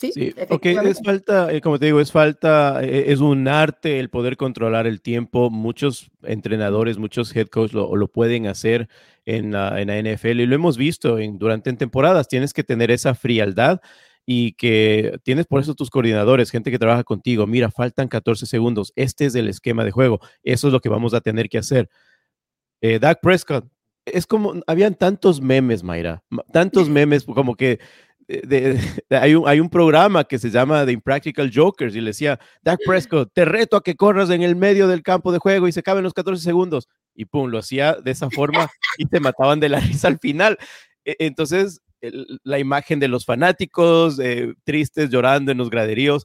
Sí, 0.00 0.34
porque 0.48 0.72
es 0.72 1.00
falta, 1.04 1.52
eh, 1.52 1.60
como 1.60 1.78
te 1.78 1.86
digo, 1.86 2.00
es 2.00 2.10
falta, 2.10 2.82
eh, 2.82 3.12
es 3.12 3.20
un 3.20 3.46
arte 3.48 4.00
el 4.00 4.08
poder 4.08 4.38
controlar 4.38 4.86
el 4.86 5.02
tiempo. 5.02 5.50
Muchos 5.50 6.10
entrenadores, 6.22 6.96
muchos 6.96 7.36
head 7.36 7.48
coaches 7.48 7.74
lo, 7.74 7.94
lo 7.94 8.08
pueden 8.08 8.46
hacer 8.46 8.88
en 9.26 9.52
la, 9.52 9.78
en 9.78 9.88
la, 9.88 9.98
NFL 10.00 10.40
y 10.40 10.46
lo 10.46 10.54
hemos 10.54 10.78
visto 10.78 11.18
en, 11.18 11.38
durante 11.38 11.68
en 11.68 11.76
temporadas. 11.76 12.28
Tienes 12.28 12.54
que 12.54 12.64
tener 12.64 12.90
esa 12.90 13.14
frialdad 13.14 13.82
y 14.24 14.52
que 14.52 15.18
tienes 15.22 15.46
por 15.46 15.60
eso 15.60 15.74
tus 15.74 15.90
coordinadores, 15.90 16.50
gente 16.50 16.70
que 16.70 16.78
trabaja 16.78 17.04
contigo. 17.04 17.46
Mira, 17.46 17.70
faltan 17.70 18.08
14 18.08 18.46
segundos. 18.46 18.94
Este 18.96 19.26
es 19.26 19.34
el 19.34 19.48
esquema 19.48 19.84
de 19.84 19.90
juego. 19.90 20.20
Eso 20.42 20.68
es 20.68 20.72
lo 20.72 20.80
que 20.80 20.88
vamos 20.88 21.12
a 21.12 21.20
tener 21.20 21.50
que 21.50 21.58
hacer. 21.58 21.90
Eh, 22.80 22.98
Dak 22.98 23.20
Prescott, 23.20 23.66
es 24.06 24.26
como, 24.26 24.54
habían 24.66 24.94
tantos 24.94 25.40
memes, 25.40 25.82
Mayra, 25.82 26.22
tantos 26.52 26.88
memes 26.88 27.24
como 27.24 27.54
que 27.54 27.80
hay, 29.10 29.34
un, 29.34 29.48
hay 29.48 29.60
un 29.60 29.68
programa 29.68 30.24
que 30.24 30.38
se 30.38 30.50
llama 30.50 30.84
The 30.84 30.92
Impractical 30.92 31.50
Jokers 31.52 31.94
y 31.94 32.00
le 32.00 32.10
decía, 32.10 32.38
Dak 32.62 32.80
Prescott, 32.84 33.30
te 33.32 33.44
reto 33.44 33.76
a 33.76 33.82
que 33.82 33.96
corras 33.96 34.30
en 34.30 34.42
el 34.42 34.56
medio 34.56 34.88
del 34.88 35.02
campo 35.02 35.32
de 35.32 35.38
juego 35.38 35.68
y 35.68 35.72
se 35.72 35.82
caben 35.82 36.04
los 36.04 36.14
14 36.14 36.42
segundos. 36.42 36.88
Y 37.14 37.24
pum, 37.24 37.50
lo 37.50 37.58
hacía 37.58 37.94
de 37.94 38.10
esa 38.10 38.30
forma 38.30 38.70
y 38.98 39.06
te 39.06 39.20
mataban 39.20 39.60
de 39.60 39.68
la 39.68 39.80
risa 39.80 40.08
al 40.08 40.18
final. 40.18 40.58
E, 41.04 41.16
entonces, 41.20 41.80
la 42.44 42.58
imagen 42.58 43.00
de 43.00 43.08
los 43.08 43.24
fanáticos 43.24 44.18
eh, 44.20 44.54
tristes 44.64 45.10
llorando 45.10 45.52
en 45.52 45.58
los 45.58 45.70
graderíos 45.70 46.24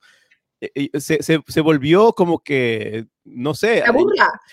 e, 0.61 0.89
se, 0.99 1.21
se, 1.21 1.41
se, 1.45 1.61
volvió 1.61 2.13
como 2.13 2.39
que, 2.39 3.07
no 3.25 3.53
sé, 3.53 3.83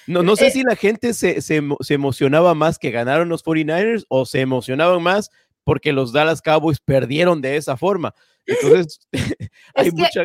no, 0.09 0.23
no 0.23 0.37
sé 0.37 0.49
eh, 0.49 0.51
si 0.51 0.63
la 0.63 0.75
gente 0.75 1.15
se, 1.15 1.41
se, 1.41 1.63
emocionaba 1.89 2.55
más 2.55 2.79
que 2.79 2.91
ganaron 2.91 3.29
los 3.29 3.45
49ers 3.45 4.05
o 4.09 4.27
se 4.27 4.41
emocionaban 4.41 5.03
más 5.03 5.31
porque 5.65 5.93
los 5.93 6.13
Dallas 6.13 6.43
Cowboys 6.43 6.81
perdieron 6.81 7.41
de 7.41 7.57
esa 7.57 7.77
forma. 7.77 8.15
Entonces, 8.47 9.01
hay 9.75 9.89
es 9.89 9.95
mucha... 9.95 10.23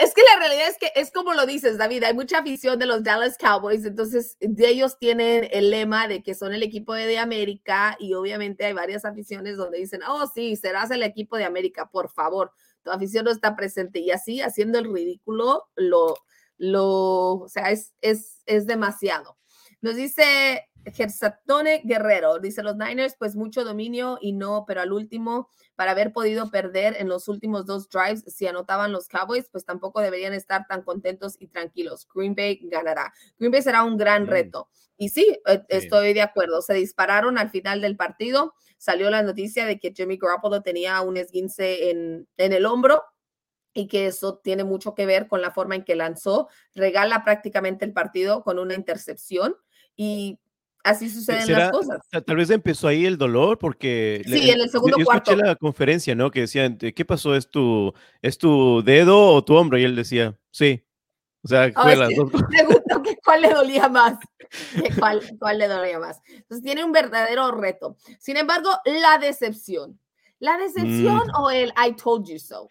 es 0.00 0.14
que 0.14 0.22
la 0.22 0.38
realidad 0.38 0.68
es 0.68 0.78
que 0.78 0.92
es 0.94 1.10
como 1.10 1.34
lo 1.34 1.46
dices, 1.46 1.78
David, 1.78 2.04
hay 2.04 2.14
mucha 2.14 2.38
afición 2.38 2.78
de 2.78 2.86
los 2.86 3.02
Dallas 3.02 3.36
Cowboys, 3.38 3.84
entonces 3.84 4.36
de 4.40 4.68
ellos 4.68 4.98
tienen 4.98 5.48
el 5.50 5.70
lema 5.70 6.08
de 6.08 6.22
que 6.22 6.34
son 6.34 6.54
el 6.54 6.62
equipo 6.62 6.94
de, 6.94 7.18
América 7.18 7.96
y 7.98 8.14
obviamente 8.14 8.64
hay 8.64 8.72
varias 8.72 9.04
aficiones 9.04 9.56
donde 9.56 9.78
dicen, 9.78 10.00
oh 10.08 10.26
sí, 10.26 10.56
serás 10.56 10.90
el 10.90 11.02
equipo 11.02 11.36
de 11.36 11.44
América, 11.44 11.90
por 11.90 12.10
favor, 12.10 12.52
tu 12.82 12.90
afición 12.90 13.26
no 13.26 13.30
está 13.30 13.56
presente 13.56 13.98
y 14.00 14.10
así 14.10 14.40
haciendo 14.40 14.78
el 14.78 14.90
ridículo, 14.90 15.68
lo, 15.76 16.16
lo, 16.56 17.40
o 17.40 17.48
sea, 17.48 17.70
es, 17.70 17.92
es, 18.00 18.42
es 18.46 18.66
demasiado. 18.66 19.36
Nos 19.82 19.96
dice 19.96 20.68
Gersatone 20.84 21.82
Guerrero, 21.84 22.38
dice 22.38 22.62
los 22.62 22.76
Niners, 22.76 23.14
pues 23.18 23.36
mucho 23.36 23.64
dominio 23.64 24.18
y 24.20 24.32
no, 24.32 24.64
pero 24.66 24.80
al 24.80 24.92
último, 24.92 25.48
para 25.76 25.92
haber 25.92 26.12
podido 26.12 26.50
perder 26.50 26.96
en 26.98 27.08
los 27.08 27.28
últimos 27.28 27.66
dos 27.66 27.88
drives, 27.88 28.24
si 28.26 28.46
anotaban 28.46 28.92
los 28.92 29.08
Cowboys, 29.08 29.48
pues 29.50 29.64
tampoco 29.64 30.00
deberían 30.00 30.32
estar 30.32 30.66
tan 30.66 30.82
contentos 30.82 31.36
y 31.38 31.48
tranquilos. 31.48 32.08
Green 32.14 32.34
Bay 32.34 32.60
ganará. 32.62 33.12
Green 33.38 33.52
Bay 33.52 33.62
será 33.62 33.84
un 33.84 33.96
gran 33.96 34.24
mm. 34.24 34.28
reto. 34.28 34.68
Y 34.96 35.10
sí, 35.10 35.38
e, 35.46 35.62
estoy 35.68 36.12
de 36.12 36.22
acuerdo. 36.22 36.62
Se 36.62 36.74
dispararon 36.74 37.38
al 37.38 37.50
final 37.50 37.80
del 37.80 37.96
partido. 37.96 38.54
Salió 38.78 39.10
la 39.10 39.22
noticia 39.22 39.66
de 39.66 39.78
que 39.78 39.92
Jimmy 39.94 40.18
Garoppolo 40.18 40.62
tenía 40.62 41.00
un 41.02 41.16
esguince 41.16 41.90
en, 41.90 42.28
en 42.36 42.52
el 42.52 42.66
hombro 42.66 43.02
y 43.72 43.86
que 43.86 44.06
eso 44.06 44.38
tiene 44.38 44.64
mucho 44.64 44.94
que 44.94 45.06
ver 45.06 45.28
con 45.28 45.40
la 45.40 45.50
forma 45.50 45.74
en 45.74 45.84
que 45.84 45.94
lanzó. 45.94 46.48
Regala 46.74 47.24
prácticamente 47.24 47.84
el 47.84 47.92
partido 47.92 48.42
con 48.42 48.58
una 48.58 48.74
intercepción 48.74 49.56
y 49.96 50.38
así 50.84 51.10
suceden 51.10 51.52
las 51.52 51.70
cosas. 51.70 52.00
Tal 52.24 52.36
vez 52.36 52.50
empezó 52.50 52.88
ahí 52.88 53.06
el 53.06 53.18
dolor 53.18 53.58
porque... 53.58 54.22
Sí, 54.26 54.50
en 54.50 54.60
el 54.60 54.70
segundo 54.70 54.98
yo, 54.98 55.04
cuarto. 55.04 55.32
escuché 55.32 55.46
la 55.46 55.56
conferencia, 55.56 56.14
¿no? 56.14 56.30
Que 56.30 56.40
decían, 56.40 56.76
¿qué 56.78 57.04
pasó? 57.04 57.34
¿Es 57.34 57.48
tu, 57.50 57.92
¿Es 58.22 58.38
tu 58.38 58.82
dedo 58.82 59.28
o 59.28 59.44
tu 59.44 59.54
hombro? 59.54 59.78
Y 59.78 59.84
él 59.84 59.96
decía, 59.96 60.36
sí. 60.50 60.84
O 61.42 61.48
sea, 61.48 61.70
oh, 61.74 61.88
las 61.88 62.10
dos 62.14 62.30
Pregunto 62.48 63.02
que 63.02 63.16
cuál 63.24 63.42
le 63.42 63.50
dolía 63.50 63.88
más. 63.88 64.18
¿Cuál, 64.98 65.22
¿Cuál 65.38 65.58
le 65.58 65.68
dolía 65.68 65.98
más? 65.98 66.20
Entonces 66.28 66.62
tiene 66.62 66.84
un 66.84 66.92
verdadero 66.92 67.50
reto. 67.52 67.96
Sin 68.18 68.36
embargo, 68.36 68.70
la 68.84 69.18
decepción. 69.18 69.98
¿La 70.38 70.56
decepción 70.56 71.28
mm. 71.28 71.40
o 71.40 71.50
el 71.50 71.72
I 71.76 71.92
told 71.92 72.26
you 72.26 72.38
so? 72.38 72.68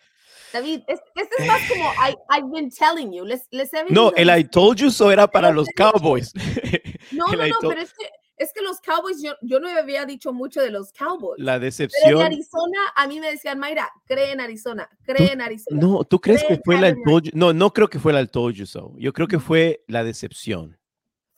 David, 0.54 0.82
este, 0.88 1.04
es 1.38 1.48
más 1.48 1.62
como 1.70 1.92
I, 1.94 2.16
I've 2.30 2.50
been 2.52 2.70
telling 2.70 3.12
you. 3.12 3.26
Les, 3.26 3.48
les 3.52 3.74
he 3.74 3.86
no, 3.90 4.12
el 4.16 4.30
I 4.30 4.44
told 4.44 4.78
you 4.78 4.90
so 4.90 5.12
era 5.12 5.28
para 5.28 5.52
los 5.52 5.68
Cowboys. 5.76 6.34
No, 7.12 7.26
no, 7.26 7.48
no, 7.48 7.56
pero 7.62 7.82
es 7.82 7.92
que, 7.94 8.06
es 8.38 8.54
que 8.54 8.62
los 8.62 8.80
Cowboys, 8.82 9.22
yo, 9.22 9.34
yo 9.42 9.60
no 9.60 9.68
había 9.68 10.06
dicho 10.06 10.32
mucho 10.32 10.62
de 10.62 10.70
los 10.70 10.92
Cowboys. 10.94 11.42
La 11.42 11.60
decepción. 11.60 12.02
Pero 12.06 12.20
en 12.22 12.28
Arizona, 12.28 12.80
a 12.96 13.08
mí 13.08 13.20
me 13.20 13.32
decían, 13.32 13.58
Mayra, 13.58 13.90
cree 14.06 14.32
en 14.32 14.42
Arizona, 14.42 14.90
cree 15.04 15.34
en 15.34 15.42
Arizona. 15.42 15.82
No, 15.82 16.04
¿tú 16.04 16.22
crees 16.22 16.44
que 16.44 16.60
fue 16.64 16.80
la 16.80 16.90
I 16.90 16.96
told 17.04 17.24
you? 17.24 17.32
No, 17.34 17.52
no 17.52 17.74
creo 17.74 17.90
que 17.90 18.00
fue 18.00 18.14
la 18.14 18.22
I 18.22 18.28
told 18.28 18.56
you 18.56 18.66
so. 18.66 18.94
Yo 18.98 19.12
creo 19.12 19.28
que 19.28 19.40
fue 19.40 19.84
la 19.88 20.04
decepción 20.04 20.79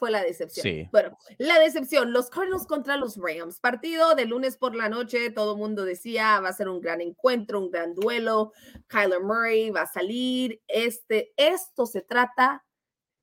fue 0.02 0.10
la 0.10 0.24
decepción. 0.24 0.90
Bueno, 0.92 1.16
la 1.38 1.60
decepción, 1.60 2.12
los 2.12 2.32
Cardinals 2.32 2.66
contra 2.66 2.98
los 2.98 3.18
Rams. 3.18 3.60
Partido 3.60 4.16
de 4.16 4.26
lunes 4.26 4.58
por 4.58 4.74
la 4.74 4.90
noche, 4.90 5.30
todo 5.30 5.52
el 5.52 5.60
mundo 5.60 5.86
decía, 5.86 6.40
va 6.40 6.50
a 6.50 6.54
ser 6.54 6.70
un 6.70 6.82
gran 6.82 7.02
encuentro, 7.02 7.60
un 7.60 7.70
gran 7.70 7.94
duelo. 7.94 8.52
Kyler 8.88 9.22
Murray 9.22 9.70
va 9.70 9.84
a 9.84 9.86
salir. 9.86 10.60
Este, 10.68 11.34
esto 11.38 11.86
se 11.86 12.02
trata 12.02 12.66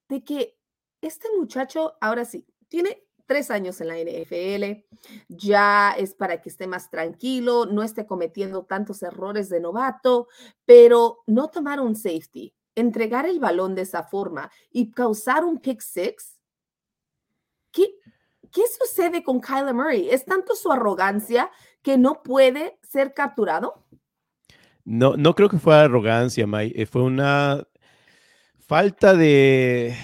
de 0.09 0.23
que 0.23 0.57
este 1.01 1.27
muchacho, 1.37 1.95
ahora 2.01 2.25
sí, 2.25 2.47
tiene 2.69 3.05
tres 3.27 3.51
años 3.51 3.81
en 3.81 3.89
la 3.89 3.99
NFL, 3.99 4.85
ya 5.27 5.97
es 5.99 6.15
para 6.15 6.41
que 6.41 6.49
esté 6.49 6.69
más 6.69 6.91
tranquilo, 6.91 7.67
no 7.67 7.83
esté 7.83 8.07
cometiendo 8.07 8.67
tantos 8.67 9.03
errores 9.03 9.49
de 9.49 9.59
novato, 9.59 10.29
pero 10.65 11.25
no 11.27 11.49
tomar 11.49 11.81
un 11.81 11.97
safety, 11.97 12.55
entregar 12.77 13.27
el 13.27 13.41
balón 13.41 13.75
de 13.75 13.83
esa 13.83 14.05
forma 14.05 14.49
y 14.71 14.93
causar 14.93 15.45
un 15.45 15.59
pick 15.59 15.81
six 15.81 16.38
¿qué, 16.38 16.38
¿qué 18.59 18.65
sucede 18.67 19.23
con 19.23 19.41
Kyler 19.41 19.73
Murray? 19.73 20.09
¿Es 20.11 20.25
tanto 20.25 20.57
su 20.57 20.73
arrogancia 20.73 21.49
que 21.81 21.97
no 21.97 22.25
puede 22.25 22.77
ser 22.83 23.15
capturado? 23.15 23.87
No, 24.85 25.17
no 25.17 25.35
creo 25.37 25.49
que 25.49 25.59
fue 25.59 25.77
arrogancia, 25.77 26.45
May. 26.47 26.73
Eh, 26.75 26.87
fue 26.87 27.03
una 27.03 27.63
falta 28.59 29.15
de, 29.15 29.95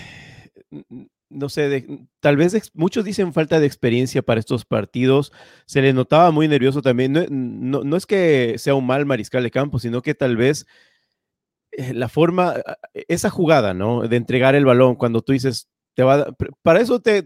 no 1.29 1.49
sé, 1.49 2.07
tal 2.21 2.37
vez 2.37 2.71
muchos 2.75 3.05
dicen 3.05 3.33
falta 3.33 3.59
de 3.59 3.67
experiencia 3.67 4.23
para 4.23 4.39
estos 4.39 4.65
partidos. 4.65 5.33
Se 5.67 5.83
le 5.83 5.93
notaba 5.93 6.31
muy 6.31 6.47
nervioso 6.47 6.81
también. 6.81 7.13
No, 7.13 7.83
no, 7.83 7.97
es 7.97 8.07
que 8.07 8.55
sea 8.59 8.77
un 8.77 8.87
mal 8.87 9.05
mariscal 9.05 9.43
de 9.43 9.51
campo, 9.51 9.81
sino 9.81 10.01
que 10.01 10.15
tal 10.15 10.37
vez 10.37 10.65
eh, 11.73 11.93
la 11.93 12.09
forma, 12.09 12.55
esa 13.09 13.31
jugada, 13.31 13.75
¿no? 13.75 14.07
De 14.07 14.17
entregar 14.17 14.55
el 14.55 14.65
balón 14.65 14.95
cuando 14.95 15.23
tú 15.23 15.33
dices, 15.33 15.69
para 16.63 16.81
eso 16.81 17.01
te, 17.01 17.25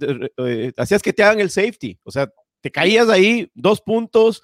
eh, 0.00 0.72
hacías 0.76 1.02
que 1.02 1.12
te 1.12 1.22
hagan 1.22 1.40
el 1.40 1.50
safety, 1.50 1.98
o 2.04 2.10
sea, 2.10 2.30
te 2.60 2.70
caías 2.70 3.08
ahí 3.08 3.50
dos 3.54 3.80
puntos 3.80 4.42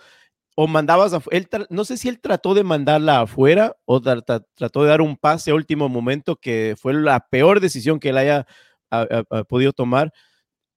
o 0.55 0.67
mandabas, 0.67 1.15
a, 1.15 1.23
él, 1.31 1.49
no 1.71 1.85
sé 1.85 1.97
si 1.97 2.09
él 2.09 2.21
trató 2.21 2.55
de 2.55 2.63
mandarla 2.63 3.23
afuera 3.23 3.77
o 3.85 4.01
trató 4.01 4.83
de 4.83 4.89
dar 4.89 5.01
un 5.01 5.17
pase 5.17 5.51
a 5.51 5.55
último 5.55 5.89
momento 5.89 6.37
que 6.37 6.75
fue 6.79 6.93
la 6.95 7.27
peor 7.31 7.61
decisión 7.61 7.99
que 7.99 8.11
él 8.11 8.19
haya 8.19 8.47
podido 9.49 9.73
tomar. 9.73 10.13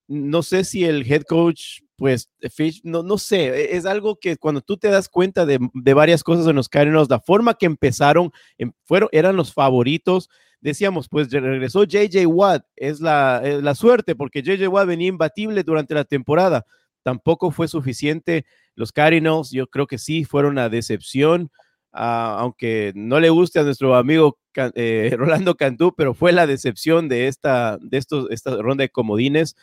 No 0.07 0.43
sé 0.43 0.63
si 0.63 0.85
el 0.85 1.11
head 1.11 1.23
coach, 1.23 1.81
pues, 1.97 2.29
Fish, 2.53 2.81
no, 2.83 3.03
no 3.03 3.17
sé, 3.17 3.47
e, 3.47 3.75
es 3.75 3.85
algo 3.85 4.17
que 4.17 4.37
cuando 4.37 4.61
tú 4.61 4.77
te 4.77 4.89
das 4.89 5.09
cuenta 5.09 5.45
de, 5.45 5.59
de 5.73 5.93
varias 5.93 6.23
cosas 6.23 6.47
en 6.47 6.55
los 6.55 6.69
Cardinals, 6.69 7.09
la 7.09 7.19
forma 7.19 7.55
que 7.55 7.65
empezaron, 7.65 8.31
em, 8.57 8.71
fueron, 8.85 9.09
eran 9.11 9.35
los 9.35 9.53
favoritos, 9.53 10.29
decíamos, 10.61 11.07
pues 11.09 11.31
regresó 11.31 11.83
JJ 11.83 12.25
Watt, 12.27 12.65
es 12.75 12.99
la, 12.99 13.41
la 13.61 13.75
suerte, 13.75 14.15
porque 14.15 14.41
JJ 14.41 14.67
Watt 14.67 14.87
venía 14.87 15.07
imbatible 15.07 15.63
durante 15.63 15.93
la 15.93 16.03
temporada. 16.03 16.65
Tampoco 17.03 17.51
fue 17.51 17.67
suficiente. 17.67 18.45
Los 18.75 18.91
Cardinals, 18.91 19.51
yo 19.51 19.67
creo 19.67 19.87
que 19.87 19.97
sí, 19.97 20.25
fueron 20.25 20.53
una 20.53 20.69
decepción, 20.69 21.51
ah, 21.93 22.37
aunque 22.39 22.91
no 22.95 23.19
le 23.19 23.29
guste 23.29 23.59
a 23.59 23.63
nuestro 23.63 23.95
amigo 23.95 24.37
eh, 24.75 25.13
Rolando 25.17 25.55
Cantú, 25.55 25.93
pero 25.95 26.13
fue 26.13 26.31
la 26.31 26.47
decepción 26.47 27.07
de 27.07 27.27
esta, 27.27 27.77
de 27.81 27.97
estos, 27.97 28.29
esta 28.31 28.55
ronda 28.61 28.83
de 28.83 28.89
comodines. 28.89 29.55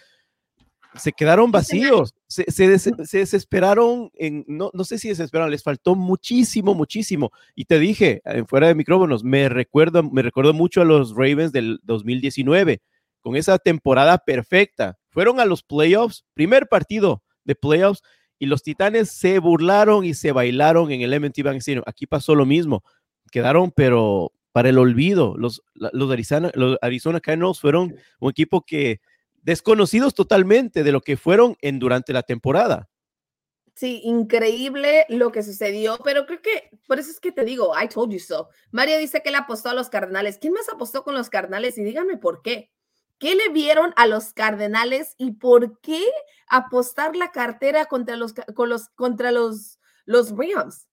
Se 0.94 1.12
quedaron 1.12 1.50
vacíos, 1.50 2.14
se, 2.26 2.44
desesperaron, 2.68 4.10
en, 4.14 4.44
no, 4.46 4.70
no 4.74 4.84
sé 4.84 4.98
si 4.98 5.08
desesperaron, 5.08 5.50
les 5.50 5.62
faltó 5.62 5.94
muchísimo, 5.94 6.74
muchísimo. 6.74 7.30
Y 7.54 7.64
te 7.64 7.78
dije, 7.78 8.22
fuera 8.46 8.68
de 8.68 8.74
micrófonos, 8.74 9.24
me 9.24 9.48
recuerdo, 9.48 10.02
me 10.02 10.22
recuerdo 10.22 10.52
mucho 10.52 10.82
a 10.82 10.84
los 10.84 11.12
Ravens 11.12 11.52
del 11.52 11.80
2019, 11.84 12.80
con 13.20 13.36
esa 13.36 13.58
temporada 13.58 14.18
perfecta. 14.18 14.98
Fueron 15.10 15.40
a 15.40 15.46
los 15.46 15.62
playoffs, 15.62 16.24
primer 16.34 16.68
partido 16.68 17.22
de 17.44 17.54
playoffs, 17.54 18.02
y 18.38 18.46
los 18.46 18.62
Titanes 18.62 19.10
se 19.10 19.38
burlaron 19.38 20.04
y 20.04 20.14
se 20.14 20.32
bailaron 20.32 20.90
en 20.90 21.02
el 21.02 21.20
MT 21.20 21.42
Bank 21.42 21.58
Stadium. 21.58 21.84
Aquí 21.86 22.06
pasó 22.06 22.34
lo 22.34 22.44
mismo. 22.44 22.82
Quedaron, 23.30 23.70
pero 23.70 24.32
para 24.52 24.68
el 24.68 24.78
olvido. 24.78 25.34
Los, 25.36 25.62
los, 25.74 26.10
Arizona, 26.10 26.50
los 26.54 26.76
Arizona 26.82 27.20
Cardinals 27.20 27.60
fueron 27.60 27.94
un 28.20 28.30
equipo 28.30 28.62
que 28.62 29.00
desconocidos 29.42 30.14
totalmente 30.14 30.82
de 30.82 30.92
lo 30.92 31.00
que 31.00 31.16
fueron 31.16 31.56
en 31.60 31.78
durante 31.78 32.12
la 32.12 32.22
temporada. 32.22 32.88
Sí, 33.74 34.00
increíble 34.04 35.06
lo 35.08 35.32
que 35.32 35.42
sucedió, 35.42 35.98
pero 36.04 36.26
creo 36.26 36.42
que 36.42 36.70
por 36.86 36.98
eso 36.98 37.10
es 37.10 37.20
que 37.20 37.32
te 37.32 37.44
digo, 37.44 37.72
I 37.80 37.88
told 37.88 38.12
you 38.12 38.18
so. 38.18 38.48
María 38.70 38.98
dice 38.98 39.22
que 39.22 39.30
le 39.30 39.38
apostó 39.38 39.70
a 39.70 39.74
los 39.74 39.88
Cardenales. 39.88 40.38
¿Quién 40.38 40.52
más 40.52 40.68
apostó 40.68 41.02
con 41.04 41.14
los 41.14 41.30
Cardenales? 41.30 41.78
Y 41.78 41.84
díganme 41.84 42.18
por 42.18 42.42
qué. 42.42 42.70
¿Qué 43.18 43.34
le 43.34 43.48
vieron 43.48 43.94
a 43.96 44.06
los 44.06 44.32
Cardenales 44.32 45.14
y 45.16 45.32
por 45.32 45.80
qué 45.80 46.04
apostar 46.48 47.16
la 47.16 47.30
cartera 47.30 47.86
contra 47.86 48.16
los, 48.16 48.34
con 48.54 48.68
los, 48.68 48.88
contra 48.90 49.32
los, 49.32 49.78
los 50.04 50.30
Rams? 50.36 50.88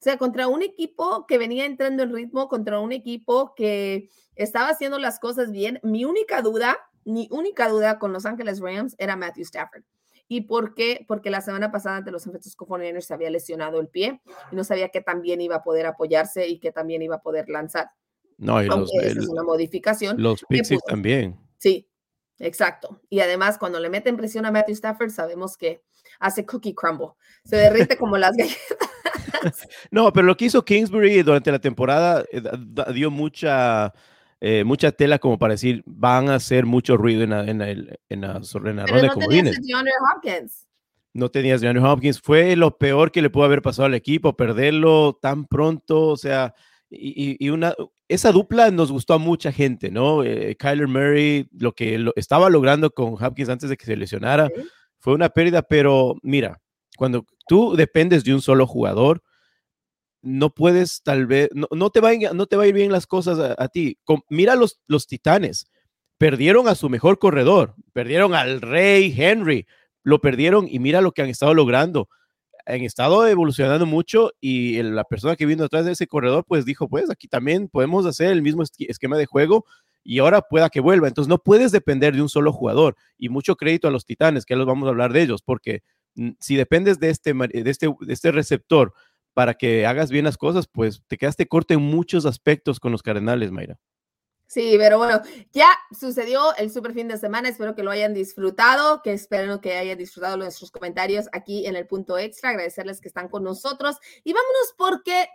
O 0.00 0.04
sea, 0.04 0.18
contra 0.18 0.48
un 0.48 0.62
equipo 0.62 1.26
que 1.26 1.38
venía 1.38 1.64
entrando 1.64 2.02
en 2.02 2.12
ritmo, 2.12 2.48
contra 2.48 2.80
un 2.80 2.92
equipo 2.92 3.54
que 3.54 4.10
estaba 4.34 4.68
haciendo 4.68 4.98
las 4.98 5.20
cosas 5.20 5.50
bien. 5.50 5.78
Mi 5.82 6.04
única 6.04 6.42
duda 6.42 6.78
mi 7.04 7.28
única 7.30 7.68
duda 7.68 7.98
con 7.98 8.12
Los 8.12 8.26
Ángeles 8.26 8.60
Rams 8.60 8.94
era 8.98 9.16
Matthew 9.16 9.42
Stafford. 9.42 9.82
¿Y 10.26 10.42
por 10.42 10.74
qué? 10.74 11.04
Porque 11.06 11.30
la 11.30 11.40
semana 11.40 11.70
pasada 11.70 11.98
ante 11.98 12.10
los 12.10 12.22
San 12.22 12.32
Francisco 12.32 12.66
49 12.66 13.02
se 13.02 13.12
había 13.12 13.30
lesionado 13.30 13.80
el 13.80 13.88
pie 13.88 14.22
y 14.50 14.56
no 14.56 14.64
sabía 14.64 14.88
que 14.88 15.02
también 15.02 15.40
iba 15.40 15.56
a 15.56 15.62
poder 15.62 15.86
apoyarse 15.86 16.48
y 16.48 16.58
que 16.58 16.72
también 16.72 17.02
iba 17.02 17.16
a 17.16 17.22
poder 17.22 17.48
lanzar. 17.48 17.90
No, 18.38 18.62
y 18.62 18.66
los, 18.66 18.92
es 18.94 19.28
una 19.28 19.42
modificación. 19.42 20.20
Los 20.20 20.44
Pixies 20.48 20.80
también. 20.86 21.38
Sí, 21.58 21.88
exacto. 22.38 23.00
Y 23.10 23.20
además, 23.20 23.58
cuando 23.58 23.78
le 23.78 23.90
meten 23.90 24.16
presión 24.16 24.46
a 24.46 24.50
Matthew 24.50 24.74
Stafford, 24.74 25.10
sabemos 25.10 25.56
que 25.56 25.82
hace 26.18 26.44
cookie 26.46 26.74
crumble. 26.74 27.08
Se 27.44 27.56
derrite 27.56 27.96
como 27.96 28.16
las 28.16 28.34
galletas. 28.34 28.58
no, 29.90 30.12
pero 30.12 30.26
lo 30.26 30.36
que 30.36 30.46
hizo 30.46 30.64
Kingsbury 30.64 31.22
durante 31.22 31.52
la 31.52 31.58
temporada 31.58 32.24
eh, 32.32 32.42
dio 32.92 33.10
mucha 33.10 33.92
eh, 34.40 34.64
mucha 34.64 34.92
tela 34.92 35.18
como 35.18 35.38
para 35.38 35.54
decir, 35.54 35.82
van 35.86 36.28
a 36.28 36.36
hacer 36.36 36.66
mucho 36.66 36.96
ruido 36.96 37.22
en 37.22 37.30
la, 37.30 37.44
en 37.44 37.60
en 37.62 37.98
en 38.08 38.20
la 38.20 38.40
ronda 38.86 39.14
no 39.14 39.14
tenías 39.14 39.56
Hopkins. 40.14 40.68
No 41.12 41.30
tenías 41.30 41.62
a 41.62 41.92
Hopkins. 41.92 42.20
Fue 42.20 42.56
lo 42.56 42.76
peor 42.76 43.12
que 43.12 43.22
le 43.22 43.30
pudo 43.30 43.44
haber 43.44 43.62
pasado 43.62 43.86
al 43.86 43.94
equipo, 43.94 44.36
perderlo 44.36 45.18
tan 45.20 45.46
pronto, 45.46 46.08
o 46.08 46.16
sea, 46.16 46.54
y, 46.90 47.48
una, 47.48 47.74
esa 48.08 48.32
dupla 48.32 48.70
nos 48.70 48.92
gustó 48.92 49.14
a 49.14 49.18
mucha 49.18 49.52
gente, 49.52 49.90
¿no? 49.90 50.22
Eh, 50.22 50.56
Kyler 50.56 50.88
Murray, 50.88 51.48
lo 51.52 51.72
que 51.72 51.98
lo, 51.98 52.12
estaba 52.16 52.50
logrando 52.50 52.90
con 52.90 53.14
Hopkins 53.14 53.48
antes 53.48 53.70
de 53.70 53.76
que 53.76 53.86
se 53.86 53.96
lesionara, 53.96 54.48
fue 54.98 55.14
una 55.14 55.28
pérdida, 55.28 55.62
pero 55.62 56.16
mira, 56.22 56.60
cuando 56.96 57.24
tú 57.48 57.74
dependes 57.76 58.24
de 58.24 58.34
un 58.34 58.40
solo 58.40 58.66
jugador, 58.66 59.22
no 60.24 60.50
puedes 60.54 61.02
tal 61.02 61.26
vez, 61.26 61.50
no, 61.52 61.90
te, 61.90 62.00
va 62.00 62.10
a, 62.10 62.34
no 62.34 62.46
te 62.46 62.56
va 62.56 62.64
a 62.64 62.66
ir 62.66 62.74
bien 62.74 62.90
las 62.90 63.06
cosas 63.06 63.54
a, 63.58 63.68
ti. 63.68 63.98
mira 64.28 64.56
los, 64.56 64.80
los 64.86 65.06
titanes, 65.06 65.66
perdieron 66.18 66.66
a 66.66 66.74
su 66.74 66.88
mejor 66.88 67.18
corredor, 67.18 67.74
perdieron 67.92 68.34
al 68.34 68.60
rey 68.60 69.14
Henry, 69.16 69.66
lo 70.02 70.20
perdieron 70.20 70.66
y 70.68 70.78
mira 70.78 71.00
lo 71.00 71.12
que 71.12 71.22
han 71.22 71.28
estado 71.28 71.54
logrando. 71.54 72.08
Han 72.66 72.80
estado 72.80 73.26
evolucionando 73.26 73.84
mucho 73.84 74.32
y 74.40 74.82
la 74.82 75.04
persona 75.04 75.36
que 75.36 75.44
vino 75.44 75.64
detrás 75.64 75.84
de 75.84 75.92
ese 75.92 76.06
corredor 76.06 76.46
pues 76.48 76.64
dijo, 76.64 76.88
pues 76.88 77.10
aquí 77.10 77.28
también 77.28 77.68
podemos 77.68 78.06
hacer 78.06 78.30
el 78.30 78.40
mismo 78.40 78.62
esquema 78.62 79.18
de 79.18 79.26
juego 79.26 79.66
y 80.02 80.18
ahora 80.18 80.40
pueda 80.40 80.70
que 80.70 80.80
vuelva. 80.80 81.08
Entonces 81.08 81.28
no 81.28 81.38
puedes 81.38 81.72
depender 81.72 82.14
de 82.14 82.22
un 82.22 82.30
solo 82.30 82.52
jugador 82.52 82.96
y 83.18 83.28
mucho 83.28 83.56
crédito 83.56 83.88
a 83.88 83.90
los 83.90 84.06
titanes, 84.06 84.46
que 84.46 84.56
los 84.56 84.66
vamos 84.66 84.86
a 84.86 84.90
hablar 84.90 85.12
de 85.12 85.22
ellos, 85.22 85.42
porque 85.42 85.82
mm, 86.14 86.30
si 86.40 86.56
dependes 86.56 86.98
de 86.98 87.10
este, 87.10 87.34
de 87.34 87.70
este, 87.70 87.88
de 88.00 88.12
este 88.12 88.32
receptor, 88.32 88.94
para 89.34 89.54
que 89.54 89.86
hagas 89.86 90.10
bien 90.10 90.24
las 90.24 90.38
cosas, 90.38 90.66
pues 90.66 91.02
te 91.06 91.18
quedaste 91.18 91.46
corto 91.46 91.74
en 91.74 91.82
muchos 91.82 92.24
aspectos 92.24 92.80
con 92.80 92.92
los 92.92 93.02
Cardenales, 93.02 93.50
Mayra. 93.50 93.78
Sí, 94.46 94.76
pero 94.78 94.98
bueno, 94.98 95.20
ya 95.52 95.68
sucedió 95.90 96.54
el 96.56 96.70
super 96.70 96.92
fin 96.92 97.08
de 97.08 97.18
semana. 97.18 97.48
Espero 97.48 97.74
que 97.74 97.82
lo 97.82 97.90
hayan 97.90 98.14
disfrutado, 98.14 99.02
que 99.02 99.12
espero 99.12 99.60
que 99.60 99.76
hayan 99.76 99.98
disfrutado 99.98 100.36
nuestros 100.36 100.70
comentarios 100.70 101.28
aquí 101.32 101.66
en 101.66 101.74
el 101.74 101.86
punto 101.86 102.18
extra. 102.18 102.50
Agradecerles 102.50 103.00
que 103.00 103.08
están 103.08 103.28
con 103.28 103.42
nosotros 103.42 103.96
y 104.22 104.32
vámonos 104.32 104.74
porque 104.78 105.28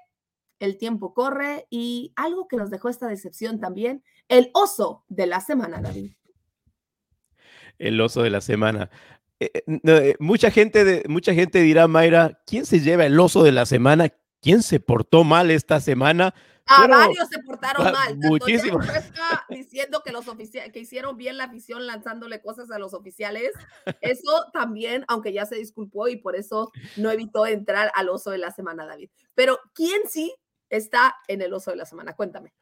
el 0.60 0.78
tiempo 0.78 1.14
corre 1.14 1.68
y 1.70 2.14
algo 2.16 2.48
que 2.48 2.58
nos 2.58 2.70
dejó 2.70 2.88
esta 2.88 3.08
decepción 3.08 3.60
también, 3.60 4.04
el 4.28 4.52
oso 4.54 5.04
de 5.08 5.26
la 5.28 5.42
semana, 5.42 5.82
David. 5.82 6.14
El 7.78 8.00
oso 8.00 8.24
de 8.24 8.30
la 8.30 8.42
semana. 8.42 8.90
Eh, 9.40 9.52
eh, 9.54 9.80
eh, 9.84 10.16
mucha, 10.20 10.52
gente 10.52 10.84
de, 10.84 11.04
mucha 11.08 11.34
gente 11.34 11.62
dirá, 11.62 11.88
Mayra, 11.88 12.42
¿quién 12.46 12.66
se 12.66 12.82
lleva 12.82 13.06
el 13.06 13.20
oso 13.20 13.44
de 13.44 13.54
la 13.54 13.66
semana? 13.66 14.10
¿Quién 14.42 14.64
se 14.64 14.80
portó 14.80 15.24
mal 15.24 15.50
esta 15.52 15.80
semana? 15.80 16.34
A 16.66 16.88
varios 16.88 17.28
se 17.30 17.40
portaron 17.40 17.92
mal. 17.92 18.18
Muchísimo. 18.18 18.80
diciendo 19.50 20.02
que 20.06 20.12
los 20.12 20.26
que 20.26 20.80
hicieron 20.80 21.18
bien 21.18 21.38
la 21.38 21.46
afición 21.46 21.88
lanzándole 21.88 22.42
cosas 22.42 22.70
a 22.70 22.78
los 22.78 22.94
oficiales. 22.94 23.52
Eso 24.02 24.46
también, 24.54 25.04
aunque 25.08 25.34
ya 25.34 25.46
se 25.46 25.56
disculpó 25.56 26.08
y 26.10 26.18
por 26.18 26.36
eso 26.36 26.72
no 26.96 27.10
evitó 27.10 27.48
entrar 27.48 27.92
al 27.96 28.10
oso 28.10 28.30
de 28.30 28.38
la 28.38 28.52
semana, 28.52 28.86
David. 28.86 29.10
Pero 29.34 29.58
¿quién 29.74 30.02
sí 30.08 30.36
está 30.70 31.16
en 31.28 31.42
el 31.42 31.54
oso 31.54 31.72
de 31.72 31.78
la 31.78 31.86
semana? 31.86 32.16
Cuéntame. 32.16 32.54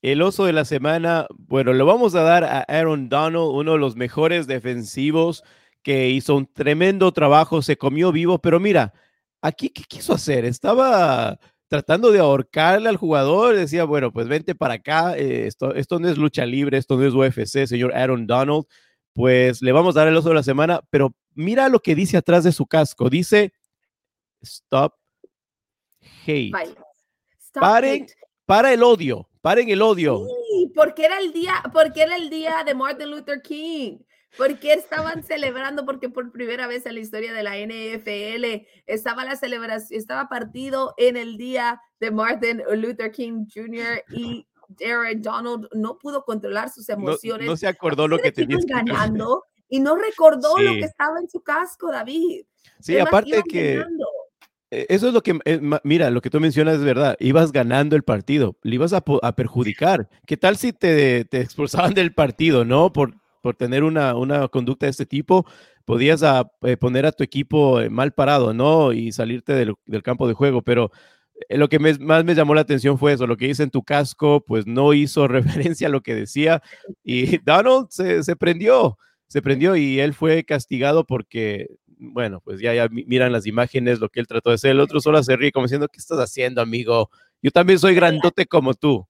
El 0.00 0.22
oso 0.22 0.44
de 0.44 0.52
la 0.52 0.64
semana, 0.64 1.26
bueno, 1.36 1.72
lo 1.72 1.86
vamos 1.86 2.14
a 2.14 2.22
dar 2.22 2.44
a 2.44 2.60
Aaron 2.60 3.08
Donald, 3.08 3.50
uno 3.52 3.72
de 3.72 3.78
los 3.78 3.96
mejores 3.96 4.46
defensivos 4.46 5.42
que 5.86 6.08
hizo 6.08 6.34
un 6.34 6.52
tremendo 6.52 7.12
trabajo, 7.12 7.62
se 7.62 7.78
comió 7.78 8.10
vivo, 8.10 8.40
pero 8.40 8.58
mira, 8.58 8.92
aquí, 9.40 9.68
¿qué 9.68 9.84
quiso 9.84 10.14
hacer? 10.14 10.44
Estaba 10.44 11.38
tratando 11.68 12.10
de 12.10 12.18
ahorcarle 12.18 12.88
al 12.88 12.96
jugador, 12.96 13.54
decía, 13.54 13.84
bueno, 13.84 14.12
pues 14.12 14.26
vente 14.26 14.56
para 14.56 14.74
acá, 14.74 15.16
eh, 15.16 15.46
esto, 15.46 15.76
esto 15.76 16.00
no 16.00 16.08
es 16.08 16.18
lucha 16.18 16.44
libre, 16.44 16.76
esto 16.76 16.96
no 16.96 17.06
es 17.06 17.14
UFC, 17.14 17.68
señor 17.68 17.94
Aaron 17.94 18.26
Donald, 18.26 18.64
pues 19.14 19.62
le 19.62 19.70
vamos 19.70 19.96
a 19.96 20.00
dar 20.00 20.08
el 20.08 20.16
oso 20.16 20.30
de 20.30 20.34
la 20.34 20.42
semana, 20.42 20.80
pero 20.90 21.14
mira 21.36 21.68
lo 21.68 21.78
que 21.78 21.94
dice 21.94 22.16
atrás 22.16 22.42
de 22.42 22.50
su 22.50 22.66
casco, 22.66 23.08
dice, 23.08 23.52
stop 24.42 24.92
hate. 26.26 26.52
paren, 27.52 28.08
para 28.44 28.72
el 28.72 28.82
odio, 28.82 29.28
paren 29.40 29.68
el 29.68 29.82
odio. 29.82 30.26
Sí, 30.26 30.72
porque 30.74 31.04
era 31.04 31.20
el 31.20 31.32
día, 31.32 31.62
porque 31.72 32.02
era 32.02 32.16
el 32.16 32.28
día 32.28 32.64
de 32.66 32.74
Martin 32.74 33.08
Luther 33.08 33.40
King. 33.40 33.98
¿Por 34.36 34.58
qué 34.58 34.74
estaban 34.74 35.22
celebrando? 35.22 35.84
Porque 35.86 36.08
por 36.08 36.30
primera 36.30 36.66
vez 36.66 36.84
en 36.86 36.94
la 36.94 37.00
historia 37.00 37.32
de 37.32 37.42
la 37.42 37.56
NFL 37.56 38.66
estaba 38.86 39.24
la 39.24 39.36
celebración, 39.36 39.98
estaba 39.98 40.28
partido 40.28 40.94
en 40.98 41.16
el 41.16 41.36
día 41.36 41.80
de 42.00 42.10
Martin 42.10 42.62
Luther 42.74 43.10
King 43.10 43.46
Jr. 43.52 44.02
y 44.10 44.46
Aaron 44.84 45.22
Donald 45.22 45.68
no 45.72 45.98
pudo 45.98 46.24
controlar 46.24 46.70
sus 46.70 46.88
emociones. 46.88 47.46
No, 47.46 47.56
se 47.56 47.66
acordó 47.66 48.08
lo 48.08 48.18
que 48.18 48.32
tenía 48.32 48.58
ganando 48.66 49.44
y 49.68 49.80
no 49.80 49.96
recordó 49.96 50.58
lo 50.58 50.72
que 50.74 50.84
estaba 50.84 51.18
en 51.18 51.28
su 51.28 51.40
casco, 51.40 51.90
David. 51.90 52.44
Sí, 52.80 52.98
aparte 52.98 53.42
que 53.48 53.82
e, 54.70 54.86
eso 54.88 55.08
es 55.08 55.14
lo 55.14 55.22
que, 55.22 55.38
mira, 55.84 56.10
lo 56.10 56.20
que 56.20 56.30
tú 56.30 56.40
mencionas 56.40 56.76
es 56.76 56.84
verdad. 56.84 57.16
Ibas 57.20 57.52
ganando 57.52 57.96
el 57.96 58.02
partido, 58.02 58.56
le 58.62 58.74
ibas 58.74 58.92
a, 58.92 59.00
perjudicar. 59.00 60.08
¿Qué 60.26 60.36
tal 60.36 60.56
si 60.56 60.72
te, 60.72 61.24
te 61.24 61.40
expulsaban 61.40 61.94
del 61.94 62.12
partido, 62.12 62.64
no? 62.64 62.92
Por, 62.92 63.14
por 63.46 63.54
tener 63.54 63.84
una, 63.84 64.16
una 64.16 64.48
conducta 64.48 64.86
de 64.86 64.90
este 64.90 65.06
tipo, 65.06 65.46
podías 65.84 66.24
a, 66.24 66.50
eh, 66.62 66.76
poner 66.76 67.06
a 67.06 67.12
tu 67.12 67.22
equipo 67.22 67.80
eh, 67.80 67.88
mal 67.88 68.10
parado, 68.12 68.52
¿no? 68.52 68.92
Y 68.92 69.12
salirte 69.12 69.52
del, 69.52 69.74
del 69.86 70.02
campo 70.02 70.26
de 70.26 70.34
juego, 70.34 70.62
pero 70.62 70.90
eh, 71.48 71.56
lo 71.56 71.68
que 71.68 71.78
más 71.78 72.24
me 72.24 72.34
llamó 72.34 72.56
la 72.56 72.62
atención 72.62 72.98
fue 72.98 73.12
eso, 73.12 73.28
lo 73.28 73.36
que 73.36 73.46
dice 73.46 73.62
en 73.62 73.70
tu 73.70 73.84
casco, 73.84 74.42
pues 74.44 74.66
no 74.66 74.94
hizo 74.94 75.28
referencia 75.28 75.86
a 75.86 75.90
lo 75.90 76.00
que 76.00 76.16
decía 76.16 76.60
y 77.04 77.38
Donald 77.44 77.86
se, 77.90 78.24
se 78.24 78.34
prendió, 78.34 78.98
se 79.28 79.42
prendió 79.42 79.76
y 79.76 80.00
él 80.00 80.12
fue 80.12 80.42
castigado 80.42 81.04
porque, 81.06 81.68
bueno, 81.86 82.40
pues 82.42 82.60
ya, 82.60 82.74
ya 82.74 82.88
miran 82.90 83.30
las 83.30 83.46
imágenes, 83.46 84.00
lo 84.00 84.08
que 84.08 84.18
él 84.18 84.26
trató 84.26 84.50
de 84.50 84.56
hacer, 84.56 84.72
el 84.72 84.80
otro 84.80 84.98
solo 84.98 85.22
se 85.22 85.36
ríe 85.36 85.52
como 85.52 85.66
diciendo, 85.66 85.86
¿qué 85.86 86.00
estás 86.00 86.18
haciendo, 86.18 86.62
amigo? 86.62 87.10
Yo 87.42 87.52
también 87.52 87.78
soy 87.78 87.94
grandote 87.94 88.46
como 88.46 88.74
tú. 88.74 89.06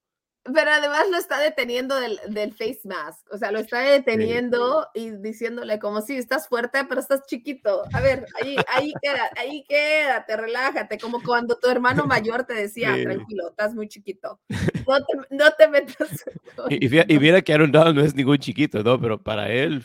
Pero 0.53 0.71
además 0.71 1.05
lo 1.11 1.17
está 1.17 1.39
deteniendo 1.41 1.99
del, 1.99 2.19
del, 2.29 2.53
face 2.53 2.81
mask, 2.85 3.27
o 3.33 3.39
sea, 3.39 3.51
lo 3.51 3.59
está 3.59 3.81
deteniendo 3.81 4.87
y 4.95 5.11
diciéndole 5.11 5.79
como 5.79 6.01
si 6.01 6.17
estás 6.17 6.49
fuerte, 6.49 6.85
pero 6.89 7.01
estás 7.01 7.27
chiquito. 7.27 7.83
A 7.93 8.01
ver, 8.01 8.27
ahí, 8.41 8.57
ahí 8.69 8.93
queda, 9.03 9.31
ahí 9.37 9.65
quédate, 9.69 10.37
relájate, 10.37 10.99
como 10.99 11.23
cuando 11.23 11.59
tu 11.59 11.69
hermano 11.69 12.07
mayor 12.07 12.45
te 12.45 12.55
decía, 12.55 12.95
tranquilo, 13.03 13.51
estás 13.51 13.75
muy 13.75 13.89
chiquito, 13.89 14.41
no 14.89 14.99
te, 15.05 15.35
no 15.35 15.51
te 15.53 15.69
metas. 15.69 16.25
y, 16.69 17.15
y, 17.15 17.19
mira 17.19 17.43
que 17.43 17.53
Aaron 17.53 17.73
Donald 17.73 17.97
no 17.97 18.05
es 18.05 18.15
ningún 18.15 18.39
chiquito, 18.39 18.83
¿no? 18.83 19.01
Pero 19.01 19.23
para 19.23 19.51
él, 19.51 19.85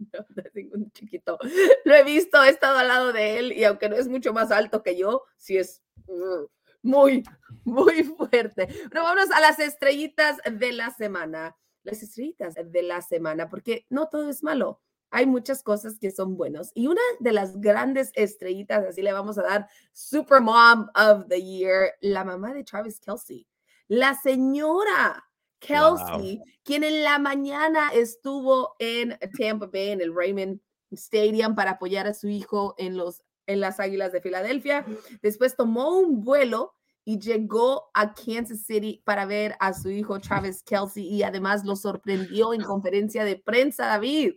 No, 0.12 0.26
no 0.34 0.42
es 0.42 0.54
ningún 0.54 0.90
chiquito. 0.92 1.38
Lo 1.84 1.94
he 1.94 2.04
visto, 2.04 2.42
he 2.42 2.48
estado 2.48 2.78
al 2.78 2.88
lado 2.88 3.12
de 3.12 3.38
él 3.38 3.52
y 3.52 3.64
aunque 3.64 3.88
no 3.88 3.96
es 3.96 4.08
mucho 4.08 4.32
más 4.32 4.50
alto 4.50 4.82
que 4.82 4.96
yo, 4.96 5.24
sí 5.36 5.56
es 5.56 5.82
uh, 6.06 6.46
muy, 6.82 7.24
muy 7.64 8.04
fuerte. 8.04 8.68
Pero 8.90 9.02
vámonos 9.02 9.30
a 9.30 9.40
las 9.40 9.58
estrellitas 9.58 10.38
de 10.50 10.72
la 10.72 10.90
semana. 10.90 11.56
Las 11.82 12.02
estrellitas 12.02 12.54
de 12.62 12.82
la 12.82 13.00
semana, 13.00 13.48
porque 13.48 13.86
no 13.88 14.08
todo 14.08 14.28
es 14.28 14.42
malo. 14.42 14.80
Hay 15.10 15.26
muchas 15.26 15.62
cosas 15.62 15.98
que 15.98 16.10
son 16.10 16.36
buenos. 16.36 16.70
Y 16.74 16.86
una 16.86 17.00
de 17.18 17.32
las 17.32 17.60
grandes 17.60 18.12
estrellitas, 18.14 18.84
así 18.84 19.02
le 19.02 19.12
vamos 19.12 19.38
a 19.38 19.42
dar 19.42 19.68
Super 19.92 20.40
Mom 20.40 20.88
of 20.94 21.26
the 21.28 21.42
Year, 21.42 21.94
la 22.00 22.22
mamá 22.22 22.54
de 22.54 22.62
Travis 22.62 23.00
Kelsey. 23.00 23.46
La 23.88 24.14
señora 24.14 25.24
Kelsey, 25.58 26.42
quien 26.62 26.84
en 26.84 27.02
la 27.02 27.18
mañana 27.18 27.90
estuvo 27.92 28.76
en 28.78 29.18
Tampa 29.36 29.66
Bay, 29.66 29.90
en 29.90 30.00
el 30.00 30.14
Raymond 30.14 30.60
Stadium, 30.92 31.54
para 31.54 31.72
apoyar 31.72 32.06
a 32.06 32.14
su 32.14 32.28
hijo 32.28 32.74
en, 32.78 32.96
los, 32.96 33.22
en 33.50 33.60
las 33.60 33.80
Águilas 33.80 34.12
de 34.12 34.20
Filadelfia. 34.20 34.84
Después 35.22 35.56
tomó 35.56 35.98
un 35.98 36.22
vuelo 36.22 36.74
y 37.04 37.18
llegó 37.18 37.90
a 37.94 38.14
Kansas 38.14 38.62
City 38.66 39.02
para 39.04 39.26
ver 39.26 39.56
a 39.60 39.72
su 39.72 39.90
hijo 39.90 40.20
Travis 40.20 40.62
Kelsey 40.62 41.06
y 41.06 41.22
además 41.22 41.64
lo 41.64 41.76
sorprendió 41.76 42.52
en 42.54 42.62
conferencia 42.62 43.24
de 43.24 43.36
prensa, 43.36 43.86
David. 43.86 44.34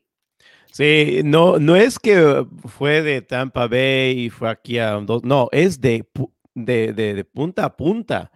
Sí, 0.72 1.22
no, 1.24 1.60
no 1.60 1.76
es 1.76 2.00
que 2.00 2.46
fue 2.66 3.02
de 3.02 3.22
Tampa 3.22 3.68
Bay 3.68 4.26
y 4.26 4.30
fue 4.30 4.50
aquí 4.50 4.80
a 4.80 4.94
dos, 4.94 5.24
no, 5.24 5.50
es 5.52 5.80
de, 5.80 6.08
de, 6.56 6.94
de 6.94 7.24
punta 7.26 7.66
a 7.66 7.76
punta 7.76 8.32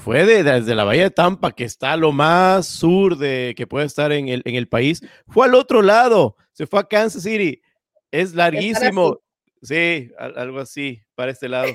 fue 0.00 0.24
desde 0.24 0.74
la 0.74 0.84
Bahía 0.84 1.04
de 1.04 1.10
Tampa, 1.10 1.52
que 1.52 1.64
está 1.64 1.96
lo 1.96 2.12
más 2.12 2.66
sur 2.66 3.16
de 3.16 3.54
que 3.56 3.66
puede 3.66 3.86
estar 3.86 4.12
en 4.12 4.28
el, 4.28 4.42
en 4.44 4.54
el 4.54 4.68
país, 4.68 5.02
fue 5.28 5.46
al 5.46 5.54
otro 5.54 5.82
lado, 5.82 6.36
se 6.52 6.66
fue 6.66 6.80
a 6.80 6.84
Kansas 6.84 7.22
City. 7.22 7.60
Es 8.10 8.34
larguísimo. 8.34 9.20
Sí, 9.62 10.10
algo 10.18 10.60
así, 10.60 11.00
para 11.14 11.32
este 11.32 11.48
lado. 11.48 11.72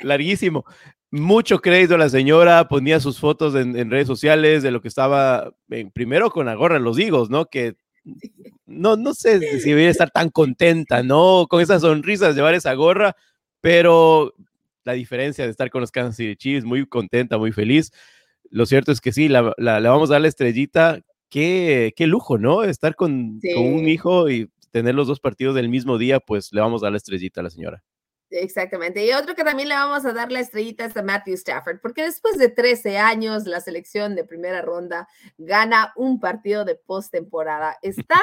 larguísimo. 0.00 0.64
Mucho 1.10 1.60
crédito 1.60 1.94
a 1.94 1.98
la 1.98 2.10
señora, 2.10 2.68
ponía 2.68 3.00
sus 3.00 3.18
fotos 3.18 3.54
en, 3.54 3.90
redes 3.90 4.06
sociales 4.06 4.62
de 4.62 4.70
lo 4.70 4.82
que 4.82 4.88
estaba, 4.88 5.52
primero 5.94 6.30
con 6.30 6.46
la 6.46 6.54
gorra, 6.54 6.78
los 6.78 6.98
higos, 6.98 7.30
¿no? 7.30 7.46
Que 7.46 7.76
no, 8.66 8.96
no 8.96 9.14
sé 9.14 9.40
si 9.60 9.70
debería 9.70 9.90
estar 9.90 10.10
tan 10.10 10.28
contenta, 10.28 11.02
¿no? 11.02 11.46
Con 11.48 11.62
esas 11.62 11.80
sonrisas, 11.80 12.34
llevar 12.34 12.54
esa 12.54 12.74
gorra, 12.74 13.16
pero 13.60 14.34
la 14.84 14.92
diferencia 14.92 15.44
de 15.44 15.50
estar 15.50 15.70
con 15.70 15.80
los 15.80 15.90
Kansas 15.90 16.16
City 16.16 16.36
Chiefs, 16.36 16.64
muy 16.64 16.86
contenta, 16.86 17.38
muy 17.38 17.52
feliz. 17.52 17.90
Lo 18.50 18.66
cierto 18.66 18.92
es 18.92 19.00
que 19.00 19.12
sí, 19.12 19.28
la, 19.28 19.54
vamos 19.58 20.10
a 20.10 20.14
dar 20.14 20.22
la 20.22 20.28
estrellita. 20.28 21.00
Qué, 21.30 21.92
qué 21.94 22.06
lujo, 22.06 22.38
¿no? 22.38 22.64
Estar 22.64 22.94
con, 22.96 23.38
con, 23.54 23.66
un 23.66 23.88
hijo 23.88 24.30
y 24.30 24.50
tener 24.70 24.94
los 24.94 25.06
dos 25.06 25.20
partidos 25.20 25.54
del 25.54 25.68
mismo 25.68 25.98
día, 25.98 26.20
pues 26.20 26.52
le 26.52 26.60
vamos 26.60 26.82
a 26.82 26.86
dar 26.86 26.92
la 26.92 26.98
estrellita 26.98 27.40
a 27.40 27.44
la 27.44 27.50
señora. 27.50 27.82
Exactamente. 28.30 29.04
Y 29.04 29.12
otro 29.12 29.34
que 29.34 29.44
también 29.44 29.68
le 29.68 29.74
vamos 29.74 30.04
a 30.04 30.12
dar 30.12 30.30
la 30.30 30.40
estrellita 30.40 30.84
es 30.84 30.96
a 30.96 31.02
Matthew 31.02 31.34
Stafford, 31.34 31.80
porque 31.80 32.02
después 32.02 32.36
de 32.36 32.50
13 32.50 32.98
años, 32.98 33.46
la 33.46 33.60
selección 33.60 34.14
de 34.14 34.24
primera 34.24 34.60
ronda 34.60 35.08
gana 35.38 35.92
un 35.96 36.20
partido 36.20 36.64
de 36.64 36.74
postemporada. 36.74 37.78
Está 37.82 38.20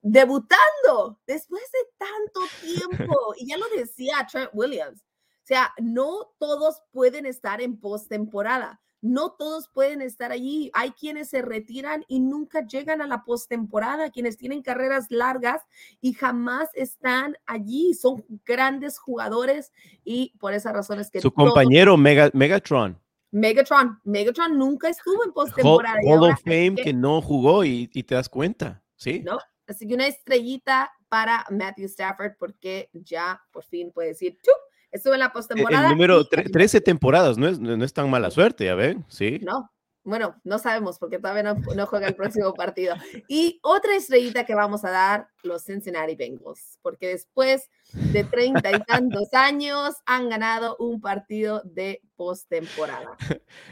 debutando 0.00 1.20
después 1.26 1.62
de 1.72 1.78
tanto 1.98 2.40
tiempo. 2.60 3.34
Y 3.36 3.48
ya 3.48 3.56
lo 3.56 3.68
decía 3.76 4.26
Trent 4.30 4.50
Williams. 4.52 5.00
O 5.00 5.46
sea, 5.46 5.72
no 5.78 6.34
todos 6.38 6.82
pueden 6.92 7.26
estar 7.26 7.60
en 7.60 7.80
postemporada. 7.80 8.80
No 9.02 9.32
todos 9.32 9.68
pueden 9.68 10.00
estar 10.00 10.30
allí. 10.30 10.70
Hay 10.74 10.92
quienes 10.92 11.28
se 11.28 11.42
retiran 11.42 12.04
y 12.06 12.20
nunca 12.20 12.64
llegan 12.64 13.02
a 13.02 13.08
la 13.08 13.24
postemporada, 13.24 14.10
quienes 14.10 14.38
tienen 14.38 14.62
carreras 14.62 15.10
largas 15.10 15.60
y 16.00 16.12
jamás 16.12 16.68
están 16.74 17.36
allí. 17.44 17.94
Son 17.94 18.24
grandes 18.46 18.98
jugadores 18.98 19.72
y 20.04 20.32
por 20.38 20.54
esa 20.54 20.72
razón 20.72 21.00
es 21.00 21.10
que. 21.10 21.20
Su 21.20 21.32
compañero 21.32 21.96
Megatron. 21.96 22.96
Megatron. 23.32 23.98
Megatron 24.04 24.56
nunca 24.56 24.88
estuvo 24.88 25.24
en 25.24 25.32
postemporada. 25.32 25.98
Hall, 26.04 26.30
of 26.30 26.40
Fame 26.44 26.76
que, 26.76 26.92
no 26.92 27.20
jugó 27.20 27.64
y, 27.64 27.88
te 27.88 28.14
das 28.14 28.28
cuenta, 28.28 28.84
¿sí? 28.94 29.20
No, 29.20 29.38
así 29.66 29.88
que 29.88 29.94
una 29.94 30.06
estrellita 30.06 30.92
para 31.08 31.44
Matthew 31.50 31.86
Stafford 31.86 32.36
porque 32.38 32.88
ya 32.92 33.42
por 33.50 33.64
fin 33.64 33.90
puede 33.90 34.08
decir, 34.08 34.38
¡Chup! 34.42 34.54
Estuve 34.92 35.14
en 35.14 35.20
la 35.20 35.32
postemporada. 35.32 35.86
El 35.86 35.92
número 35.92 36.24
13 36.26 36.80
temporadas, 36.80 37.38
no 37.38 37.48
es, 37.48 37.58
no 37.58 37.84
es 37.84 37.92
tan 37.92 38.08
mala 38.10 38.30
suerte, 38.30 38.66
ya 38.66 38.74
ven, 38.74 39.04
sí. 39.08 39.40
No, 39.42 39.72
bueno, 40.04 40.34
no 40.42 40.58
sabemos 40.58 40.98
porque 40.98 41.18
todavía 41.18 41.44
no, 41.44 41.54
no, 41.76 41.86
juega 41.86 42.08
el 42.08 42.16
próximo 42.16 42.52
partido. 42.54 42.96
Y 43.28 43.60
otra 43.62 43.94
estrellita 43.94 44.44
que 44.44 44.54
vamos 44.54 44.84
a 44.84 44.90
dar, 44.90 45.28
los 45.44 45.64
Cincinnati 45.64 46.16
Bengals, 46.16 46.78
porque 46.82 47.08
después 47.08 47.70
de 47.92 48.24
treinta 48.24 48.72
y 48.72 48.80
tantos 48.80 49.28
años 49.32 49.94
han 50.04 50.28
ganado 50.28 50.76
un 50.80 51.00
partido 51.00 51.62
de 51.64 52.00
postemporada. 52.16 53.16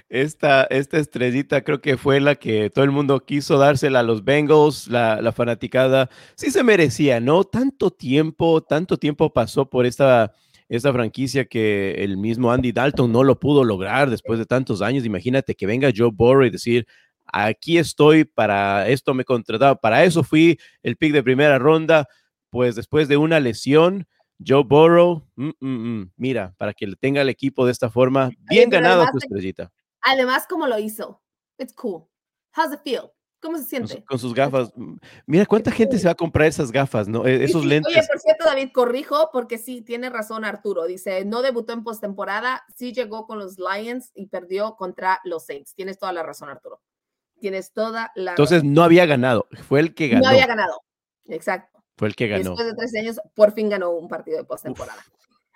Esta, 0.08 0.64
esta 0.64 0.98
estrellita 0.98 1.62
creo 1.62 1.80
que 1.80 1.96
fue 1.96 2.20
la 2.20 2.36
que 2.36 2.70
todo 2.70 2.84
el 2.84 2.92
mundo 2.92 3.24
quiso 3.24 3.58
dársela 3.58 4.00
a 4.00 4.04
los 4.04 4.24
Bengals, 4.24 4.86
la, 4.86 5.20
la 5.20 5.32
fanaticada. 5.32 6.10
Sí 6.36 6.52
se 6.52 6.62
merecía, 6.62 7.18
¿no? 7.18 7.42
Tanto 7.42 7.90
tiempo, 7.90 8.62
tanto 8.62 8.98
tiempo 8.98 9.32
pasó 9.32 9.68
por 9.68 9.84
esta 9.84 10.32
esa 10.70 10.92
franquicia 10.92 11.46
que 11.46 11.94
el 11.98 12.16
mismo 12.16 12.52
Andy 12.52 12.70
Dalton 12.70 13.10
no 13.10 13.24
lo 13.24 13.40
pudo 13.40 13.64
lograr 13.64 14.08
después 14.08 14.38
de 14.38 14.46
tantos 14.46 14.80
años. 14.80 15.04
Imagínate 15.04 15.56
que 15.56 15.66
venga 15.66 15.90
Joe 15.94 16.12
Burrow 16.12 16.46
y 16.46 16.50
decir, 16.50 16.86
aquí 17.26 17.76
estoy, 17.76 18.24
para 18.24 18.88
esto 18.88 19.12
me 19.12 19.24
contrataba, 19.24 19.74
para 19.74 20.04
eso 20.04 20.22
fui 20.22 20.60
el 20.84 20.96
pick 20.96 21.12
de 21.12 21.24
primera 21.24 21.58
ronda, 21.58 22.06
pues 22.50 22.76
después 22.76 23.08
de 23.08 23.16
una 23.16 23.40
lesión, 23.40 24.06
Joe 24.46 24.62
Burrow, 24.62 25.26
mm, 25.34 25.50
mm, 25.58 26.00
mm, 26.00 26.12
mira, 26.16 26.54
para 26.56 26.72
que 26.72 26.86
le 26.86 26.94
tenga 26.94 27.20
el 27.20 27.28
equipo 27.28 27.66
de 27.66 27.72
esta 27.72 27.90
forma, 27.90 28.30
bien 28.48 28.70
ganado 28.70 29.04
tu 29.10 29.18
estrellita. 29.18 29.72
Además, 30.02 30.46
como 30.48 30.68
lo 30.68 30.78
hizo, 30.78 31.20
it's 31.58 31.74
cool. 31.74 32.06
How's 32.56 32.72
it 32.72 32.80
feel? 32.84 33.10
¿Cómo 33.40 33.56
se 33.56 33.64
siente? 33.64 34.04
Con, 34.04 34.18
sus 34.18 34.34
gafas. 34.34 34.70
Mm, 34.76 34.96
mira, 35.26 35.46
¿cuánta 35.46 35.70
gente 35.70 35.98
se 35.98 36.06
va 36.06 36.12
a 36.12 36.16
comprar 36.16 36.46
esas 36.46 36.70
gafas, 36.70 37.08
no? 37.08 37.26
E, 37.26 37.44
esos 37.44 37.64
lentes. 37.64 37.92
Oye, 37.92 38.06
por 38.06 38.20
cierto, 38.20 38.44
David, 38.44 38.70
corrijo, 38.72 39.30
porque 39.32 39.56
sí, 39.56 39.80
tiene 39.80 40.10
razón 40.10 40.44
Arturo. 40.44 40.84
Dice, 40.84 41.24
no 41.24 41.40
debutó 41.40 41.72
en 41.72 41.82
postemporada, 41.82 42.64
sí 42.76 42.92
llegó 42.92 43.26
con 43.26 43.38
los 43.38 43.56
Lions 43.58 44.10
y 44.14 44.26
perdió 44.26 44.76
contra 44.76 45.20
los 45.24 45.46
Saints. 45.46 45.74
Tienes 45.74 45.98
toda 45.98 46.12
la 46.12 46.22
razón, 46.22 46.50
Arturo. 46.50 46.82
Tienes 47.40 47.72
toda 47.72 48.12
la 48.14 48.32
Entonces 48.32 48.62
no 48.62 48.82
había 48.82 49.06
ganado, 49.06 49.48
fue 49.66 49.80
el 49.80 49.94
que 49.94 50.08
ganó. 50.08 50.24
No 50.24 50.28
había 50.28 50.46
ganado, 50.46 50.82
exacto. 51.26 51.82
Fue 51.96 52.08
el 52.08 52.14
que 52.14 52.28
ganó. 52.28 52.50
Después 52.50 52.66
de 52.66 52.74
tres 52.74 52.94
años, 52.96 53.20
por 53.34 53.52
fin 53.52 53.70
ganó 53.70 53.90
un 53.90 54.08
partido 54.08 54.36
de 54.36 54.44
postemporada. 54.44 55.02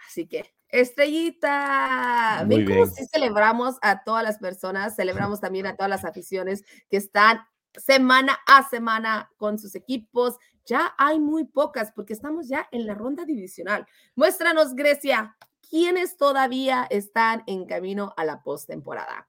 Así 0.07 0.27
que, 0.27 0.55
estrellita. 0.69 2.45
Ven 2.47 2.67
cómo 2.67 2.87
sí 2.87 3.05
celebramos 3.13 3.77
a 3.83 4.05
todas 4.05 4.25
las 4.25 4.39
personas, 4.39 4.97
celebramos 4.97 5.41
también 5.41 5.67
a 5.67 5.77
todas 5.77 5.91
las 5.91 6.05
aficiones 6.05 6.65
que 6.89 6.97
están 6.97 7.41
semana 7.77 8.39
a 8.47 8.69
semana 8.69 9.31
con 9.37 9.59
sus 9.59 9.75
equipos. 9.75 10.37
Ya 10.67 10.95
hay 10.99 11.21
muy 11.21 11.45
pocas 11.45 11.93
porque 11.93 12.13
estamos 12.13 12.49
ya 12.49 12.69
en 12.73 12.87
la 12.87 12.95
ronda 12.95 13.25
divisional. 13.25 13.87
Muéstranos, 14.15 14.75
Grecia, 14.75 15.37
quiénes 15.69 16.17
todavía 16.17 16.87
están 16.91 17.43
en 17.47 17.67
camino 17.67 18.15
a 18.17 18.25
la 18.25 18.43
postemporada. 18.43 19.29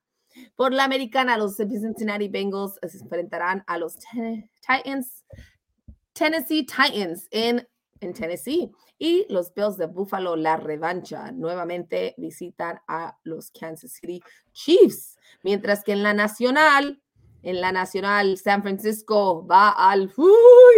Por 0.55 0.73
la 0.73 0.83
americana, 0.83 1.37
los 1.37 1.55
Cincinnati 1.55 2.27
Bengals 2.27 2.77
se 2.81 2.97
enfrentarán 2.97 3.63
a 3.67 3.77
los 3.77 3.97
Titans, 3.97 5.25
Tennessee 6.13 6.65
Titans 6.65 7.27
en, 7.31 7.67
en 8.01 8.13
Tennessee. 8.13 8.71
Y 8.97 9.25
los 9.29 9.53
Bills 9.53 9.77
de 9.77 9.87
Buffalo, 9.87 10.35
la 10.35 10.57
revancha, 10.57 11.31
nuevamente 11.31 12.15
visitan 12.17 12.79
a 12.87 13.17
los 13.23 13.51
Kansas 13.51 13.91
City 13.93 14.21
Chiefs. 14.53 15.17
Mientras 15.43 15.83
que 15.83 15.93
en 15.93 16.03
la 16.03 16.13
nacional, 16.13 17.01
en 17.45 17.61
la 17.61 17.71
Nacional 17.71 18.37
San 18.37 18.63
Francisco 18.63 19.45
va 19.45 19.69
al 19.69 20.11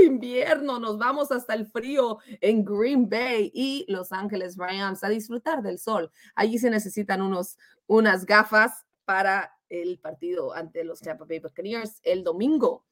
invierno, 0.06 0.80
nos 0.80 0.98
vamos 0.98 1.32
hasta 1.32 1.54
el 1.54 1.66
frío 1.66 2.18
en 2.42 2.66
Green 2.66 3.10
Bay 3.10 3.50
y 3.54 3.86
Los 3.88 4.12
Ángeles 4.12 4.58
Rams 4.58 5.02
a 5.02 5.08
disfrutar 5.08 5.64
del 5.64 5.80
sol. 5.80 6.12
Allí 6.36 6.60
se 6.60 6.70
necesitan 6.70 7.22
unos, 7.22 7.58
unas 7.88 8.26
gafas 8.26 8.86
para 9.06 9.54
el 9.70 9.98
partido 10.00 10.54
ante 10.54 10.84
los 10.84 11.00
Tampa 11.00 11.24
Bay 11.24 11.40
Buccaneers 11.40 12.02
el 12.04 12.26
domingo. 12.26 12.86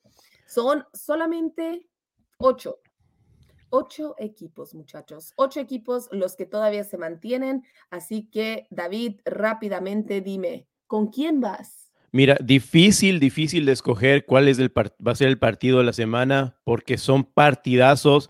Son 0.47 0.85
solamente 0.93 1.89
ocho, 2.37 2.79
ocho 3.71 4.15
equipos, 4.17 4.73
muchachos, 4.73 5.33
ocho 5.35 5.59
equipos 5.59 6.07
los 6.13 6.37
que 6.37 6.45
todavía 6.45 6.85
se 6.85 6.97
mantienen. 6.97 7.65
Así 7.89 8.29
que, 8.29 8.67
David, 8.69 9.19
rápidamente 9.25 10.21
dime, 10.21 10.69
¿con 10.87 11.07
quién 11.07 11.41
vas? 11.41 11.84
Mira, 12.15 12.37
difícil, 12.41 13.19
difícil 13.19 13.65
de 13.65 13.73
escoger 13.73 14.25
cuál 14.25 14.47
es 14.47 14.57
el 14.57 14.71
va 14.71 15.11
a 15.11 15.15
ser 15.15 15.27
el 15.27 15.37
partido 15.37 15.79
de 15.79 15.83
la 15.83 15.91
semana, 15.91 16.55
porque 16.63 16.97
son 16.97 17.25
partidazos 17.25 18.29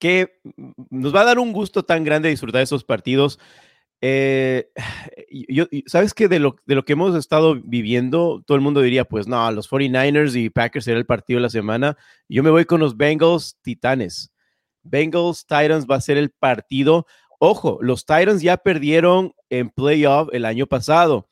que 0.00 0.40
nos 0.88 1.14
va 1.14 1.20
a 1.20 1.26
dar 1.26 1.38
un 1.38 1.52
gusto 1.52 1.82
tan 1.82 2.02
grande 2.02 2.30
disfrutar 2.30 2.62
esos 2.62 2.82
partidos. 2.82 3.38
Eh, 4.00 4.70
yo, 5.50 5.66
¿Sabes 5.84 6.14
que 6.14 6.28
de 6.28 6.38
lo, 6.38 6.56
de 6.64 6.76
lo 6.76 6.86
que 6.86 6.94
hemos 6.94 7.14
estado 7.14 7.60
viviendo, 7.62 8.42
todo 8.46 8.56
el 8.56 8.62
mundo 8.62 8.80
diría, 8.80 9.04
pues 9.04 9.28
no, 9.28 9.52
los 9.52 9.68
49ers 9.68 10.34
y 10.34 10.48
Packers 10.48 10.86
será 10.86 10.98
el 10.98 11.04
partido 11.04 11.36
de 11.36 11.42
la 11.42 11.50
semana. 11.50 11.98
Yo 12.30 12.42
me 12.42 12.48
voy 12.48 12.64
con 12.64 12.80
los 12.80 12.96
Bengals 12.96 13.58
Titanes. 13.60 14.32
Bengals 14.82 15.44
Titans 15.44 15.84
va 15.86 15.96
a 15.96 16.00
ser 16.00 16.16
el 16.16 16.30
partido. 16.30 17.06
Ojo, 17.38 17.80
los 17.82 18.06
Titans 18.06 18.40
ya 18.40 18.56
perdieron 18.56 19.34
en 19.50 19.68
playoff 19.68 20.30
el 20.32 20.46
año 20.46 20.66
pasado. 20.66 21.28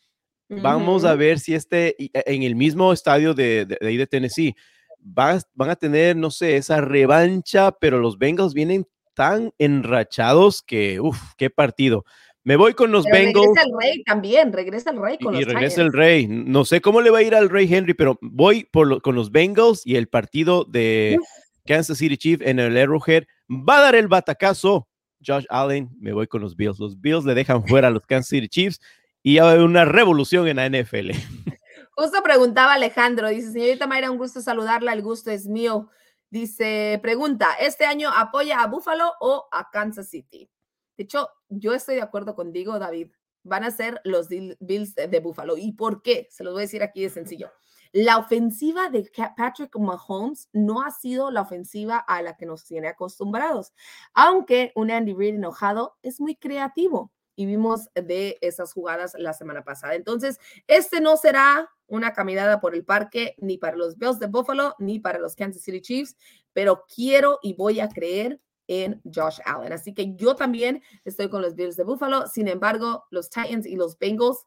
Vamos 0.48 1.04
a 1.04 1.14
ver 1.14 1.38
si 1.38 1.54
este, 1.54 1.96
e, 1.98 2.10
en 2.26 2.42
el 2.42 2.54
mismo 2.54 2.92
estadio 2.92 3.34
de, 3.34 3.66
de, 3.66 3.76
de 3.80 4.06
Tennessee, 4.06 4.54
van, 4.98 5.40
van 5.54 5.70
a 5.70 5.76
tener, 5.76 6.16
no 6.16 6.30
sé, 6.30 6.56
esa 6.56 6.80
revancha, 6.80 7.72
pero 7.72 7.98
los 7.98 8.18
Bengals 8.18 8.54
vienen 8.54 8.86
tan 9.14 9.52
enrachados 9.58 10.62
que, 10.62 11.00
uff, 11.00 11.34
qué 11.36 11.50
partido. 11.50 12.04
Me 12.42 12.56
voy 12.56 12.74
con 12.74 12.92
los 12.92 13.06
Bengals. 13.06 13.46
Regresa 13.46 13.62
el 13.62 13.72
Rey 13.80 14.02
también, 14.04 14.52
regresa 14.52 14.90
el 14.90 15.00
Rey 15.00 15.18
con 15.18 15.34
y 15.34 15.44
regresa 15.44 15.80
el 15.80 15.92
Rey. 15.92 16.26
No 16.28 16.66
sé 16.66 16.82
cómo 16.82 17.00
le 17.00 17.08
va 17.08 17.18
a 17.18 17.22
ir 17.22 17.34
al 17.34 17.48
Rey 17.48 17.72
Henry, 17.72 17.94
pero 17.94 18.18
voy 18.20 18.68
por 18.70 19.00
con 19.00 19.14
los 19.14 19.32
Bengals 19.32 19.80
y 19.86 19.96
el 19.96 20.08
partido 20.08 20.64
de 20.64 21.18
Kansas 21.64 21.96
City 21.96 22.18
Chiefs 22.18 22.44
en 22.46 22.58
el 22.58 22.76
Arrowhead 22.76 23.24
va 23.48 23.78
a 23.78 23.82
dar 23.82 23.94
el 23.94 24.08
batacazo. 24.08 24.88
Josh 25.26 25.46
Allen, 25.48 25.88
me 25.98 26.12
voy 26.12 26.26
con 26.26 26.42
los 26.42 26.54
Bills. 26.54 26.78
Los 26.78 27.00
Bills 27.00 27.24
le 27.24 27.32
dejan 27.32 27.66
fuera 27.66 27.88
a 27.88 27.90
los 27.90 28.04
Kansas 28.04 28.28
City 28.28 28.48
Chiefs 28.48 28.78
y 29.26 29.38
hay 29.38 29.58
una 29.58 29.86
revolución 29.86 30.46
en 30.46 30.56
la 30.56 30.68
NFL. 30.68 31.12
Justo 31.96 32.22
preguntaba 32.22 32.74
Alejandro, 32.74 33.28
dice, 33.28 33.52
señorita 33.52 33.86
Mayra, 33.86 34.10
un 34.10 34.18
gusto 34.18 34.42
saludarla, 34.42 34.92
el 34.92 35.02
gusto 35.02 35.30
es 35.30 35.46
mío. 35.46 35.88
Dice, 36.28 36.98
pregunta, 37.02 37.54
¿este 37.58 37.86
año 37.86 38.10
apoya 38.14 38.60
a 38.60 38.66
Buffalo 38.66 39.12
o 39.20 39.48
a 39.50 39.70
Kansas 39.70 40.10
City? 40.10 40.50
De 40.98 41.04
hecho, 41.04 41.30
yo 41.48 41.72
estoy 41.72 41.94
de 41.94 42.02
acuerdo 42.02 42.34
contigo, 42.34 42.78
David. 42.78 43.12
Van 43.44 43.64
a 43.64 43.70
ser 43.70 44.00
los 44.04 44.28
Bills 44.28 44.94
de 44.94 45.20
Buffalo. 45.20 45.56
¿Y 45.56 45.72
por 45.72 46.02
qué? 46.02 46.28
Se 46.30 46.44
los 46.44 46.52
voy 46.52 46.60
a 46.60 46.66
decir 46.66 46.82
aquí 46.82 47.02
de 47.02 47.10
sencillo. 47.10 47.50
La 47.92 48.18
ofensiva 48.18 48.90
de 48.90 49.10
Patrick 49.36 49.74
Mahomes 49.78 50.50
no 50.52 50.82
ha 50.82 50.90
sido 50.90 51.30
la 51.30 51.42
ofensiva 51.42 51.96
a 51.96 52.20
la 52.20 52.36
que 52.36 52.44
nos 52.44 52.64
tiene 52.64 52.88
acostumbrados, 52.88 53.72
aunque 54.12 54.72
un 54.74 54.90
Andy 54.90 55.14
Reid 55.14 55.36
enojado 55.36 55.96
es 56.02 56.20
muy 56.20 56.36
creativo 56.36 57.13
y 57.36 57.46
vimos 57.46 57.88
de 57.94 58.38
esas 58.40 58.72
jugadas 58.72 59.14
la 59.18 59.32
semana 59.32 59.64
pasada. 59.64 59.94
Entonces, 59.94 60.38
este 60.66 61.00
no 61.00 61.16
será 61.16 61.70
una 61.86 62.12
caminada 62.12 62.60
por 62.60 62.74
el 62.74 62.84
parque 62.84 63.34
ni 63.38 63.58
para 63.58 63.76
los 63.76 63.98
Bills 63.98 64.18
de 64.18 64.26
Buffalo 64.26 64.74
ni 64.78 64.98
para 64.98 65.18
los 65.18 65.34
Kansas 65.34 65.62
City 65.62 65.80
Chiefs, 65.80 66.16
pero 66.52 66.84
quiero 66.92 67.38
y 67.42 67.54
voy 67.54 67.80
a 67.80 67.88
creer 67.88 68.40
en 68.66 69.00
Josh 69.04 69.40
Allen. 69.44 69.72
Así 69.72 69.94
que 69.94 70.14
yo 70.16 70.36
también 70.36 70.82
estoy 71.04 71.28
con 71.28 71.42
los 71.42 71.54
Bills 71.54 71.76
de 71.76 71.84
Buffalo. 71.84 72.26
Sin 72.26 72.48
embargo, 72.48 73.04
los 73.10 73.28
Titans 73.30 73.66
y 73.66 73.76
los 73.76 73.98
Bengals, 73.98 74.46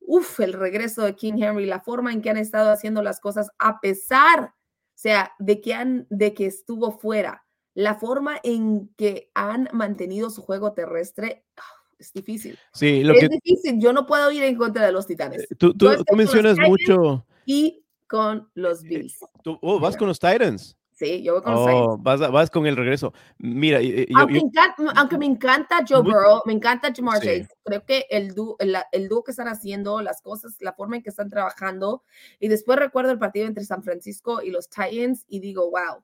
uff, 0.00 0.40
el 0.40 0.52
regreso 0.52 1.02
de 1.02 1.16
King 1.16 1.42
Henry, 1.42 1.66
la 1.66 1.80
forma 1.80 2.12
en 2.12 2.22
que 2.22 2.30
han 2.30 2.36
estado 2.36 2.70
haciendo 2.70 3.02
las 3.02 3.20
cosas 3.20 3.50
a 3.58 3.80
pesar, 3.80 4.54
sea, 4.94 5.32
de 5.38 5.60
que 5.60 5.74
han, 5.74 6.06
de 6.10 6.34
que 6.34 6.46
estuvo 6.46 6.92
fuera, 6.92 7.44
la 7.74 7.96
forma 7.96 8.38
en 8.42 8.88
que 8.96 9.30
han 9.34 9.68
mantenido 9.72 10.30
su 10.30 10.42
juego 10.42 10.72
terrestre. 10.72 11.44
Ah, 11.56 11.75
es 11.98 12.12
difícil. 12.12 12.58
Sí, 12.72 13.02
lo 13.02 13.14
es 13.14 13.20
que, 13.20 13.28
difícil. 13.28 13.80
Yo 13.80 13.92
no 13.92 14.06
puedo 14.06 14.30
ir 14.30 14.42
en 14.42 14.56
contra 14.56 14.86
de 14.86 14.92
los 14.92 15.06
Titanes. 15.06 15.42
Eh, 15.42 15.54
tú, 15.56 15.74
tú, 15.74 15.88
tú 16.04 16.16
mencionas 16.16 16.58
mucho. 16.58 17.26
Y 17.44 17.84
con 18.06 18.48
los 18.54 18.84
eh, 18.84 18.88
Bills. 18.88 19.18
Tú, 19.42 19.58
oh, 19.62 19.80
vas 19.80 19.96
con 19.96 20.08
los 20.08 20.18
Titans. 20.18 20.76
Sí, 20.92 21.22
yo 21.22 21.34
voy 21.34 21.42
con 21.42 21.52
oh, 21.54 21.98
vas, 21.98 22.20
vas, 22.32 22.50
con 22.50 22.66
el 22.66 22.74
regreso. 22.74 23.12
Mira, 23.36 23.82
yo, 23.82 24.04
aunque, 24.16 24.40
yo, 24.40 24.46
encanta, 24.46 24.92
aunque, 24.96 25.18
me 25.18 25.26
encanta 25.26 25.84
Joe 25.86 26.02
muy, 26.02 26.10
Burrow, 26.10 26.40
me 26.46 26.54
encanta 26.54 26.90
Jamar 26.94 27.20
sí. 27.20 27.26
Chase, 27.26 27.48
creo 27.64 27.84
que 27.84 28.06
el 28.08 28.34
dúo, 28.34 28.56
el, 28.60 28.74
el 28.92 29.06
dúo 29.06 29.22
que 29.22 29.32
están 29.32 29.48
haciendo, 29.48 30.00
las 30.00 30.22
cosas, 30.22 30.56
la 30.60 30.72
forma 30.72 30.96
en 30.96 31.02
que 31.02 31.10
están 31.10 31.28
trabajando, 31.28 32.02
y 32.40 32.48
después 32.48 32.78
recuerdo 32.78 33.10
el 33.10 33.18
partido 33.18 33.46
entre 33.46 33.66
San 33.66 33.82
Francisco 33.82 34.40
y 34.40 34.50
los 34.50 34.70
Titans 34.70 35.26
y 35.28 35.40
digo, 35.40 35.70
wow, 35.70 36.02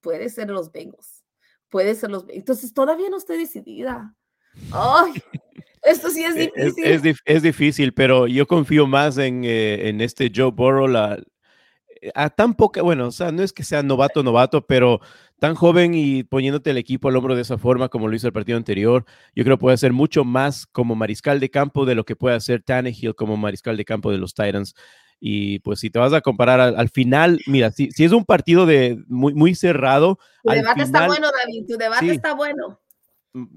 puede 0.00 0.28
ser 0.28 0.48
los 0.48 0.70
Bengals, 0.70 1.24
puede 1.68 1.96
ser 1.96 2.12
los 2.12 2.24
Entonces 2.28 2.72
todavía 2.72 3.10
no 3.10 3.16
estoy 3.16 3.38
decidida. 3.38 4.14
Ay, 4.72 5.22
esto 5.82 6.10
sí 6.10 6.24
es 6.24 6.34
difícil. 6.34 6.84
Es, 6.84 7.04
es, 7.04 7.16
es, 7.24 7.42
difícil, 7.42 7.92
pero 7.92 8.26
yo 8.26 8.46
confío 8.46 8.86
más 8.86 9.18
en, 9.18 9.44
eh, 9.44 9.88
en 9.88 10.00
este 10.00 10.32
Joe 10.34 10.50
Burrow, 10.50 10.88
la, 10.88 11.18
a 12.14 12.30
tan 12.30 12.54
poca, 12.54 12.82
bueno, 12.82 13.08
o 13.08 13.12
sea, 13.12 13.32
no 13.32 13.42
es 13.42 13.52
que 13.52 13.64
sea 13.64 13.82
novato, 13.82 14.22
novato, 14.22 14.66
pero 14.66 15.00
tan 15.38 15.54
joven 15.54 15.94
y 15.94 16.24
poniéndote 16.24 16.70
el 16.70 16.78
equipo 16.78 17.08
al 17.08 17.16
hombro 17.16 17.34
de 17.34 17.42
esa 17.42 17.58
forma 17.58 17.88
como 17.88 18.08
lo 18.08 18.16
hizo 18.16 18.26
el 18.26 18.32
partido 18.32 18.58
anterior, 18.58 19.04
yo 19.34 19.44
creo 19.44 19.56
que 19.56 19.60
puede 19.60 19.74
hacer 19.74 19.92
mucho 19.92 20.24
más 20.24 20.66
como 20.66 20.94
mariscal 20.94 21.40
de 21.40 21.50
campo 21.50 21.84
de 21.84 21.94
lo 21.94 22.04
que 22.04 22.16
puede 22.16 22.36
hacer 22.36 22.62
Tannehill 22.62 23.14
como 23.14 23.36
mariscal 23.36 23.76
de 23.76 23.84
campo 23.84 24.10
de 24.10 24.18
los 24.18 24.34
Titans. 24.34 24.74
Y 25.20 25.60
pues 25.60 25.80
si 25.80 25.88
te 25.88 25.98
vas 25.98 26.12
a 26.12 26.20
comparar 26.20 26.60
al, 26.60 26.76
al 26.76 26.90
final, 26.90 27.40
mira, 27.46 27.70
si, 27.70 27.90
si, 27.92 28.04
es 28.04 28.12
un 28.12 28.24
partido 28.24 28.66
de 28.66 28.98
muy, 29.06 29.32
muy 29.32 29.54
cerrado. 29.54 30.18
Tu 30.42 30.50
debate 30.50 30.84
final, 30.84 30.86
está 30.86 31.06
bueno, 31.06 31.28
David, 31.42 31.66
tu 31.66 31.76
debate 31.78 32.04
sí, 32.04 32.10
está 32.10 32.34
bueno. 32.34 32.78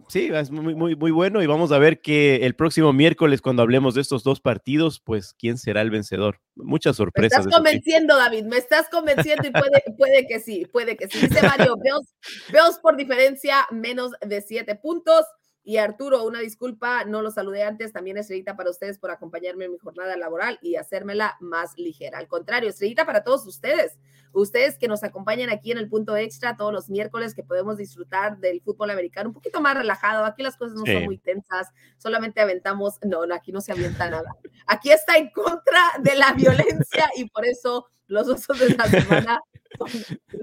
Sí, 0.08 0.32
es 0.34 0.50
muy, 0.50 0.74
muy, 0.74 0.96
muy 0.96 1.12
bueno 1.12 1.44
y 1.44 1.46
vamos 1.46 1.72
a 1.72 1.78
ver 1.78 2.02
que 2.02 2.38
el 2.38 2.56
próximo 2.56 2.94
miércoles 2.94 3.42
cuando 3.42 3.62
hablemos 3.62 3.94
de 3.94 4.02
estos 4.02 4.24
dos 4.24 4.40
partidos, 4.40 5.00
pues 5.00 5.36
quién 5.38 5.60
será 5.60 5.82
el 5.82 5.92
vencedor. 5.92 6.40
Muchas 6.56 6.96
sorpresas. 6.96 7.46
Me 7.46 7.50
estás 7.50 7.56
convenciendo, 7.56 8.18
David, 8.18 8.46
me 8.46 8.58
estás 8.58 8.90
convenciendo 8.90 9.48
y 9.48 9.52
puede, 9.52 9.84
puede 9.96 10.26
que 10.26 10.40
sí, 10.40 10.66
puede 10.66 10.98
que 10.98 11.08
sí. 11.08 11.28
Dice 11.28 11.44
Mario, 11.44 11.76
Bills, 11.78 12.16
Bills 12.52 12.80
por 12.82 12.98
diferencia 12.98 13.68
menos 13.70 14.14
de 14.26 14.42
siete 14.42 14.76
puntos. 14.76 15.26
Y 15.68 15.80
Arturo, 15.80 16.24
una 16.24 16.40
disculpa, 16.40 17.04
no 17.04 17.22
lo 17.22 17.30
saludé 17.30 17.64
antes, 17.64 17.92
también 17.92 18.16
estrellita 18.16 18.56
para 18.56 18.70
ustedes 18.70 19.00
por 19.00 19.12
acompañarme 19.12 19.66
en 19.66 19.74
mi 19.74 19.78
jornada 19.78 20.16
laboral 20.16 20.58
y 20.62 20.78
hacérmela 20.78 21.36
más 21.42 21.74
ligera. 21.76 22.20
Al 22.20 22.30
contrario, 22.30 22.70
estrellita 22.70 23.06
para 23.06 23.26
todos 23.26 23.46
ustedes, 23.46 24.00
ustedes 24.32 24.78
que 24.78 24.88
nos 24.88 25.04
acompañan 25.04 25.50
aquí 25.50 25.74
en 25.74 25.78
el 25.78 25.90
punto 25.90 26.16
extra 26.16 26.56
todos 26.56 26.72
los 26.72 26.90
miércoles 26.90 27.36
que 27.36 27.44
podemos 27.44 27.76
disfrutar 27.76 28.38
del 28.38 28.62
fútbol 28.62 28.92
americano 28.92 29.28
un 29.28 29.34
poquito 29.34 29.60
más 29.60 29.76
relajado. 29.76 30.24
Aquí 30.24 30.42
las 30.42 30.56
cosas 30.56 30.78
no 30.78 30.86
sí. 30.86 30.94
son 30.94 31.04
muy 31.04 31.18
tensas, 31.18 31.68
solamente 31.98 32.40
aventamos, 32.40 32.98
no, 33.04 33.26
no, 33.26 33.36
aquí 33.36 33.52
no 33.52 33.60
se 33.60 33.74
avienta 33.74 34.10
nada. 34.10 34.38
Aquí 34.68 34.90
está 34.90 35.18
en 35.18 35.32
contra 35.32 35.82
de 36.00 36.16
la 36.16 36.32
violencia 36.32 37.10
y 37.18 37.26
por 37.30 37.46
eso 37.46 37.88
los 38.08 38.26
osos 38.30 38.58
de 38.58 38.70
la 38.74 38.86
semana 38.86 39.42
son 39.78 39.90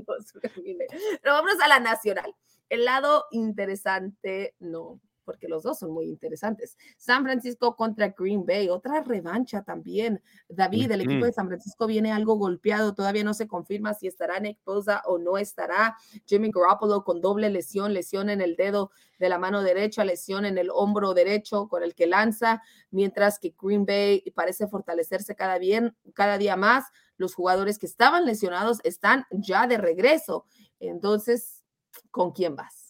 los 0.06 0.32
Pero 1.22 1.32
vámonos 1.32 1.62
a 1.62 1.68
la 1.68 1.80
nacional. 1.80 2.30
El 2.68 2.84
lado 2.84 3.24
interesante, 3.30 4.54
no, 4.58 5.00
porque 5.24 5.48
los 5.48 5.62
dos 5.62 5.78
son 5.78 5.92
muy 5.92 6.06
interesantes. 6.06 6.76
San 6.96 7.24
Francisco 7.24 7.76
contra 7.76 8.08
Green 8.08 8.44
Bay, 8.44 8.68
otra 8.68 9.02
revancha 9.02 9.62
también. 9.62 10.22
David, 10.48 10.90
el 10.92 11.02
equipo 11.02 11.24
de 11.24 11.32
San 11.32 11.46
Francisco 11.48 11.86
viene 11.86 12.12
algo 12.12 12.36
golpeado, 12.36 12.94
todavía 12.94 13.24
no 13.24 13.34
se 13.34 13.46
confirma 13.46 13.94
si 13.94 14.06
estará 14.06 14.38
Nick 14.40 14.58
Bosa 14.64 15.02
o 15.06 15.18
no 15.18 15.38
estará. 15.38 15.96
Jimmy 16.26 16.50
Garoppolo 16.52 17.04
con 17.04 17.20
doble 17.20 17.50
lesión, 17.50 17.94
lesión 17.94 18.30
en 18.30 18.40
el 18.40 18.56
dedo 18.56 18.90
de 19.18 19.28
la 19.28 19.38
mano 19.38 19.62
derecha, 19.62 20.04
lesión 20.04 20.44
en 20.44 20.58
el 20.58 20.70
hombro 20.70 21.14
derecho 21.14 21.68
con 21.68 21.82
el 21.82 21.94
que 21.94 22.06
lanza, 22.06 22.62
mientras 22.90 23.38
que 23.38 23.54
Green 23.60 23.86
Bay 23.86 24.22
parece 24.34 24.66
fortalecerse 24.66 25.34
cada, 25.34 25.58
bien, 25.58 25.96
cada 26.14 26.38
día 26.38 26.56
más. 26.56 26.84
Los 27.16 27.34
jugadores 27.34 27.78
que 27.78 27.86
estaban 27.86 28.24
lesionados 28.24 28.80
están 28.82 29.24
ya 29.30 29.66
de 29.66 29.78
regreso. 29.78 30.46
Entonces, 30.80 31.62
¿con 32.10 32.32
quién 32.32 32.56
vas? 32.56 32.83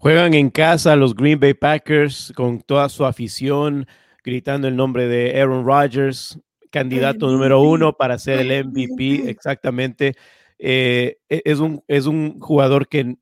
Juegan 0.00 0.32
en 0.34 0.50
casa 0.50 0.94
los 0.94 1.14
Green 1.14 1.40
Bay 1.40 1.54
Packers 1.54 2.32
con 2.36 2.60
toda 2.60 2.88
su 2.88 3.04
afición 3.04 3.86
gritando 4.22 4.68
el 4.68 4.76
nombre 4.76 5.08
de 5.08 5.40
Aaron 5.40 5.66
Rodgers, 5.66 6.38
candidato 6.70 7.26
MVP. 7.26 7.32
número 7.32 7.60
uno 7.62 7.94
para 7.94 8.16
ser 8.18 8.40
el 8.40 8.66
MVP, 8.66 9.28
exactamente. 9.28 10.14
Eh, 10.58 11.18
es, 11.28 11.58
un, 11.58 11.82
es 11.88 12.06
un 12.06 12.38
jugador 12.38 12.86
que 12.86 13.16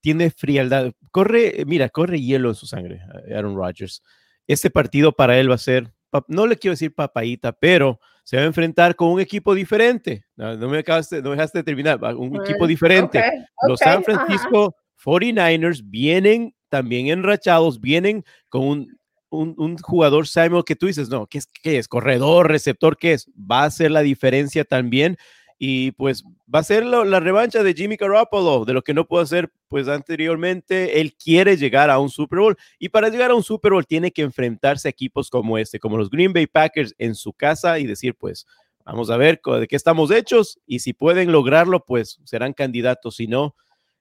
tiene 0.00 0.30
frialdad, 0.30 0.92
corre, 1.12 1.64
mira, 1.66 1.88
corre 1.88 2.20
hielo 2.20 2.48
en 2.48 2.54
su 2.56 2.66
sangre, 2.66 3.02
Aaron 3.32 3.54
Rodgers. 3.54 4.02
Este 4.48 4.70
partido 4.70 5.12
para 5.12 5.38
él 5.38 5.50
va 5.50 5.54
a 5.54 5.58
ser, 5.58 5.92
no 6.26 6.46
le 6.48 6.56
quiero 6.56 6.72
decir 6.72 6.94
papayita, 6.94 7.52
pero 7.52 8.00
se 8.24 8.36
va 8.36 8.42
a 8.42 8.46
enfrentar 8.46 8.96
con 8.96 9.10
un 9.10 9.20
equipo 9.20 9.54
diferente. 9.54 10.24
No, 10.34 10.56
no 10.56 10.68
me, 10.68 10.78
acabaste, 10.78 11.22
no 11.22 11.30
me 11.30 11.36
dejaste 11.36 11.58
de 11.58 11.64
terminar, 11.64 12.00
un 12.16 12.42
equipo 12.42 12.66
diferente. 12.66 13.18
Okay, 13.18 13.30
okay, 13.30 13.68
los 13.68 13.78
San 13.78 14.02
Francisco. 14.02 14.74
49ers 15.06 15.82
vienen 15.84 16.52
también 16.68 17.06
enrachados, 17.06 17.80
vienen 17.80 18.24
con 18.48 18.88
un, 19.30 19.54
un, 19.56 19.78
jugador 19.78 20.26
Samuel 20.26 20.64
que 20.64 20.74
tú 20.74 20.86
dices, 20.86 21.08
no, 21.08 21.28
¿qué 21.28 21.38
es? 21.38 21.46
¿qué 21.46 21.78
es? 21.78 21.86
¿Corredor, 21.86 22.48
receptor? 22.48 22.96
¿Qué 22.98 23.12
es? 23.12 23.30
Va 23.38 23.62
a 23.62 23.70
ser 23.70 23.92
la 23.92 24.00
diferencia 24.02 24.64
también. 24.64 25.16
Y 25.58 25.92
pues 25.92 26.24
va 26.52 26.58
a 26.58 26.64
ser 26.64 26.84
la 26.84 27.18
revancha 27.18 27.62
de 27.62 27.72
Jimmy 27.72 27.96
Garoppolo, 27.96 28.66
de 28.66 28.74
lo 28.74 28.82
que 28.82 28.92
no 28.92 29.06
pudo 29.06 29.20
hacer 29.20 29.50
pues 29.68 29.88
anteriormente. 29.88 31.00
Él 31.00 31.14
quiere 31.14 31.56
llegar 31.56 31.88
a 31.88 31.98
un 31.98 32.10
Super 32.10 32.40
Bowl 32.40 32.56
y 32.78 32.90
para 32.90 33.08
llegar 33.08 33.30
a 33.30 33.34
un 33.34 33.42
Super 33.42 33.72
Bowl 33.72 33.86
tiene 33.86 34.10
que 34.10 34.20
enfrentarse 34.20 34.88
a 34.88 34.90
equipos 34.90 35.30
como 35.30 35.56
este, 35.56 35.78
como 35.78 35.96
los 35.96 36.10
Green 36.10 36.34
Bay 36.34 36.46
Packers 36.46 36.94
en 36.98 37.14
su 37.14 37.32
casa 37.32 37.78
y 37.78 37.86
decir 37.86 38.14
pues 38.16 38.46
vamos 38.84 39.08
a 39.08 39.16
ver 39.16 39.40
de 39.42 39.66
qué 39.66 39.76
estamos 39.76 40.10
hechos 40.10 40.58
y 40.66 40.80
si 40.80 40.92
pueden 40.92 41.32
lograrlo 41.32 41.86
pues 41.86 42.20
serán 42.24 42.52
candidatos, 42.52 43.16
si 43.16 43.26
no 43.26 43.54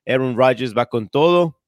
Aaron 0.07 0.37
Rodgers 0.37 0.75
va 0.75 0.85
con 0.85 1.09
todo 1.09 1.59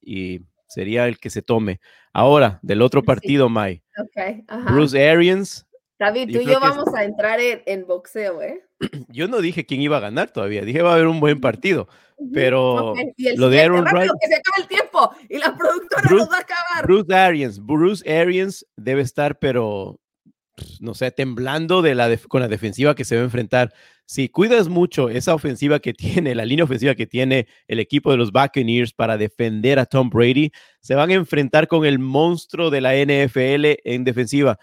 y 0.00 0.40
sería 0.66 1.06
el 1.06 1.18
que 1.18 1.30
se 1.30 1.42
tome. 1.42 1.80
Ahora, 2.12 2.58
del 2.62 2.82
otro 2.82 3.02
partido, 3.02 3.46
sí. 3.46 3.52
Mai. 3.52 3.82
Okay, 3.96 4.44
Bruce 4.66 5.10
Arians. 5.10 5.66
David, 5.98 6.32
tú 6.32 6.40
y 6.40 6.46
yo 6.46 6.58
vamos 6.58 6.88
es... 6.88 6.94
a 6.94 7.04
entrar 7.04 7.38
en, 7.40 7.62
en, 7.64 7.86
boxeo, 7.86 8.42
¿eh? 8.42 8.60
yo 9.08 9.28
no 9.28 9.40
dije 9.40 9.66
quién 9.66 9.80
iba 9.82 9.98
a 9.98 10.00
ganar 10.00 10.32
todavía, 10.32 10.62
dije 10.62 10.82
va 10.82 10.90
a 10.90 10.94
haber 10.94 11.06
un 11.06 11.20
buen 11.20 11.40
partido, 11.40 11.86
pero 12.32 12.94
lo 13.36 13.50
de 13.50 13.62
Aaron 13.62 13.86
Rodgers. 13.86 14.12
Que 14.20 14.26
se 14.26 14.34
acaba 14.34 14.56
el 14.58 14.66
tiempo 14.66 15.10
y 15.28 15.38
la 15.38 15.56
productora 15.56 16.10
nos 16.10 16.28
va 16.28 16.38
a 16.38 16.40
acabar. 16.40 16.86
Bruce 16.86 17.14
Arians, 17.14 17.64
Bruce 17.64 18.12
Arians 18.12 18.66
debe 18.76 19.02
estar, 19.02 19.38
pero 19.38 20.00
no 20.80 20.94
sé, 20.94 21.10
temblando 21.12 21.82
de 21.82 21.94
la 21.94 22.16
con 22.28 22.40
la 22.40 22.48
defensiva 22.48 22.94
que 22.94 23.04
se 23.04 23.14
va 23.14 23.22
a 23.22 23.24
enfrentar. 23.24 23.72
Si 24.06 24.28
cuidas 24.28 24.68
mucho 24.68 25.08
esa 25.08 25.34
ofensiva 25.34 25.78
que 25.78 25.94
tiene, 25.94 26.34
la 26.34 26.44
línea 26.44 26.64
ofensiva 26.64 26.94
que 26.94 27.06
tiene 27.06 27.46
el 27.66 27.80
equipo 27.80 28.10
de 28.10 28.16
los 28.16 28.32
Buccaneers 28.32 28.92
para 28.92 29.16
defender 29.16 29.78
a 29.78 29.86
Tom 29.86 30.10
Brady, 30.10 30.50
se 30.80 30.94
van 30.94 31.10
a 31.10 31.14
enfrentar 31.14 31.68
con 31.68 31.84
el 31.84 31.98
monstruo 31.98 32.70
de 32.70 32.80
la 32.80 32.94
NFL 32.94 33.80
en 33.84 34.04
defensiva. 34.04 34.58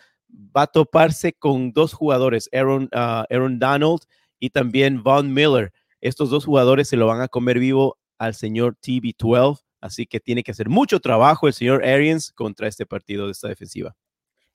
Va 0.55 0.63
a 0.63 0.67
toparse 0.67 1.33
con 1.33 1.71
dos 1.71 1.93
jugadores, 1.93 2.49
Aaron, 2.53 2.89
ah, 2.93 3.25
Aaron 3.29 3.57
Donald 3.59 4.01
y 4.39 4.51
también 4.51 5.01
Von 5.03 5.33
Miller. 5.33 5.71
Estos 6.01 6.29
dos 6.29 6.45
jugadores 6.45 6.87
se 6.87 6.97
lo 6.97 7.07
van 7.07 7.21
a 7.21 7.27
comer 7.27 7.59
vivo 7.59 7.97
al 8.19 8.35
señor 8.35 8.77
TB12, 8.81 9.61
así 9.81 10.05
que 10.05 10.19
tiene 10.19 10.43
que 10.43 10.51
hacer 10.51 10.69
mucho 10.69 10.99
trabajo 10.99 11.47
el 11.47 11.53
señor 11.53 11.83
Arians 11.83 12.31
contra 12.33 12.67
este 12.67 12.85
partido 12.85 13.25
de 13.25 13.31
esta 13.31 13.47
defensiva. 13.47 13.95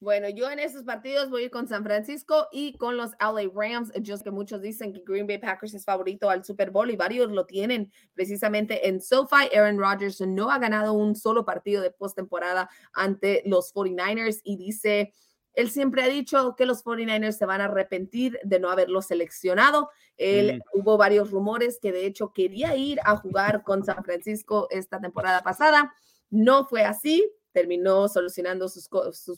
Bueno, 0.05 0.29
yo 0.29 0.51
en 0.51 0.59
esos 0.59 0.83
partidos 0.83 1.31
voy 1.31 1.41
a 1.41 1.45
ir 1.47 1.51
con 1.51 1.67
San 1.67 1.83
Francisco 1.83 2.47
y 2.53 2.77
con 2.77 2.99
los 2.99 3.13
LA 3.19 3.51
Rams. 3.55 3.91
Yo 4.03 4.19
sé 4.19 4.25
que 4.25 4.31
muchos 4.31 4.61
dicen 4.61 4.93
que 4.93 5.03
Green 5.03 5.27
Bay 5.27 5.39
Packers 5.39 5.73
es 5.73 5.87
favorito 5.87 6.29
al 6.29 6.45
Super 6.45 6.71
Bowl 6.71 6.91
y 6.91 6.97
varios 6.97 7.31
lo 7.31 7.47
tienen 7.47 7.91
precisamente 8.13 8.87
en 8.87 9.01
SoFi. 9.01 9.57
Aaron 9.57 9.79
Rodgers 9.79 10.21
no 10.21 10.51
ha 10.51 10.59
ganado 10.59 10.93
un 10.93 11.17
solo 11.17 11.47
partido 11.47 11.81
de 11.81 11.91
postemporada 11.91 12.69
ante 12.93 13.43
los 13.47 13.75
49ers 13.75 14.43
y 14.45 14.59
dice, 14.59 15.15
él 15.55 15.71
siempre 15.71 16.03
ha 16.03 16.09
dicho 16.09 16.55
que 16.55 16.67
los 16.67 16.85
49ers 16.85 17.39
se 17.39 17.47
van 17.47 17.63
a 17.63 17.65
arrepentir 17.65 18.39
de 18.45 18.61
no 18.61 18.69
haberlo 18.69 19.01
seleccionado. 19.01 19.89
Él 20.19 20.59
mm. 20.59 20.81
hubo 20.81 20.99
varios 20.99 21.31
rumores 21.31 21.79
que 21.81 21.93
de 21.93 22.05
hecho 22.05 22.31
quería 22.35 22.77
ir 22.77 23.01
a 23.05 23.17
jugar 23.17 23.63
con 23.63 23.83
San 23.83 24.05
Francisco 24.05 24.69
esta 24.71 25.01
temporada 25.01 25.43
pasada. 25.43 25.95
No 26.29 26.67
fue 26.67 26.85
así, 26.85 27.27
terminó 27.55 28.09
solucionando 28.09 28.69
sus, 28.69 28.89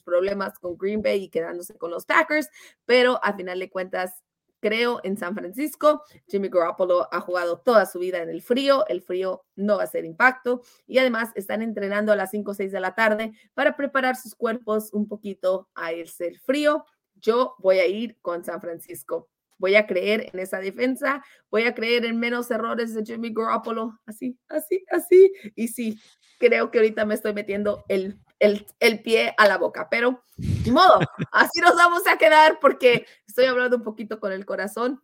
problemas 0.02 0.58
con 0.58 0.76
Green 0.76 1.02
Bay 1.02 1.24
y 1.24 1.28
quedándose 1.28 1.76
con 1.76 1.90
los 1.90 2.06
Packers, 2.06 2.48
pero 2.86 3.22
al 3.22 3.36
final 3.36 3.60
de 3.60 3.70
cuentas 3.70 4.24
creo 4.58 5.00
en 5.04 5.16
San 5.18 5.34
Francisco. 5.34 6.02
Jimmy 6.26 6.48
Garoppolo 6.48 7.06
ha 7.12 7.20
jugado 7.20 7.60
toda 7.60 7.84
su 7.86 7.98
vida 7.98 8.22
en 8.22 8.30
el 8.30 8.42
frío, 8.42 8.86
el 8.88 9.02
frío 9.02 9.44
no 9.54 9.76
va 9.76 9.84
a 9.84 9.86
ser 9.86 10.04
impacto 10.04 10.62
y 10.86 10.98
además 10.98 11.30
están 11.34 11.62
entrenando 11.62 12.10
a 12.10 12.16
las 12.16 12.30
5 12.30 12.50
o 12.50 12.54
6 12.54 12.72
de 12.72 12.80
la 12.80 12.94
tarde 12.94 13.32
para 13.54 13.76
preparar 13.76 14.16
sus 14.16 14.34
cuerpos 14.34 14.92
un 14.92 15.06
poquito 15.06 15.68
a 15.74 15.92
el 15.92 16.08
frío. 16.40 16.86
Yo 17.14 17.54
voy 17.58 17.78
a 17.78 17.86
ir 17.86 18.18
con 18.22 18.44
San 18.44 18.60
Francisco. 18.60 19.28
Voy 19.58 19.74
a 19.76 19.86
creer 19.86 20.30
en 20.32 20.40
esa 20.40 20.58
defensa, 20.58 21.24
voy 21.50 21.64
a 21.64 21.74
creer 21.74 22.04
en 22.04 22.18
menos 22.18 22.50
errores 22.50 22.94
de 22.94 23.04
Jimmy 23.04 23.32
Garoppolo, 23.32 23.98
así, 24.06 24.38
así, 24.48 24.84
así. 24.90 25.32
Y 25.54 25.68
sí, 25.68 26.00
creo 26.38 26.70
que 26.70 26.78
ahorita 26.78 27.04
me 27.04 27.14
estoy 27.14 27.32
metiendo 27.32 27.84
el, 27.88 28.18
el, 28.38 28.66
el 28.80 29.02
pie 29.02 29.34
a 29.38 29.48
la 29.48 29.58
boca, 29.58 29.88
pero 29.90 30.22
de 30.36 30.70
modo, 30.70 30.98
así 31.32 31.60
nos 31.60 31.76
vamos 31.76 32.06
a 32.06 32.18
quedar 32.18 32.58
porque 32.60 33.06
estoy 33.26 33.46
hablando 33.46 33.76
un 33.76 33.82
poquito 33.82 34.20
con 34.20 34.32
el 34.32 34.44
corazón. 34.44 35.02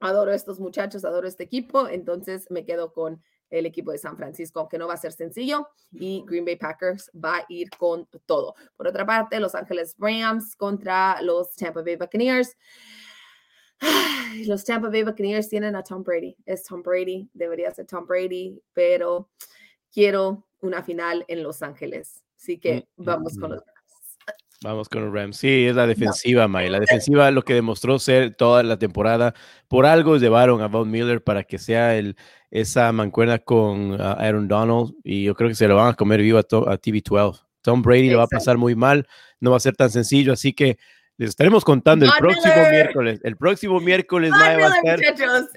Adoro 0.00 0.32
estos 0.32 0.60
muchachos, 0.60 1.04
adoro 1.04 1.26
este 1.26 1.44
equipo, 1.44 1.88
entonces 1.88 2.50
me 2.50 2.66
quedo 2.66 2.92
con 2.92 3.22
el 3.50 3.66
equipo 3.66 3.92
de 3.92 3.98
San 3.98 4.16
Francisco, 4.16 4.60
aunque 4.60 4.78
no 4.78 4.88
va 4.88 4.94
a 4.94 4.98
ser 4.98 5.12
sencillo, 5.12 5.68
y 5.92 6.24
Green 6.26 6.44
Bay 6.44 6.56
Packers 6.56 7.10
va 7.14 7.36
a 7.36 7.44
ir 7.48 7.70
con 7.70 8.08
todo. 8.26 8.54
Por 8.76 8.88
otra 8.88 9.06
parte, 9.06 9.38
Los 9.38 9.54
Ángeles 9.54 9.94
Rams 9.98 10.56
contra 10.56 11.22
los 11.22 11.54
Tampa 11.54 11.82
Bay 11.82 11.96
Buccaneers. 11.96 12.56
Los 14.46 14.64
Tampa 14.64 14.88
Bay 14.88 15.02
Buccaneers 15.02 15.48
tienen 15.48 15.76
a 15.76 15.82
Tom 15.82 16.02
Brady. 16.02 16.36
Es 16.44 16.64
Tom 16.64 16.82
Brady, 16.82 17.28
debería 17.32 17.70
ser 17.70 17.86
Tom 17.86 18.06
Brady, 18.06 18.60
pero 18.72 19.30
quiero 19.92 20.46
una 20.60 20.82
final 20.82 21.24
en 21.28 21.42
Los 21.42 21.62
Ángeles. 21.62 22.22
Así 22.36 22.58
que 22.58 22.86
mm, 22.96 23.04
vamos 23.04 23.38
con 23.38 23.50
los 23.50 23.60
Rams. 23.60 23.74
Vamos 24.62 24.88
con 24.88 25.04
los 25.04 25.14
Rams. 25.14 25.36
Sí, 25.36 25.66
es 25.66 25.76
la 25.76 25.86
defensiva, 25.86 26.48
May. 26.48 26.68
La 26.70 26.80
defensiva 26.80 27.30
lo 27.30 27.42
que 27.42 27.54
demostró 27.54 27.98
ser 27.98 28.34
toda 28.34 28.62
la 28.62 28.78
temporada. 28.78 29.34
Por 29.68 29.86
algo 29.86 30.16
llevaron 30.16 30.62
a 30.62 30.68
Von 30.68 30.90
Miller 30.90 31.22
para 31.22 31.44
que 31.44 31.58
sea 31.58 31.96
el, 31.96 32.16
esa 32.50 32.90
mancuerna 32.92 33.38
con 33.38 34.00
ah, 34.00 34.12
Aaron 34.12 34.48
Donald. 34.48 34.94
Y 35.04 35.24
yo 35.24 35.34
creo 35.34 35.48
que 35.48 35.54
se 35.54 35.68
lo 35.68 35.76
van 35.76 35.88
a 35.88 35.94
comer 35.94 36.22
vivo 36.22 36.38
a, 36.38 36.40
a 36.40 36.80
TV12. 36.80 37.42
Tom 37.60 37.82
Brady 37.82 38.10
lo 38.10 38.18
va 38.18 38.24
a 38.24 38.28
pasar 38.28 38.58
muy 38.58 38.74
mal. 38.74 39.06
No 39.40 39.50
va 39.50 39.58
a 39.58 39.60
ser 39.60 39.76
tan 39.76 39.90
sencillo. 39.90 40.32
Así 40.32 40.52
que 40.52 40.78
les 41.16 41.30
estaremos 41.30 41.64
contando 41.64 42.06
el 42.06 42.10
próximo 42.18 42.54
miércoles. 42.70 43.20
El 43.22 43.36
próximo 43.36 43.78
miércoles 43.78 44.32
va 44.32 44.46
a 44.46 44.76
estar 44.76 45.00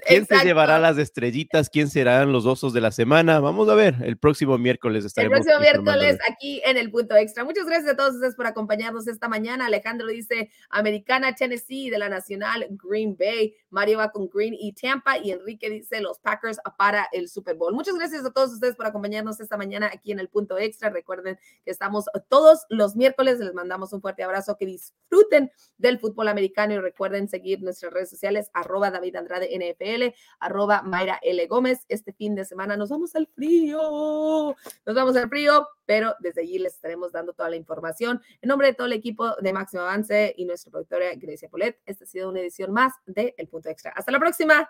quién 0.06 0.24
se 0.24 0.44
llevará 0.44 0.78
las 0.78 0.98
estrellitas, 0.98 1.68
quién 1.68 1.88
serán 1.90 2.30
los 2.30 2.46
osos 2.46 2.72
de 2.72 2.80
la 2.80 2.92
semana. 2.92 3.40
Vamos 3.40 3.68
a 3.68 3.74
ver, 3.74 3.96
el 4.04 4.18
próximo 4.18 4.56
miércoles 4.56 5.04
estaremos. 5.04 5.38
El 5.38 5.44
próximo 5.44 5.60
miércoles 5.60 6.18
aquí 6.30 6.62
en 6.64 6.76
el 6.76 6.92
punto 6.92 7.16
extra. 7.16 7.42
Muchas 7.42 7.66
gracias 7.66 7.92
a 7.92 7.96
todos 7.96 8.14
ustedes 8.14 8.36
por 8.36 8.46
acompañarnos 8.46 9.08
esta 9.08 9.28
mañana. 9.28 9.66
Alejandro 9.66 10.06
dice 10.06 10.48
Americana, 10.70 11.34
Tennessee, 11.34 11.90
de 11.90 11.98
la 11.98 12.08
Nacional, 12.08 12.68
Green 12.70 13.16
Bay. 13.18 13.56
Mario 13.70 13.98
va 13.98 14.10
con 14.12 14.28
Green 14.32 14.54
y 14.54 14.72
Tampa. 14.74 15.18
Y 15.18 15.32
Enrique 15.32 15.68
dice 15.70 16.00
los 16.00 16.20
Packers 16.20 16.58
para 16.76 17.08
el 17.10 17.28
Super 17.28 17.56
Bowl. 17.56 17.74
Muchas 17.74 17.96
gracias 17.96 18.24
a 18.24 18.30
todos 18.30 18.52
ustedes 18.52 18.76
por 18.76 18.86
acompañarnos 18.86 19.40
esta 19.40 19.56
mañana 19.56 19.90
aquí 19.92 20.12
en 20.12 20.20
el 20.20 20.28
punto 20.28 20.56
extra. 20.56 20.90
Recuerden 20.90 21.36
que 21.64 21.70
estamos 21.72 22.04
todos 22.28 22.64
los 22.68 22.94
miércoles. 22.94 23.40
Les 23.40 23.54
mandamos 23.54 23.92
un 23.92 24.00
fuerte 24.00 24.22
abrazo. 24.22 24.56
Que 24.56 24.66
disfruten 24.66 25.47
del 25.76 25.98
fútbol 25.98 26.28
americano 26.28 26.74
y 26.74 26.78
recuerden 26.78 27.28
seguir 27.28 27.62
nuestras 27.62 27.92
redes 27.92 28.10
sociales, 28.10 28.50
arroba 28.52 28.90
David 28.90 29.16
Andrade 29.16 29.48
NFL, 29.56 30.14
arroba 30.40 30.82
Mayra 30.82 31.18
L. 31.22 31.46
Gómez. 31.46 31.84
Este 31.88 32.12
fin 32.12 32.34
de 32.34 32.44
semana 32.44 32.76
nos 32.76 32.90
vamos 32.90 33.14
al 33.14 33.26
frío, 33.26 34.56
nos 34.86 34.94
vamos 34.94 35.16
al 35.16 35.28
frío, 35.28 35.66
pero 35.86 36.14
desde 36.20 36.42
allí 36.42 36.58
les 36.58 36.74
estaremos 36.74 37.12
dando 37.12 37.32
toda 37.32 37.50
la 37.50 37.56
información. 37.56 38.20
En 38.40 38.48
nombre 38.48 38.68
de 38.68 38.74
todo 38.74 38.86
el 38.86 38.92
equipo 38.92 39.34
de 39.40 39.52
Máximo 39.52 39.82
Avance 39.82 40.34
y 40.36 40.44
nuestra 40.44 40.70
productora 40.70 41.14
Grecia 41.14 41.48
Polet, 41.48 41.80
esta 41.86 42.04
ha 42.04 42.06
sido 42.06 42.28
una 42.28 42.40
edición 42.40 42.72
más 42.72 42.92
de 43.06 43.34
El 43.38 43.48
Punto 43.48 43.68
Extra. 43.68 43.92
Hasta 43.92 44.12
la 44.12 44.18
próxima. 44.18 44.68